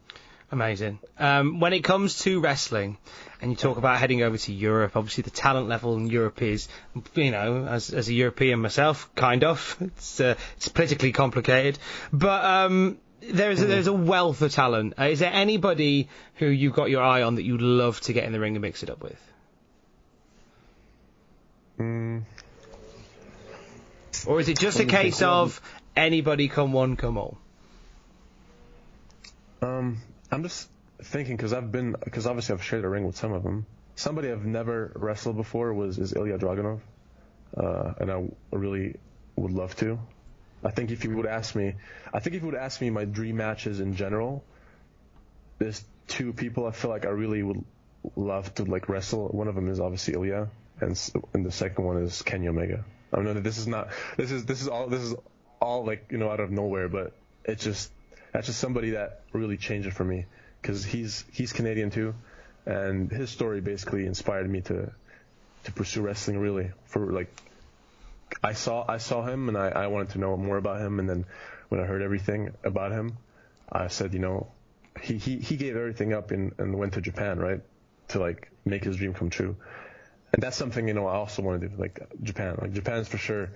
Amazing. 0.50 1.00
Um, 1.20 1.60
when 1.60 1.74
it 1.74 1.84
comes 1.84 2.20
to 2.20 2.40
wrestling, 2.40 2.98
and 3.42 3.52
you 3.52 3.58
talk 3.58 3.76
about 3.76 4.00
heading 4.00 4.22
over 4.22 4.38
to 4.38 4.54
Europe, 4.54 4.96
obviously 4.96 5.24
the 5.24 5.32
talent 5.32 5.68
level 5.68 5.98
in 5.98 6.08
Europe 6.08 6.42
is, 6.42 6.70
you 7.16 7.32
know, 7.32 7.66
as, 7.66 7.90
as 7.94 8.08
a 8.08 8.14
European 8.14 8.62
myself, 8.62 9.14
kind 9.16 9.44
of. 9.44 9.76
It's 9.82 10.22
uh, 10.22 10.36
it's 10.56 10.70
politically 10.70 11.12
complicated, 11.12 11.78
but 12.14 12.46
um, 12.46 12.98
there's 13.22 13.62
a, 13.62 13.66
there's 13.66 13.88
a 13.88 13.94
wealth 13.94 14.42
of 14.42 14.52
talent. 14.52 14.94
Uh, 15.00 15.06
is 15.06 15.20
there 15.20 15.34
anybody 15.34 16.10
who 16.36 16.48
you've 16.48 16.74
got 16.74 16.90
your 16.90 17.02
eye 17.02 17.24
on 17.24 17.36
that 17.36 17.44
you'd 17.44 17.62
love 17.62 18.00
to 18.02 18.14
get 18.14 18.24
in 18.24 18.32
the 18.32 18.40
ring 18.40 18.56
and 18.56 18.62
mix 18.62 18.84
it 18.84 18.90
up 18.90 19.02
with? 19.02 19.20
Mm. 21.80 22.24
Or 24.26 24.40
is 24.40 24.50
it 24.50 24.58
just 24.58 24.80
a 24.80 24.86
case 24.86 25.22
of 25.22 25.62
anybody 25.96 26.48
come 26.48 26.74
one, 26.74 26.96
come 26.96 27.18
all? 27.18 27.38
Um, 29.62 30.02
I'm 30.32 30.44
just 30.44 30.70
thinking 31.02 31.36
because 31.36 31.54
I've 31.54 31.72
been 31.72 31.96
because 32.04 32.26
obviously 32.26 32.54
I've 32.54 32.64
shared 32.64 32.84
a 32.84 32.90
ring 32.90 33.06
with 33.06 33.18
some 33.18 33.34
of 33.34 33.44
them. 33.44 33.66
Somebody 33.96 34.32
I've 34.32 34.46
never 34.46 34.92
wrestled 34.96 35.38
before 35.38 35.74
was 35.74 35.98
is 35.98 36.14
Ilya 36.14 36.38
Dragunov, 36.38 36.80
uh, 37.56 37.94
and 38.00 38.12
I 38.12 38.28
really 38.52 38.96
would 39.36 39.52
love 39.52 39.76
to. 39.78 40.00
I 40.64 40.72
think 40.72 40.92
if 40.92 41.04
you 41.04 41.16
would 41.18 41.26
ask 41.26 41.56
me, 41.56 41.76
I 42.14 42.20
think 42.20 42.36
if 42.36 42.42
you 42.42 42.48
would 42.48 42.58
ask 42.58 42.82
me 42.82 42.90
my 42.90 43.06
dream 43.06 43.38
matches 43.38 43.80
in 43.80 43.96
general, 43.96 44.44
there's 45.60 45.84
two 46.08 46.34
people 46.34 46.66
I 46.66 46.72
feel 46.72 46.90
like 46.90 47.06
I 47.06 47.10
really 47.10 47.44
would 47.44 47.64
love 48.16 48.54
to 48.56 48.64
like 48.64 48.90
wrestle. 48.90 49.28
One 49.28 49.48
of 49.48 49.56
them 49.56 49.70
is 49.70 49.80
obviously 49.80 50.14
Ilya, 50.16 50.50
and 50.82 51.12
and 51.34 51.46
the 51.46 51.52
second 51.52 51.86
one 51.86 51.98
is 51.98 52.22
Kenny 52.22 52.48
Omega. 52.48 52.84
I 53.14 53.22
know 53.22 53.34
that 53.34 53.44
this 53.44 53.58
is 53.58 53.68
not 53.68 53.90
this 54.18 54.32
is 54.32 54.46
this 54.46 54.62
is 54.62 54.68
all 54.68 54.88
this 54.88 55.02
is 55.02 55.16
all 55.62 55.86
like 55.86 56.08
you 56.12 56.18
know 56.18 56.30
out 56.30 56.40
of 56.40 56.52
nowhere, 56.52 56.90
but 56.90 57.14
it's 57.46 57.64
just 57.64 57.92
that's 58.34 58.48
just 58.48 58.60
somebody 58.60 58.92
that 58.92 59.22
really 59.34 59.58
changed 59.58 59.88
it 59.88 59.94
for 59.94 60.04
me 60.04 60.26
because 60.62 60.84
he's 60.84 61.24
he's 61.32 61.54
Canadian 61.54 61.90
too, 61.90 62.14
and 62.66 63.12
his 63.12 63.30
story 63.30 63.62
basically 63.62 64.06
inspired 64.06 64.50
me 64.50 64.62
to 64.62 64.92
to 65.66 65.72
pursue 65.72 66.02
wrestling 66.02 66.40
really 66.40 66.72
for 66.86 67.12
like 67.12 67.30
I 68.44 68.54
saw 68.54 68.86
I 68.88 68.98
saw 68.98 69.26
him 69.26 69.50
and 69.50 69.58
I, 69.58 69.70
I 69.70 69.88
wanted 69.88 70.10
to 70.10 70.20
know 70.20 70.36
more 70.38 70.58
about 70.58 70.82
him 70.82 71.00
and 71.00 71.10
then 71.10 71.26
when 71.70 71.82
I 71.82 71.86
heard 71.86 72.02
everything 72.02 72.54
about 72.64 72.92
him, 72.92 73.18
I 73.72 73.88
said 73.88 74.14
you 74.14 74.20
know 74.20 74.48
he 75.02 75.18
he, 75.18 75.38
he 75.38 75.58
gave 75.58 75.76
everything 75.76 76.14
up 76.14 76.32
and, 76.32 76.54
and 76.58 76.78
went 76.78 76.94
to 76.94 77.02
Japan 77.02 77.40
right 77.40 77.62
to 78.10 78.20
like 78.20 78.52
make 78.66 78.84
his 78.84 78.98
dream 78.98 79.14
come 79.14 79.30
true. 79.30 79.56
And 80.34 80.44
that's 80.44 80.58
something 80.58 80.88
you 80.88 80.94
know 80.94 81.08
I 81.08 81.16
also 81.16 81.42
want 81.42 81.62
to 81.62 81.68
do 81.70 81.76
like 81.78 82.00
Japan 82.22 82.58
like 82.62 82.74
Japan's 82.74 83.08
for 83.08 83.18
sure 83.18 83.50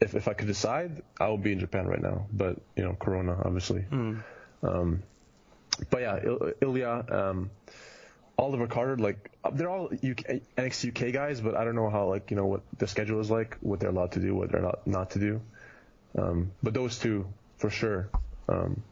if, 0.00 0.14
if 0.14 0.28
I 0.28 0.34
could 0.34 0.46
decide, 0.46 1.02
I 1.18 1.28
would 1.28 1.42
be 1.42 1.52
in 1.52 1.58
Japan 1.58 1.86
right 1.86 2.00
now. 2.00 2.26
But 2.32 2.58
you 2.76 2.84
know, 2.84 2.94
Corona, 2.94 3.40
obviously. 3.44 3.84
Mm. 3.90 4.22
Um, 4.62 5.02
but 5.90 6.02
yeah, 6.02 6.20
Il- 6.24 6.52
Ilya, 6.60 7.04
um, 7.10 7.50
Oliver 8.36 8.66
Carter, 8.66 8.96
like 8.96 9.30
they're 9.52 9.70
all 9.70 9.86
UK, 9.86 10.40
NXT 10.58 10.88
UK 10.88 11.12
guys, 11.12 11.40
but 11.40 11.54
I 11.54 11.64
don't 11.64 11.76
know 11.76 11.90
how 11.90 12.08
like 12.08 12.30
you 12.30 12.36
know 12.36 12.46
what 12.46 12.62
the 12.78 12.86
schedule 12.86 13.20
is 13.20 13.30
like, 13.30 13.56
what 13.60 13.80
they're 13.80 13.90
allowed 13.90 14.12
to 14.12 14.20
do, 14.20 14.34
what 14.34 14.50
they're 14.50 14.62
not 14.62 14.86
not 14.86 15.10
to 15.12 15.18
do. 15.18 15.40
Um, 16.16 16.52
but 16.62 16.74
those 16.74 16.98
two 16.98 17.26
for 17.58 17.70
sure. 17.70 18.08
Um, 18.48 18.82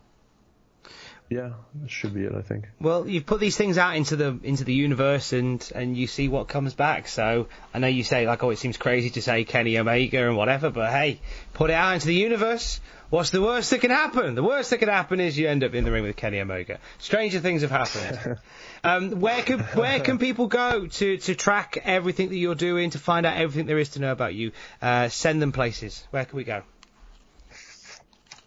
yeah, 1.32 1.52
that 1.80 1.90
should 1.90 2.12
be 2.12 2.24
it. 2.24 2.34
I 2.34 2.42
think. 2.42 2.68
Well, 2.78 3.08
you've 3.08 3.24
put 3.24 3.40
these 3.40 3.56
things 3.56 3.78
out 3.78 3.96
into 3.96 4.16
the 4.16 4.38
into 4.42 4.64
the 4.64 4.74
universe, 4.74 5.32
and 5.32 5.66
and 5.74 5.96
you 5.96 6.06
see 6.06 6.28
what 6.28 6.48
comes 6.48 6.74
back. 6.74 7.08
So 7.08 7.48
I 7.72 7.78
know 7.78 7.86
you 7.86 8.04
say 8.04 8.26
like, 8.26 8.42
oh, 8.44 8.50
it 8.50 8.58
seems 8.58 8.76
crazy 8.76 9.08
to 9.10 9.22
say 9.22 9.44
Kenny 9.44 9.78
Omega 9.78 10.28
and 10.28 10.36
whatever, 10.36 10.68
but 10.68 10.90
hey, 10.90 11.20
put 11.54 11.70
it 11.70 11.74
out 11.74 11.94
into 11.94 12.06
the 12.06 12.14
universe. 12.14 12.80
What's 13.08 13.30
the 13.30 13.40
worst 13.40 13.70
that 13.70 13.80
can 13.80 13.90
happen? 13.90 14.34
The 14.34 14.42
worst 14.42 14.70
that 14.70 14.78
can 14.78 14.88
happen 14.88 15.20
is 15.20 15.38
you 15.38 15.48
end 15.48 15.64
up 15.64 15.74
in 15.74 15.84
the 15.84 15.92
ring 15.92 16.02
with 16.02 16.16
Kenny 16.16 16.40
Omega. 16.40 16.78
Stranger 16.98 17.40
things 17.40 17.62
have 17.62 17.70
happened. 17.70 18.38
um, 18.84 19.20
where 19.20 19.42
can 19.42 19.60
where 19.60 20.00
can 20.00 20.18
people 20.18 20.48
go 20.48 20.86
to 20.86 21.16
to 21.16 21.34
track 21.34 21.78
everything 21.82 22.28
that 22.28 22.36
you're 22.36 22.54
doing, 22.54 22.90
to 22.90 22.98
find 22.98 23.24
out 23.24 23.38
everything 23.38 23.66
there 23.66 23.78
is 23.78 23.90
to 23.90 24.00
know 24.00 24.12
about 24.12 24.34
you? 24.34 24.52
Uh, 24.82 25.08
send 25.08 25.40
them 25.40 25.52
places. 25.52 26.06
Where 26.10 26.26
can 26.26 26.36
we 26.36 26.44
go? 26.44 26.62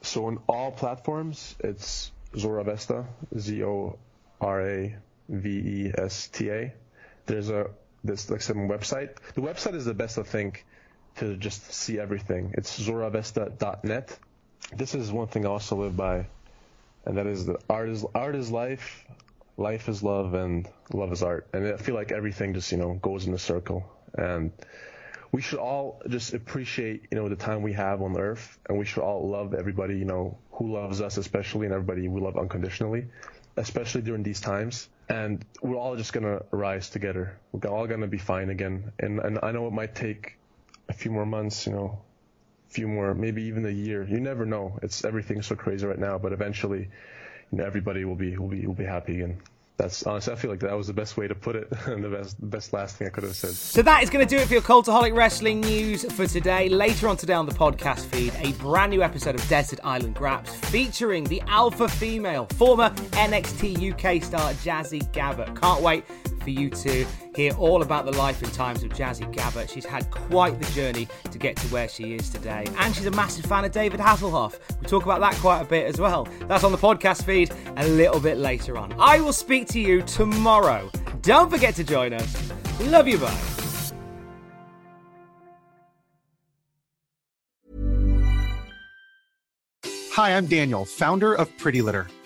So 0.03 0.27
on 0.27 0.39
all 0.47 0.71
platforms, 0.71 1.55
it's 1.59 2.11
Zoravesta, 2.35 3.05
Z 3.37 3.63
O 3.63 3.97
R 4.41 4.61
A 4.61 4.95
V 5.29 5.49
E 5.49 5.91
S 5.97 6.27
T 6.27 6.49
A. 6.49 6.73
There's 7.25 7.49
a 7.49 7.69
this 8.03 8.29
like 8.29 8.41
some 8.41 8.69
website. 8.69 9.15
The 9.33 9.41
website 9.41 9.75
is 9.75 9.85
the 9.85 9.93
best 9.93 10.17
I 10.19 10.23
think 10.23 10.65
to 11.17 11.35
just 11.35 11.73
see 11.73 11.99
everything. 11.99 12.53
It's 12.57 12.79
zoravesta.net. 12.79 14.19
This 14.75 14.95
is 14.95 15.11
one 15.11 15.27
thing 15.27 15.45
I 15.45 15.49
also 15.49 15.75
live 15.75 15.95
by, 15.95 16.27
and 17.05 17.17
that 17.17 17.27
is 17.27 17.45
that 17.47 17.57
art 17.69 17.89
is 17.89 18.05
art 18.13 18.35
is 18.35 18.51
life, 18.51 19.05
life 19.57 19.89
is 19.89 20.03
love, 20.03 20.33
and 20.33 20.67
love 20.93 21.11
is 21.11 21.23
art. 21.23 21.47
And 21.53 21.67
I 21.67 21.77
feel 21.77 21.95
like 21.95 22.11
everything 22.11 22.53
just 22.53 22.71
you 22.71 22.77
know 22.77 22.93
goes 22.93 23.25
in 23.25 23.33
a 23.33 23.39
circle 23.39 23.89
and 24.17 24.51
we 25.35 25.41
should 25.41 25.59
all 25.59 26.01
just 26.07 26.33
appreciate, 26.33 27.07
you 27.11 27.17
know, 27.17 27.27
the 27.27 27.35
time 27.35 27.61
we 27.61 27.73
have 27.73 28.01
on 28.01 28.17
Earth, 28.17 28.57
and 28.69 28.79
we 28.79 28.85
should 28.85 29.03
all 29.03 29.29
love 29.29 29.53
everybody, 29.53 29.97
you 29.97 30.05
know, 30.05 30.37
who 30.51 30.71
loves 30.71 31.01
us, 31.01 31.17
especially, 31.17 31.65
and 31.65 31.75
everybody 31.75 32.07
we 32.07 32.21
love 32.21 32.37
unconditionally, 32.37 33.07
especially 33.57 34.01
during 34.01 34.23
these 34.23 34.39
times. 34.39 34.87
And 35.09 35.43
we're 35.61 35.75
all 35.75 35.97
just 35.97 36.13
gonna 36.13 36.43
rise 36.51 36.89
together. 36.89 37.37
We're 37.51 37.69
all 37.69 37.85
gonna 37.85 38.07
be 38.07 38.17
fine 38.17 38.49
again. 38.49 38.93
And 38.97 39.19
and 39.19 39.39
I 39.43 39.51
know 39.51 39.67
it 39.67 39.73
might 39.73 39.93
take 39.93 40.37
a 40.87 40.93
few 40.93 41.11
more 41.11 41.25
months, 41.25 41.67
you 41.67 41.73
know, 41.73 41.99
a 42.69 42.73
few 42.73 42.87
more, 42.87 43.13
maybe 43.13 43.43
even 43.43 43.65
a 43.65 43.75
year. 43.85 44.05
You 44.05 44.21
never 44.21 44.45
know. 44.45 44.79
It's 44.83 45.03
everything's 45.03 45.47
so 45.47 45.55
crazy 45.57 45.85
right 45.85 45.99
now, 45.99 46.17
but 46.17 46.31
eventually, 46.31 46.87
you 47.51 47.57
know, 47.57 47.65
everybody 47.65 48.05
will 48.05 48.15
be 48.15 48.37
will 48.37 48.47
be 48.47 48.65
will 48.65 48.73
be 48.73 48.85
happy 48.85 49.15
again 49.15 49.41
that's 49.77 50.03
honestly, 50.03 50.31
I 50.33 50.35
feel 50.37 50.51
like 50.51 50.61
that 50.61 50.75
was 50.75 50.87
the 50.87 50.93
best 50.93 51.17
way 51.17 51.27
to 51.27 51.35
put 51.35 51.55
it, 51.55 51.71
and 51.85 52.03
the 52.03 52.09
best, 52.09 52.39
the 52.39 52.45
best 52.45 52.73
last 52.73 52.95
thing 52.95 53.07
I 53.07 53.09
could 53.09 53.23
have 53.23 53.35
said. 53.35 53.51
So 53.51 53.81
that 53.81 54.03
is 54.03 54.09
going 54.09 54.25
to 54.25 54.35
do 54.35 54.41
it 54.41 54.47
for 54.47 54.53
your 54.53 54.61
Cultaholic 54.61 55.15
Wrestling 55.15 55.61
news 55.61 56.05
for 56.13 56.27
today. 56.27 56.69
Later 56.69 57.07
on 57.07 57.17
today 57.17 57.33
on 57.33 57.45
the 57.45 57.53
podcast 57.53 58.05
feed, 58.05 58.33
a 58.39 58.53
brand 58.53 58.91
new 58.91 59.03
episode 59.03 59.35
of 59.35 59.47
Desert 59.49 59.79
Island 59.83 60.15
Graps 60.15 60.55
featuring 60.55 61.25
the 61.25 61.41
alpha 61.47 61.87
female, 61.87 62.47
former 62.55 62.89
NXT 63.11 63.91
UK 63.91 64.23
star 64.23 64.53
Jazzy 64.53 65.01
Gabert. 65.11 65.59
Can't 65.59 65.81
wait 65.81 66.05
for 66.45 66.51
you 66.51 66.69
to 66.69 67.05
hear 67.35 67.51
all 67.55 67.81
about 67.81 68.05
the 68.05 68.11
life 68.13 68.41
and 68.43 68.53
times 68.53 68.83
of 68.83 68.91
Jazzy 68.91 69.29
Gabert. 69.33 69.69
She's 69.69 69.83
had 69.83 70.09
quite 70.11 70.59
the 70.61 70.71
journey 70.71 71.07
to 71.31 71.37
get 71.37 71.57
to 71.57 71.67
where 71.67 71.89
she 71.89 72.13
is 72.13 72.29
today. 72.29 72.65
And 72.77 72.95
she's 72.95 73.07
a 73.07 73.11
massive 73.11 73.45
fan 73.45 73.65
of 73.65 73.71
David 73.71 73.99
Hasselhoff. 73.99 74.59
We 74.79 74.87
talk 74.87 75.03
about 75.03 75.19
that 75.21 75.33
quite 75.35 75.61
a 75.61 75.65
bit 75.65 75.87
as 75.87 75.99
well. 75.99 76.27
That's 76.47 76.63
on 76.63 76.71
the 76.71 76.77
podcast 76.77 77.25
feed 77.25 77.51
a 77.77 77.87
little 77.87 78.19
bit 78.19 78.37
later 78.37 78.77
on. 78.77 78.93
I 78.99 79.19
will 79.19 79.33
speak 79.33 79.67
to 79.69 79.79
you 79.79 80.03
tomorrow. 80.03 80.91
Don't 81.23 81.49
forget 81.49 81.73
to 81.75 81.83
join 81.83 82.13
us. 82.13 82.51
Love 82.81 83.07
you, 83.07 83.17
bye. 83.17 83.35
Hi, 90.11 90.37
I'm 90.37 90.45
Daniel, 90.45 90.85
founder 90.85 91.33
of 91.33 91.49
Pretty 91.57 91.81
Litter. 91.81 92.07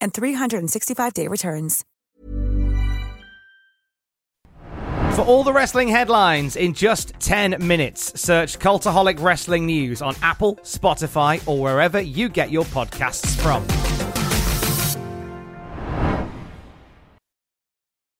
and 0.00 0.12
365-day 0.12 1.28
returns. 1.28 1.84
For 5.18 5.24
all 5.24 5.42
the 5.42 5.52
wrestling 5.52 5.88
headlines 5.88 6.54
in 6.54 6.74
just 6.74 7.12
10 7.18 7.66
minutes, 7.66 8.20
search 8.20 8.60
Cultaholic 8.60 9.20
Wrestling 9.20 9.66
News 9.66 10.00
on 10.00 10.14
Apple, 10.22 10.54
Spotify, 10.58 11.42
or 11.48 11.60
wherever 11.60 12.00
you 12.00 12.28
get 12.28 12.52
your 12.52 12.64
podcasts 12.66 13.36
from. 13.42 13.66